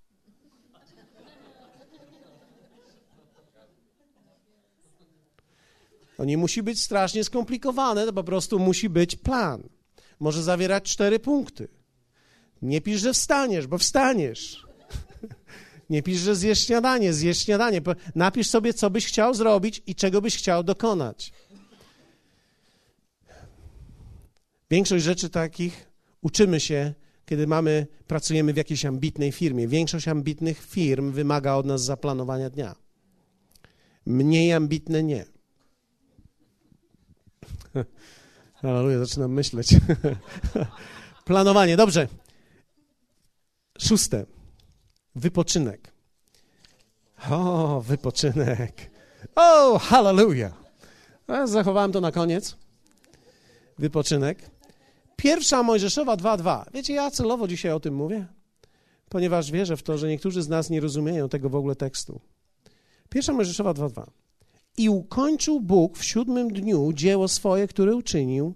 To 6.16 6.24
nie 6.24 6.36
musi 6.38 6.62
być 6.62 6.80
strasznie 6.80 7.24
skomplikowane, 7.24 8.06
to 8.06 8.12
po 8.12 8.24
prostu 8.24 8.58
musi 8.58 8.88
być 8.88 9.16
plan. 9.16 9.68
Może 10.20 10.42
zawierać 10.42 10.84
cztery 10.84 11.18
punkty. 11.18 11.68
Nie 12.62 12.80
pisz, 12.80 13.00
że 13.00 13.12
wstaniesz, 13.12 13.66
bo 13.66 13.78
wstaniesz. 13.78 14.66
Nie 15.90 16.02
pisz, 16.02 16.18
że 16.18 16.36
zjesz 16.36 16.66
śniadanie, 16.66 17.12
zjesz 17.12 17.38
śniadanie. 17.38 17.80
Napisz 18.14 18.46
sobie, 18.46 18.74
co 18.74 18.90
byś 18.90 19.06
chciał 19.06 19.34
zrobić 19.34 19.82
i 19.86 19.94
czego 19.94 20.20
byś 20.20 20.36
chciał 20.36 20.64
dokonać. 20.64 21.32
Większość 24.70 25.04
rzeczy 25.04 25.30
takich 25.30 25.89
uczymy 26.22 26.60
się, 26.60 26.94
kiedy 27.26 27.46
mamy, 27.46 27.86
pracujemy 28.06 28.52
w 28.52 28.56
jakiejś 28.56 28.84
ambitnej 28.84 29.32
firmie. 29.32 29.68
Większość 29.68 30.08
ambitnych 30.08 30.66
firm 30.66 31.12
wymaga 31.12 31.54
od 31.54 31.66
nas 31.66 31.82
zaplanowania 31.84 32.50
dnia. 32.50 32.74
Mniej 34.06 34.52
ambitne 34.52 35.02
nie. 35.02 35.24
Aleluja, 38.62 38.98
zaczynam 38.98 39.32
myśleć. 39.32 39.74
Planowanie, 41.24 41.76
dobrze. 41.76 42.08
Szóste. 43.78 44.26
Wypoczynek. 45.14 45.92
O, 47.30 47.80
wypoczynek. 47.80 48.90
O, 49.34 49.78
hallelujah. 49.78 50.52
Zachowałem 51.44 51.92
to 51.92 52.00
na 52.00 52.12
koniec. 52.12 52.56
Wypoczynek. 53.78 54.50
Pierwsza 55.22 55.62
Mojżeszowa 55.62 56.16
2.2. 56.16 56.64
Wiecie, 56.74 56.94
ja 56.94 57.10
celowo 57.10 57.48
dzisiaj 57.48 57.72
o 57.72 57.80
tym 57.80 57.94
mówię, 57.94 58.26
ponieważ 59.08 59.50
wierzę 59.50 59.76
w 59.76 59.82
to, 59.82 59.98
że 59.98 60.08
niektórzy 60.08 60.42
z 60.42 60.48
nas 60.48 60.70
nie 60.70 60.80
rozumieją 60.80 61.28
tego 61.28 61.50
w 61.50 61.54
ogóle 61.54 61.76
tekstu. 61.76 62.20
Pierwsza 63.08 63.32
Mojżeszowa 63.32 63.72
2.2. 63.72 64.06
I 64.76 64.88
ukończył 64.88 65.60
Bóg 65.60 65.98
w 65.98 66.04
siódmym 66.04 66.52
dniu 66.52 66.92
dzieło 66.92 67.28
swoje, 67.28 67.66
które 67.66 67.96
uczynił, 67.96 68.54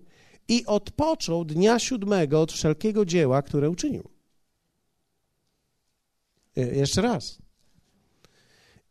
i 0.49 0.67
odpoczął 0.67 1.45
dnia 1.45 1.79
siódmego 1.79 2.41
od 2.41 2.53
wszelkiego 2.53 3.05
dzieła, 3.05 3.43
które 3.43 3.71
uczynił. 3.71 4.11
Jeszcze 6.57 7.03
raz. 7.03 7.39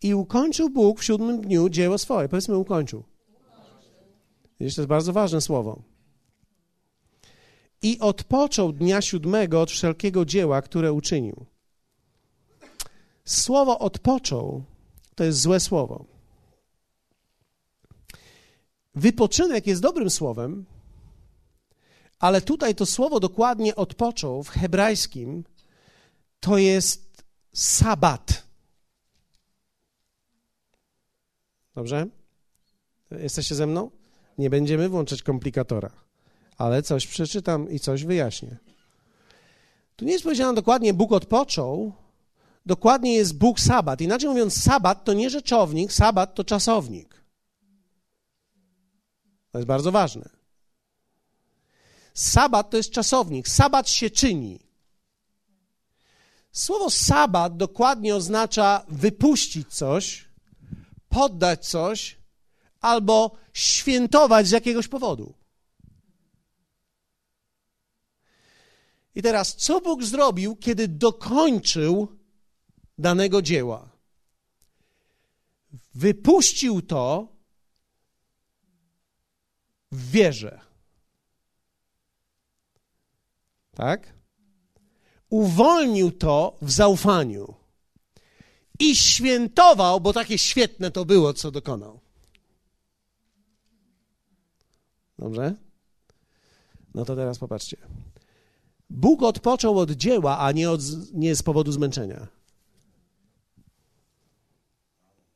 I 0.02 0.14
ukończył 0.14 0.70
Bóg 0.70 1.00
w 1.00 1.04
siódmym 1.04 1.42
dniu 1.42 1.70
dzieło 1.70 1.98
swoje. 1.98 2.30
Powiedzmy, 2.30 2.58
ukończył. 2.58 3.04
To 4.58 4.64
jest 4.64 4.86
bardzo 4.86 5.14
ważne 5.14 5.42
słowo. 5.42 5.93
I 7.84 8.00
odpoczął 8.00 8.74
dnia 8.74 9.02
siódmego 9.02 9.62
od 9.62 9.72
wszelkiego 9.72 10.26
dzieła, 10.26 10.62
które 10.62 10.94
uczynił. 10.94 11.46
Słowo 13.26 13.80
odpoczął 13.80 14.64
to 15.16 15.24
jest 15.24 15.42
złe 15.42 15.60
słowo. 15.60 16.06
Wypoczynek 18.96 19.68
jest 19.68 19.82
dobrym 19.82 20.10
słowem, 20.10 20.66
ale 22.20 22.42
tutaj 22.42 22.76
to 22.76 22.86
słowo 22.86 23.20
dokładnie 23.20 23.76
odpoczął 23.76 24.44
w 24.44 24.50
hebrajskim 24.50 25.44
to 26.40 26.58
jest 26.58 27.24
sabat. 27.54 28.44
Dobrze? 31.76 32.08
Jesteście 33.12 33.56
ze 33.56 33.68
mną? 33.68 33.92
Nie 34.38 34.50
będziemy 34.50 34.90
włączać 34.90 35.24
komplikatora, 35.24 35.92
ale 36.64 36.84
coś 36.84 37.08
przeczytam 37.08 37.70
i 37.70 37.80
coś 37.80 38.04
wyjaśnię. 38.04 38.58
Tu 39.96 40.06
nie 40.06 40.12
jest 40.12 40.24
powiedziane 40.24 40.54
dokładnie 40.54 40.94
Bóg 40.94 41.12
odpoczął, 41.12 41.94
dokładnie 42.66 43.14
jest 43.14 43.38
Bóg 43.38 43.60
sabat. 43.60 44.02
Inaczej 44.02 44.30
mówiąc, 44.30 44.64
sabat 44.64 45.04
to 45.04 45.14
nie 45.14 45.30
rzeczownik, 45.30 45.94
sabat 45.94 46.36
to 46.36 46.44
czasownik. 46.44 47.24
To 49.52 49.58
jest 49.58 49.68
bardzo 49.68 49.92
ważne. 49.92 50.30
Sabat 52.14 52.70
to 52.70 52.78
jest 52.78 52.92
czasownik. 52.92 53.48
Sabat 53.48 53.90
się 53.90 54.10
czyni. 54.10 54.60
Słowo 56.52 56.90
sabat 56.90 57.58
dokładnie 57.58 58.16
oznacza 58.16 58.86
wypuścić 58.88 59.74
coś, 59.74 60.30
poddać 61.10 61.68
coś 61.68 62.18
albo 62.82 63.32
świętować 63.54 64.48
z 64.48 64.52
jakiegoś 64.52 64.88
powodu. 64.88 65.43
I 69.16 69.22
teraz, 69.22 69.56
co 69.56 69.82
Bóg 69.82 70.04
zrobił, 70.04 70.56
kiedy 70.56 70.88
dokończył 70.88 72.08
danego 72.98 73.42
dzieła? 73.42 73.90
Wypuścił 75.96 76.82
to 76.82 77.28
w 79.92 80.12
wierze. 80.12 80.62
Tak? 83.76 84.14
Uwolnił 85.30 86.12
to 86.12 86.58
w 86.62 86.72
zaufaniu. 86.72 87.54
I 88.80 88.96
świętował, 88.96 90.02
bo 90.02 90.14
takie 90.14 90.38
świetne 90.38 90.92
to 90.92 91.06
było, 91.06 91.34
co 91.34 91.52
dokonał. 91.52 92.00
Dobrze? 95.20 95.56
No 96.94 97.06
to 97.06 97.16
teraz 97.16 97.40
popatrzcie. 97.40 97.78
Bóg 98.94 99.24
odpoczął 99.24 99.80
od 99.80 99.92
dzieła, 99.92 100.40
a 100.40 100.52
nie, 100.52 100.72
od, 100.72 100.82
nie 101.14 101.36
z 101.36 101.44
powodu 101.44 101.72
zmęczenia. 101.72 102.28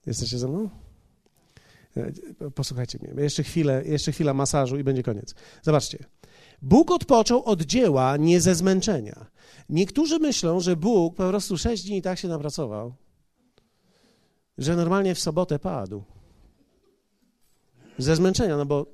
Jesteście 0.06 0.38
ze 0.38 0.48
mną? 0.48 0.70
E, 1.98 2.52
posłuchajcie 2.52 3.00
mnie. 3.02 3.24
Jeszcze 3.24 3.44
chwilę, 3.44 3.84
jeszcze 3.86 4.12
chwila 4.12 4.34
masażu 4.34 4.78
i 4.78 4.84
będzie 4.84 5.04
koniec. 5.04 5.36
Zobaczcie. 5.62 6.06
Bóg 6.62 6.92
odpoczął 6.92 7.44
od 7.44 7.62
dzieła, 7.62 8.18
nie 8.18 8.42
ze 8.42 8.56
zmęczenia. 8.56 9.26
Niektórzy 9.70 10.20
myślą, 10.20 10.60
że 10.60 10.76
Bóg 10.76 11.16
po 11.16 11.30
prostu 11.30 11.58
sześć 11.58 11.84
dni 11.84 12.02
tak 12.02 12.20
się 12.20 12.28
napracował, 12.28 12.94
że 14.58 14.76
normalnie 14.76 15.16
w 15.16 15.20
sobotę 15.20 15.60
padł. 15.60 16.04
Ze 17.98 18.16
zmęczenia, 18.16 18.58
no 18.58 18.66
bo 18.66 18.86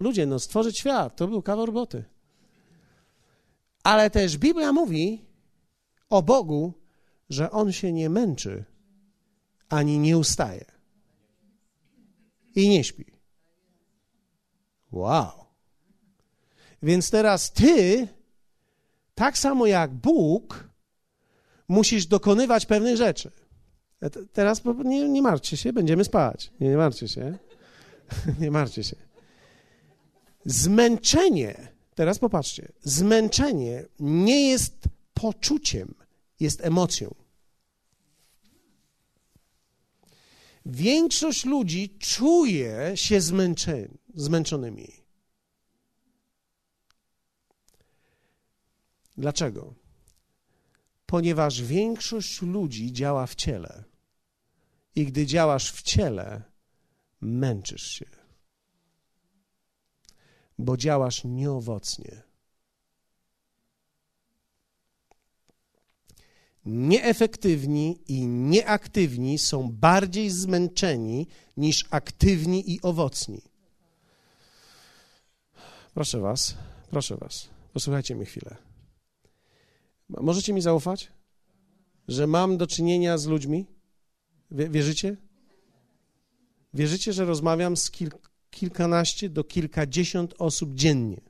ludzie, 0.00 0.26
no 0.26 0.38
stworzyć 0.38 0.78
świat, 0.78 1.16
to 1.16 1.28
był 1.28 1.42
kawał 1.42 1.66
roboty. 1.66 2.04
Ale 3.84 4.10
też 4.10 4.38
Biblia 4.38 4.72
mówi 4.72 5.24
o 6.10 6.22
Bogu, 6.22 6.72
że 7.30 7.50
On 7.50 7.72
się 7.72 7.92
nie 7.92 8.10
męczy, 8.10 8.64
ani 9.68 9.98
nie 9.98 10.18
ustaje. 10.18 10.64
I 12.54 12.68
nie 12.68 12.84
śpi. 12.84 13.04
Wow. 14.92 15.44
Więc 16.82 17.10
teraz 17.10 17.52
ty, 17.52 18.08
tak 19.14 19.38
samo 19.38 19.66
jak 19.66 19.94
Bóg, 19.94 20.68
musisz 21.68 22.06
dokonywać 22.06 22.66
pewnych 22.66 22.96
rzeczy. 22.96 23.30
E, 24.02 24.10
teraz 24.10 24.62
nie, 24.84 25.08
nie 25.08 25.22
martwcie 25.22 25.56
się, 25.56 25.72
będziemy 25.72 26.04
spać. 26.04 26.52
Nie, 26.60 26.68
nie 26.68 26.76
martwcie 26.76 27.08
się. 27.08 27.38
nie 28.40 28.50
martwcie 28.50 28.84
się. 28.84 28.96
Zmęczenie 30.44 31.73
Teraz 31.94 32.18
popatrzcie. 32.18 32.72
Zmęczenie 32.82 33.84
nie 34.00 34.48
jest 34.48 34.88
poczuciem, 35.14 35.94
jest 36.40 36.64
emocją. 36.64 37.14
Większość 40.66 41.44
ludzi 41.44 41.96
czuje 41.98 42.92
się 42.94 43.20
zmęczeni, 43.20 43.98
zmęczonymi. 44.14 44.92
Dlaczego? 49.16 49.74
Ponieważ 51.06 51.62
większość 51.62 52.42
ludzi 52.42 52.92
działa 52.92 53.26
w 53.26 53.34
ciele. 53.34 53.84
I 54.96 55.06
gdy 55.06 55.26
działasz 55.26 55.72
w 55.72 55.82
ciele, 55.82 56.42
męczysz 57.20 57.86
się 57.90 58.23
bo 60.58 60.76
działasz 60.76 61.24
nieowocnie. 61.24 62.22
Nieefektywni 66.64 67.98
i 68.08 68.26
nieaktywni 68.26 69.38
są 69.38 69.72
bardziej 69.72 70.30
zmęczeni 70.30 71.26
niż 71.56 71.84
aktywni 71.90 72.72
i 72.72 72.82
owocni. 72.82 73.42
Proszę 75.94 76.20
Was, 76.20 76.54
proszę 76.90 77.16
Was, 77.16 77.48
posłuchajcie 77.72 78.14
mi 78.14 78.26
chwilę. 78.26 78.56
Możecie 80.08 80.52
mi 80.52 80.60
zaufać, 80.60 81.12
że 82.08 82.26
mam 82.26 82.56
do 82.56 82.66
czynienia 82.66 83.18
z 83.18 83.26
ludźmi? 83.26 83.66
Wierzycie? 84.50 85.16
Wierzycie, 86.74 87.12
że 87.12 87.24
rozmawiam 87.24 87.76
z 87.76 87.90
kilku 87.90 88.33
kilkanaście 88.54 89.28
do 89.28 89.44
kilkadziesiąt 89.44 90.34
osób 90.38 90.74
dziennie. 90.74 91.20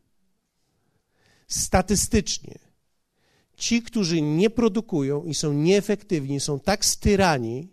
Statystycznie 1.48 2.58
ci, 3.56 3.82
którzy 3.82 4.22
nie 4.22 4.50
produkują 4.50 5.24
i 5.24 5.34
są 5.34 5.52
nieefektywni, 5.52 6.40
są 6.40 6.60
tak 6.60 6.84
styrani, 6.84 7.68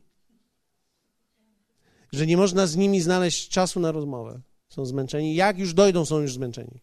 że 2.11 2.27
nie 2.27 2.37
można 2.37 2.67
z 2.67 2.75
nimi 2.75 3.01
znaleźć 3.01 3.49
czasu 3.49 3.79
na 3.79 3.91
rozmowę. 3.91 4.41
Są 4.69 4.85
zmęczeni. 4.85 5.35
Jak 5.35 5.57
już 5.59 5.73
dojdą, 5.73 6.05
są 6.05 6.19
już 6.19 6.33
zmęczeni. 6.33 6.81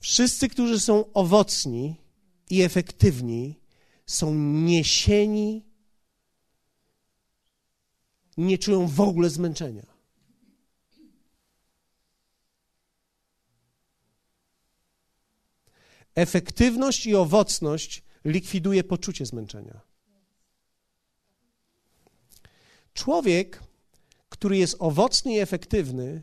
Wszyscy, 0.00 0.48
którzy 0.48 0.80
są 0.80 1.12
owocni 1.12 1.96
i 2.50 2.62
efektywni, 2.62 3.60
są 4.06 4.34
niesieni, 4.34 5.64
nie 8.36 8.58
czują 8.58 8.86
w 8.86 9.00
ogóle 9.00 9.30
zmęczenia. 9.30 9.97
Efektywność 16.18 17.06
i 17.06 17.14
owocność 17.14 18.02
likwiduje 18.24 18.84
poczucie 18.84 19.26
zmęczenia. 19.26 19.80
Człowiek, 22.94 23.62
który 24.28 24.56
jest 24.56 24.76
owocny 24.78 25.32
i 25.32 25.38
efektywny, 25.38 26.22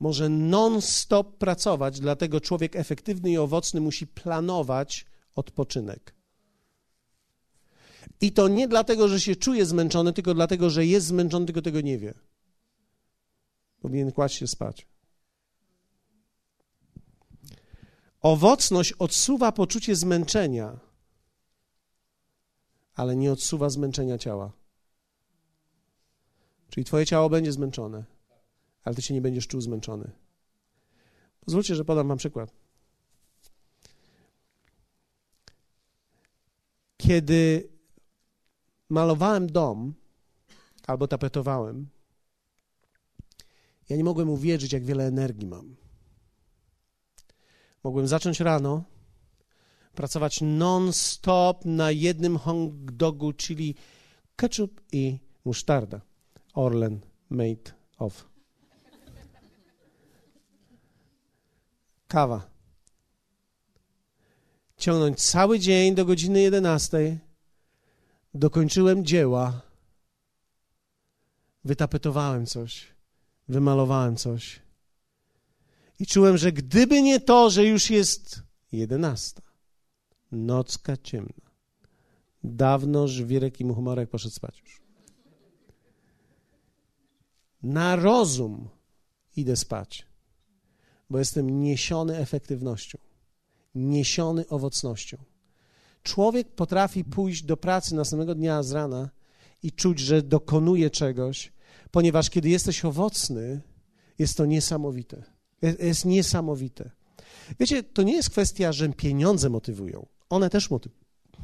może 0.00 0.28
non-stop 0.28 1.38
pracować, 1.38 2.00
dlatego 2.00 2.40
człowiek 2.40 2.76
efektywny 2.76 3.30
i 3.30 3.38
owocny 3.38 3.80
musi 3.80 4.06
planować 4.06 5.06
odpoczynek. 5.34 6.14
I 8.20 8.32
to 8.32 8.48
nie 8.48 8.68
dlatego, 8.68 9.08
że 9.08 9.20
się 9.20 9.36
czuje 9.36 9.66
zmęczony, 9.66 10.12
tylko 10.12 10.34
dlatego, 10.34 10.70
że 10.70 10.86
jest 10.86 11.06
zmęczony, 11.06 11.46
tylko 11.46 11.62
tego 11.62 11.80
nie 11.80 11.98
wie. 11.98 12.14
Powinien 13.80 14.12
kłaść 14.12 14.36
się 14.36 14.46
spać. 14.46 14.86
Owocność 18.24 18.92
odsuwa 18.92 19.52
poczucie 19.52 19.96
zmęczenia, 19.96 20.78
ale 22.94 23.16
nie 23.16 23.32
odsuwa 23.32 23.70
zmęczenia 23.70 24.18
ciała. 24.18 24.52
Czyli 26.70 26.84
twoje 26.84 27.06
ciało 27.06 27.30
będzie 27.30 27.52
zmęczone, 27.52 28.04
ale 28.84 28.94
ty 28.94 29.02
się 29.02 29.14
nie 29.14 29.20
będziesz 29.20 29.46
czuł 29.46 29.60
zmęczony. 29.60 30.10
Pozwólcie, 31.40 31.74
że 31.74 31.84
podam 31.84 32.08
wam 32.08 32.18
przykład. 32.18 32.50
Kiedy 36.96 37.68
malowałem 38.88 39.46
dom 39.46 39.94
albo 40.86 41.08
tapetowałem, 41.08 41.88
ja 43.88 43.96
nie 43.96 44.04
mogłem 44.04 44.30
uwierzyć, 44.30 44.72
jak 44.72 44.84
wiele 44.84 45.06
energii 45.06 45.46
mam. 45.46 45.83
Mogłem 47.84 48.08
zacząć 48.08 48.40
rano, 48.40 48.84
pracować 49.94 50.40
non-stop 50.40 51.64
na 51.64 51.90
jednym 51.90 52.38
hot 52.38 52.84
dogu, 52.84 53.32
czyli 53.32 53.74
ketchup 54.36 54.80
i 54.92 55.18
musztarda. 55.44 56.00
Orlen 56.54 57.00
made 57.30 57.72
of. 57.98 58.24
Kawa. 62.08 62.50
Ciągnąć 64.76 65.20
cały 65.20 65.58
dzień 65.58 65.94
do 65.94 66.04
godziny 66.04 66.40
11. 66.40 67.18
Dokończyłem 68.34 69.04
dzieła. 69.04 69.60
Wytapetowałem 71.64 72.46
coś. 72.46 72.86
Wymalowałem 73.48 74.16
coś. 74.16 74.63
I 75.98 76.06
czułem, 76.06 76.38
że 76.38 76.52
gdyby 76.52 77.02
nie 77.02 77.20
to, 77.20 77.50
że 77.50 77.64
już 77.64 77.90
jest 77.90 78.42
jedenasta, 78.72 79.42
nocka 80.32 80.96
ciemna, 80.96 81.50
dawno 82.44 83.08
żwirek 83.08 83.60
i 83.60 83.64
muchomorek 83.64 84.10
poszedł 84.10 84.34
spać 84.34 84.60
już. 84.60 84.82
Na 87.62 87.96
rozum 87.96 88.68
idę 89.36 89.56
spać, 89.56 90.06
bo 91.10 91.18
jestem 91.18 91.62
niesiony 91.62 92.16
efektywnością, 92.16 92.98
niesiony 93.74 94.48
owocnością. 94.48 95.16
Człowiek 96.02 96.54
potrafi 96.54 97.04
pójść 97.04 97.42
do 97.42 97.56
pracy 97.56 97.94
następnego 97.94 98.34
dnia 98.34 98.62
z 98.62 98.72
rana 98.72 99.10
i 99.62 99.72
czuć, 99.72 99.98
że 99.98 100.22
dokonuje 100.22 100.90
czegoś, 100.90 101.52
ponieważ 101.90 102.30
kiedy 102.30 102.48
jesteś 102.48 102.84
owocny, 102.84 103.60
jest 104.18 104.36
to 104.36 104.46
niesamowite. 104.46 105.33
Jest, 105.62 105.80
jest 105.80 106.04
niesamowite. 106.04 106.90
Wiecie, 107.60 107.82
to 107.82 108.02
nie 108.02 108.12
jest 108.12 108.30
kwestia, 108.30 108.72
że 108.72 108.88
pieniądze 108.88 109.50
motywują. 109.50 110.06
One 110.30 110.50
też 110.50 110.70
moty 110.70 110.90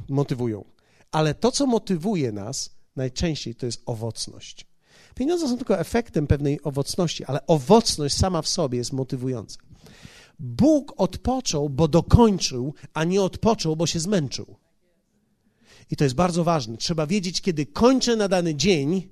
motywują. 0.09 0.65
Ale 1.11 1.35
to, 1.35 1.51
co 1.51 1.65
motywuje 1.65 2.31
nas 2.31 2.69
najczęściej, 2.95 3.55
to 3.55 3.65
jest 3.65 3.81
owocność. 3.85 4.67
Pieniądze 5.15 5.47
są 5.47 5.57
tylko 5.57 5.79
efektem 5.79 6.27
pewnej 6.27 6.63
owocności, 6.63 7.25
ale 7.25 7.47
owocność 7.47 8.17
sama 8.17 8.41
w 8.41 8.47
sobie 8.47 8.77
jest 8.77 8.93
motywująca. 8.93 9.59
Bóg 10.39 10.93
odpoczął, 10.97 11.69
bo 11.69 11.87
dokończył, 11.87 12.73
a 12.93 13.03
nie 13.03 13.21
odpoczął, 13.21 13.75
bo 13.75 13.87
się 13.87 13.99
zmęczył. 13.99 14.55
I 15.91 15.95
to 15.95 16.03
jest 16.03 16.15
bardzo 16.15 16.43
ważne. 16.43 16.77
Trzeba 16.77 17.07
wiedzieć, 17.07 17.41
kiedy 17.41 17.65
kończę 17.65 18.15
na 18.15 18.27
dany 18.27 18.55
dzień, 18.55 19.09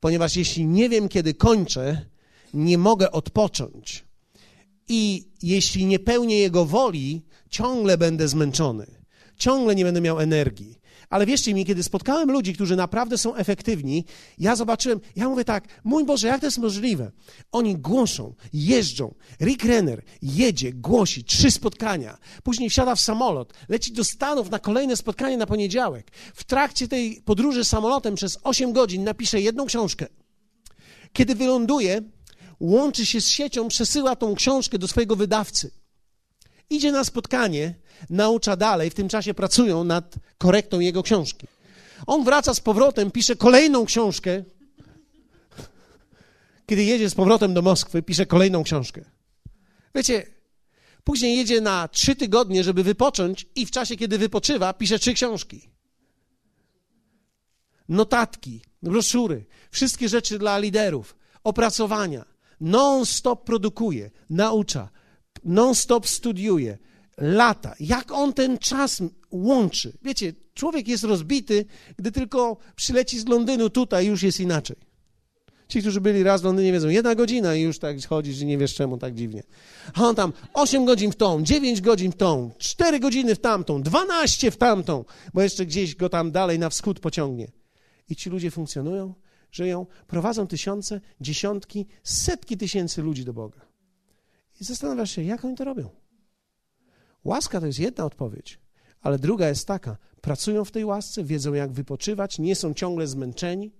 ponieważ 0.00 0.36
jeśli 0.36 0.66
nie 0.66 0.88
wiem, 0.88 1.08
kiedy 1.08 1.34
kończę, 1.34 2.06
nie 2.54 2.78
mogę 2.78 3.12
odpocząć. 3.12 4.04
I 4.88 5.28
jeśli 5.42 5.86
nie 5.86 5.98
pełnię 5.98 6.38
Jego 6.38 6.64
woli, 6.64 7.22
ciągle 7.50 7.98
będę 7.98 8.28
zmęczony, 8.28 8.86
ciągle 9.36 9.74
nie 9.74 9.84
będę 9.84 10.00
miał 10.00 10.20
energii. 10.20 10.80
Ale 11.10 11.26
wierzcie 11.26 11.54
mi, 11.54 11.64
kiedy 11.64 11.82
spotkałem 11.82 12.30
ludzi, 12.30 12.54
którzy 12.54 12.76
naprawdę 12.76 13.18
są 13.18 13.34
efektywni, 13.34 14.04
ja 14.38 14.56
zobaczyłem, 14.56 15.00
ja 15.16 15.28
mówię 15.28 15.44
tak, 15.44 15.80
mój 15.84 16.04
Boże, 16.04 16.28
jak 16.28 16.40
to 16.40 16.46
jest 16.46 16.58
możliwe? 16.58 17.12
Oni 17.52 17.76
głoszą, 17.76 18.34
jeżdżą. 18.52 19.14
Rick 19.40 19.64
Renner 19.64 20.02
jedzie, 20.22 20.72
głosi, 20.72 21.24
trzy 21.24 21.50
spotkania. 21.50 22.18
Później 22.42 22.70
wsiada 22.70 22.94
w 22.94 23.00
samolot, 23.00 23.52
leci 23.68 23.92
do 23.92 24.04
Stanów 24.04 24.50
na 24.50 24.58
kolejne 24.58 24.96
spotkanie 24.96 25.36
na 25.36 25.46
poniedziałek. 25.46 26.10
W 26.34 26.44
trakcie 26.44 26.88
tej 26.88 27.22
podróży 27.24 27.64
samolotem 27.64 28.14
przez 28.14 28.38
8 28.42 28.72
godzin 28.72 29.04
napisze 29.04 29.40
jedną 29.40 29.66
książkę. 29.66 30.06
Kiedy 31.12 31.34
wyląduje, 31.34 32.02
łączy 32.60 33.06
się 33.06 33.20
z 33.20 33.28
siecią, 33.28 33.68
przesyła 33.68 34.16
tą 34.16 34.34
książkę 34.34 34.78
do 34.78 34.88
swojego 34.88 35.16
wydawcy. 35.16 35.70
Idzie 36.70 36.92
na 36.92 37.04
spotkanie, 37.04 37.74
naucza 38.10 38.56
dalej, 38.56 38.90
w 38.90 38.94
tym 38.94 39.08
czasie 39.08 39.34
pracują 39.34 39.84
nad 39.84 40.14
korektą 40.38 40.80
jego 40.80 41.02
książki. 41.02 41.46
On 42.06 42.24
wraca 42.24 42.54
z 42.54 42.60
powrotem, 42.60 43.10
pisze 43.10 43.36
kolejną 43.36 43.86
książkę. 43.86 44.44
Kiedy 46.66 46.84
jedzie 46.84 47.10
z 47.10 47.14
powrotem 47.14 47.54
do 47.54 47.62
Moskwy, 47.62 48.02
pisze 48.02 48.26
kolejną 48.26 48.64
książkę. 48.64 49.04
Wiecie, 49.94 50.26
później 51.04 51.36
jedzie 51.36 51.60
na 51.60 51.88
trzy 51.88 52.16
tygodnie, 52.16 52.64
żeby 52.64 52.82
wypocząć, 52.82 53.46
i 53.54 53.66
w 53.66 53.70
czasie, 53.70 53.96
kiedy 53.96 54.18
wypoczywa, 54.18 54.72
pisze 54.72 54.98
trzy 54.98 55.14
książki. 55.14 55.70
Notatki, 57.88 58.62
broszury, 58.82 59.46
wszystkie 59.70 60.08
rzeczy 60.08 60.38
dla 60.38 60.58
liderów, 60.58 61.16
opracowania. 61.44 62.35
Non-stop 62.60 63.44
produkuje, 63.44 64.10
naucza, 64.30 64.88
non-stop 65.44 66.06
studiuje, 66.06 66.78
lata. 67.18 67.74
Jak 67.80 68.12
on 68.12 68.32
ten 68.32 68.58
czas 68.58 69.02
łączy? 69.30 69.92
Wiecie, 70.02 70.32
człowiek 70.54 70.88
jest 70.88 71.04
rozbity, 71.04 71.64
gdy 71.96 72.12
tylko 72.12 72.56
przyleci 72.76 73.18
z 73.18 73.26
Londynu 73.26 73.70
tutaj, 73.70 74.06
już 74.06 74.22
jest 74.22 74.40
inaczej. 74.40 74.76
Ci, 75.68 75.80
którzy 75.80 76.00
byli 76.00 76.22
raz 76.22 76.42
w 76.42 76.44
Londynie, 76.44 76.72
wiedzą, 76.72 76.88
jedna 76.88 77.14
godzina 77.14 77.54
i 77.54 77.60
już 77.60 77.78
tak 77.78 78.06
chodzisz 78.06 78.40
i 78.40 78.46
nie 78.46 78.58
wiesz 78.58 78.74
czemu 78.74 78.98
tak 78.98 79.14
dziwnie. 79.14 79.42
A 79.94 80.02
on 80.02 80.14
tam 80.14 80.32
8 80.54 80.84
godzin 80.84 81.12
w 81.12 81.16
tą, 81.16 81.42
9 81.42 81.80
godzin 81.80 82.12
w 82.12 82.16
tą, 82.16 82.50
4 82.58 83.00
godziny 83.00 83.34
w 83.34 83.38
tamtą, 83.38 83.82
12 83.82 84.50
w 84.50 84.56
tamtą, 84.56 85.04
bo 85.34 85.42
jeszcze 85.42 85.66
gdzieś 85.66 85.94
go 85.94 86.08
tam 86.08 86.30
dalej 86.30 86.58
na 86.58 86.70
wschód 86.70 87.00
pociągnie. 87.00 87.52
I 88.08 88.16
ci 88.16 88.30
ludzie 88.30 88.50
funkcjonują, 88.50 89.14
żyją, 89.56 89.86
prowadzą 90.06 90.46
tysiące, 90.46 91.00
dziesiątki, 91.20 91.86
setki 92.04 92.56
tysięcy 92.56 93.02
ludzi 93.02 93.24
do 93.24 93.32
Boga. 93.32 93.60
I 94.60 94.64
zastanawiasz 94.64 95.10
się, 95.10 95.22
jak 95.22 95.44
oni 95.44 95.56
to 95.56 95.64
robią. 95.64 95.90
Łaska 97.24 97.60
to 97.60 97.66
jest 97.66 97.78
jedna 97.78 98.04
odpowiedź, 98.04 98.60
ale 99.00 99.18
druga 99.18 99.48
jest 99.48 99.66
taka: 99.66 99.96
pracują 100.20 100.64
w 100.64 100.70
tej 100.70 100.84
łasce, 100.84 101.24
wiedzą 101.24 101.54
jak 101.54 101.72
wypoczywać, 101.72 102.38
nie 102.38 102.56
są 102.56 102.74
ciągle 102.74 103.06
zmęczeni, 103.06 103.72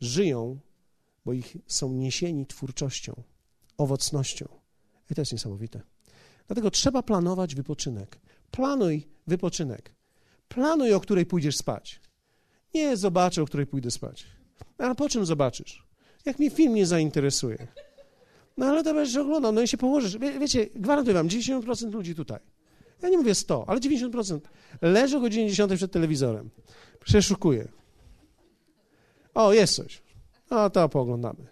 żyją, 0.00 0.58
bo 1.24 1.32
ich 1.32 1.56
są 1.66 1.92
niesieni 1.92 2.46
twórczością, 2.46 3.22
owocnością. 3.78 4.48
I 5.10 5.14
to 5.14 5.20
jest 5.20 5.32
niesamowite. 5.32 5.80
Dlatego 6.46 6.70
trzeba 6.70 7.02
planować 7.02 7.54
wypoczynek. 7.54 8.18
Planuj 8.50 9.08
wypoczynek. 9.26 9.94
Planuj, 10.48 10.94
o 10.94 11.00
której 11.00 11.26
pójdziesz 11.26 11.56
spać. 11.56 12.00
Nie 12.74 12.96
zobaczę, 12.96 13.42
o 13.42 13.46
której 13.46 13.66
pójdę 13.66 13.90
spać. 13.90 14.26
Ale 14.78 14.94
po 14.94 15.08
czym 15.08 15.26
zobaczysz? 15.26 15.82
Jak 16.24 16.38
mi 16.38 16.50
film 16.50 16.74
nie 16.74 16.86
zainteresuje. 16.86 17.66
No 18.56 18.66
ale 18.66 18.84
to 18.84 18.94
będziesz 18.94 19.16
oglądał, 19.16 19.52
no 19.52 19.62
i 19.62 19.68
się 19.68 19.76
położysz. 19.76 20.18
Wie, 20.18 20.38
wiecie, 20.38 20.66
gwarantuję 20.74 21.14
wam, 21.14 21.28
90% 21.28 21.92
ludzi 21.92 22.14
tutaj, 22.14 22.38
ja 23.02 23.08
nie 23.08 23.18
mówię 23.18 23.34
100, 23.34 23.64
ale 23.68 23.80
90% 23.80 24.40
leży 24.82 25.16
o 25.16 25.20
godzinie 25.20 25.50
10 25.50 25.72
przed 25.76 25.92
telewizorem, 25.92 26.50
przeszukuje. 27.04 27.68
O, 29.34 29.52
jest 29.52 29.74
coś. 29.74 30.02
O, 30.50 30.70
to 30.70 30.88
pooglądamy. 30.88 31.46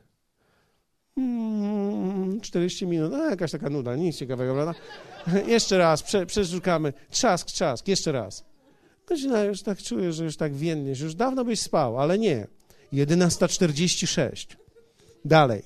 Mm, 1.17 2.41
40 2.41 2.87
minut, 2.87 3.13
no 3.13 3.31
jakaś 3.31 3.51
taka 3.51 3.71
nuda, 3.71 3.97
nic 3.97 4.17
ciekawego, 4.17 4.55
prawda? 4.55 4.75
jeszcze 5.53 5.79
raz, 5.79 6.03
prze, 6.03 6.27
przeszukamy. 6.27 6.93
Trzask, 7.11 7.47
trzask, 7.47 7.89
jeszcze 7.89 8.13
raz. 8.13 8.45
Godzina 9.07 9.45
już 9.45 9.63
tak 9.63 9.79
czuję, 9.79 10.13
że 10.13 10.25
już 10.25 10.37
tak 10.37 10.55
więdniesz, 10.55 11.01
już 11.01 11.15
dawno 11.15 11.45
byś 11.45 11.61
spał, 11.61 12.01
ale 12.01 12.19
nie. 12.19 12.47
11.46. 12.95 14.47
Dalej. 15.25 15.63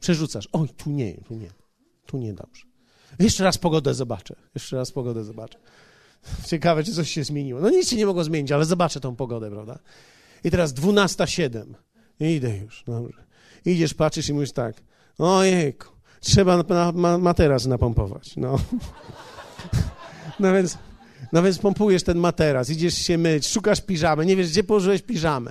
Przerzucasz. 0.00 0.48
Oj, 0.52 0.68
tu 0.68 0.90
nie, 0.90 1.14
tu 1.14 1.34
nie, 1.34 1.50
tu 2.06 2.18
nie 2.18 2.32
dobrze. 2.32 2.66
Jeszcze 3.18 3.44
raz 3.44 3.58
pogodę 3.58 3.94
zobaczę. 3.94 4.36
Jeszcze 4.54 4.76
raz 4.76 4.92
pogodę 4.92 5.24
zobaczę. 5.24 5.58
Ciekawe, 6.46 6.84
czy 6.84 6.92
coś 6.92 7.10
się 7.10 7.24
zmieniło. 7.24 7.60
No 7.60 7.70
nic 7.70 7.88
się 7.90 7.96
nie 7.96 8.06
mogło 8.06 8.24
zmienić, 8.24 8.52
ale 8.52 8.64
zobaczę 8.64 9.00
tą 9.00 9.16
pogodę, 9.16 9.50
prawda? 9.50 9.78
I 10.44 10.50
teraz 10.50 10.74
12.07. 10.74 11.74
Idę 12.20 12.56
już, 12.56 12.84
dobrze. 12.86 13.24
Idziesz, 13.64 13.94
patrzysz 13.94 14.28
i 14.28 14.34
mówisz 14.34 14.52
tak. 14.52 14.76
Ojejku, 15.18 15.88
trzeba 16.20 16.62
na, 16.62 16.92
na, 16.92 17.18
materac 17.18 17.66
napompować. 17.66 18.36
No. 18.36 18.58
no 20.40 20.52
więc, 20.52 20.78
no 21.32 21.42
więc 21.42 21.58
pompujesz 21.58 22.02
ten 22.02 22.18
materac, 22.18 22.70
idziesz 22.70 22.94
się 22.94 23.18
myć, 23.18 23.48
szukasz 23.48 23.80
piżamy, 23.80 24.26
nie 24.26 24.36
wiesz, 24.36 24.48
gdzie 24.48 24.64
położyłeś 24.64 25.02
piżamę, 25.02 25.50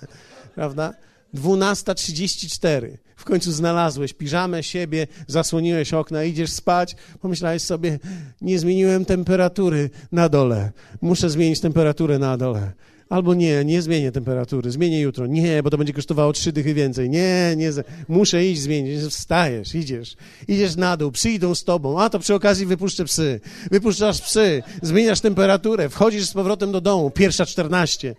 prawda? 0.56 0.94
12.34. 1.34 2.98
W 3.16 3.24
końcu 3.24 3.52
znalazłeś 3.52 4.14
piżamę 4.14 4.64
siebie, 4.64 5.08
zasłoniłeś 5.28 5.94
okna, 5.94 6.24
idziesz 6.24 6.52
spać. 6.52 6.96
Pomyślałeś 7.22 7.62
sobie, 7.62 8.00
nie 8.42 8.60
zmieniłem 8.60 9.06
temperatury 9.06 9.90
na 10.12 10.30
dole. 10.30 10.72
Muszę 11.02 11.30
zmienić 11.30 11.60
temperaturę 11.60 12.20
na 12.20 12.38
dole. 12.38 12.72
Albo 13.10 13.34
nie, 13.34 13.66
nie 13.66 13.82
zmienię 13.82 14.12
temperatury, 14.12 14.72
zmienię 14.72 15.02
jutro. 15.02 15.28
Nie, 15.28 15.64
bo 15.64 15.70
to 15.70 15.78
będzie 15.78 15.94
kosztowało 15.94 16.34
trzy 16.34 16.52
dychy 16.52 16.74
więcej. 16.74 17.10
Nie, 17.10 17.54
nie, 17.58 17.72
muszę 18.08 18.46
iść 18.46 18.62
zmienić. 18.62 19.02
Wstajesz, 19.02 19.76
idziesz, 19.76 20.16
idziesz 20.48 20.76
na 20.76 20.98
dół, 20.98 21.12
przyjdą 21.12 21.56
z 21.56 21.64
tobą. 21.64 22.00
A 22.02 22.10
to 22.10 22.20
przy 22.20 22.36
okazji 22.36 22.66
wypuszczę 22.66 23.06
psy. 23.06 23.40
Wypuszczasz 23.72 24.22
psy, 24.22 24.64
zmieniasz 24.82 25.22
temperaturę, 25.22 25.90
wchodzisz 25.90 26.26
z 26.26 26.34
powrotem 26.34 26.72
do 26.72 26.82
domu, 26.82 27.10
pierwsza 27.12 27.46
czternaście. 27.46 28.16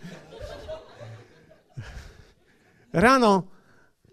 Rano, 2.92 3.42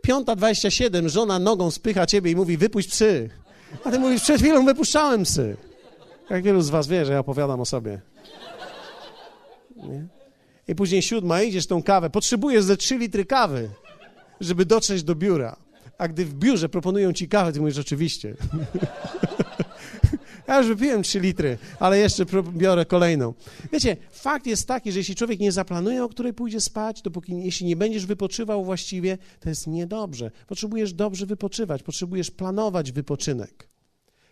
5.27, 0.07 1.09
żona 1.09 1.39
nogą 1.39 1.71
spycha 1.71 2.05
ciebie 2.05 2.32
i 2.32 2.36
mówi, 2.36 2.57
wypuść 2.57 2.89
psy. 2.89 3.30
A 3.84 3.91
ty 3.91 3.99
mówisz, 3.99 4.21
przed 4.21 4.41
chwilą 4.41 4.65
wypuszczałem 4.65 5.24
psy. 5.24 5.57
Jak 6.30 6.43
wielu 6.43 6.61
z 6.61 6.69
was 6.69 6.88
wie, 6.88 7.05
że 7.05 7.13
ja 7.13 7.19
opowiadam 7.19 7.61
o 7.61 7.65
sobie. 7.65 8.01
Nie? 9.76 10.07
I 10.68 10.76
później 10.76 11.01
siódma, 11.01 11.41
idziesz 11.41 11.68
tą 11.68 11.84
kawę. 11.84 12.09
Potrzebujesz 12.09 12.64
ze 12.64 12.78
trzy 12.78 12.97
litry 12.97 13.26
kawy, 13.26 13.70
żeby 14.41 14.66
dotrzeć 14.66 15.03
do 15.03 15.16
biura. 15.16 15.55
A 15.97 16.07
gdy 16.07 16.26
w 16.26 16.34
biurze 16.34 16.70
proponują 16.70 17.14
ci 17.14 17.28
kawę, 17.28 17.53
ty 17.53 17.59
mówisz, 17.59 17.78
oczywiście. 17.78 18.36
Ja 20.47 20.57
już 20.57 20.68
wypiłem 20.68 21.03
3 21.03 21.20
litry, 21.20 21.57
ale 21.80 21.99
jeszcze 21.99 22.26
biorę 22.53 22.86
kolejną. 22.86 23.34
Wiecie, 23.72 23.97
fakt 24.11 24.47
jest 24.47 24.68
taki, 24.68 24.91
że 24.91 24.99
jeśli 24.99 25.16
człowiek 25.16 25.39
nie 25.39 25.51
zaplanuje, 25.51 26.03
o 26.03 26.09
której 26.09 26.34
pójdzie 26.34 26.61
spać, 26.61 27.01
dopóki, 27.01 27.43
jeśli 27.43 27.66
nie 27.66 27.76
będziesz 27.76 28.05
wypoczywał 28.05 28.66
właściwie, 28.66 29.18
to 29.39 29.49
jest 29.49 29.68
niedobrze. 29.68 30.32
Potrzebujesz 30.47 30.93
dobrze 30.93 31.26
wypoczywać, 31.26 31.84
potrzebujesz 31.84 32.32
planować 32.32 32.91
wypoczynek. 32.91 33.70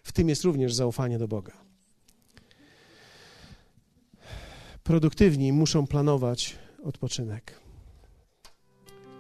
W 0.04 0.12
tym 0.12 0.30
jest 0.30 0.44
również 0.44 0.74
zaufanie 0.74 1.20
do 1.20 1.28
Boga. 1.28 1.71
Produktywni 4.84 5.54
muszą 5.54 5.88
planować 5.88 6.56
odpoczynek. 6.84 7.60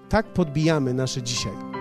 Tak 0.09 0.33
podbijamy 0.33 0.93
nasze 0.93 1.21
dzisiaj. 1.23 1.80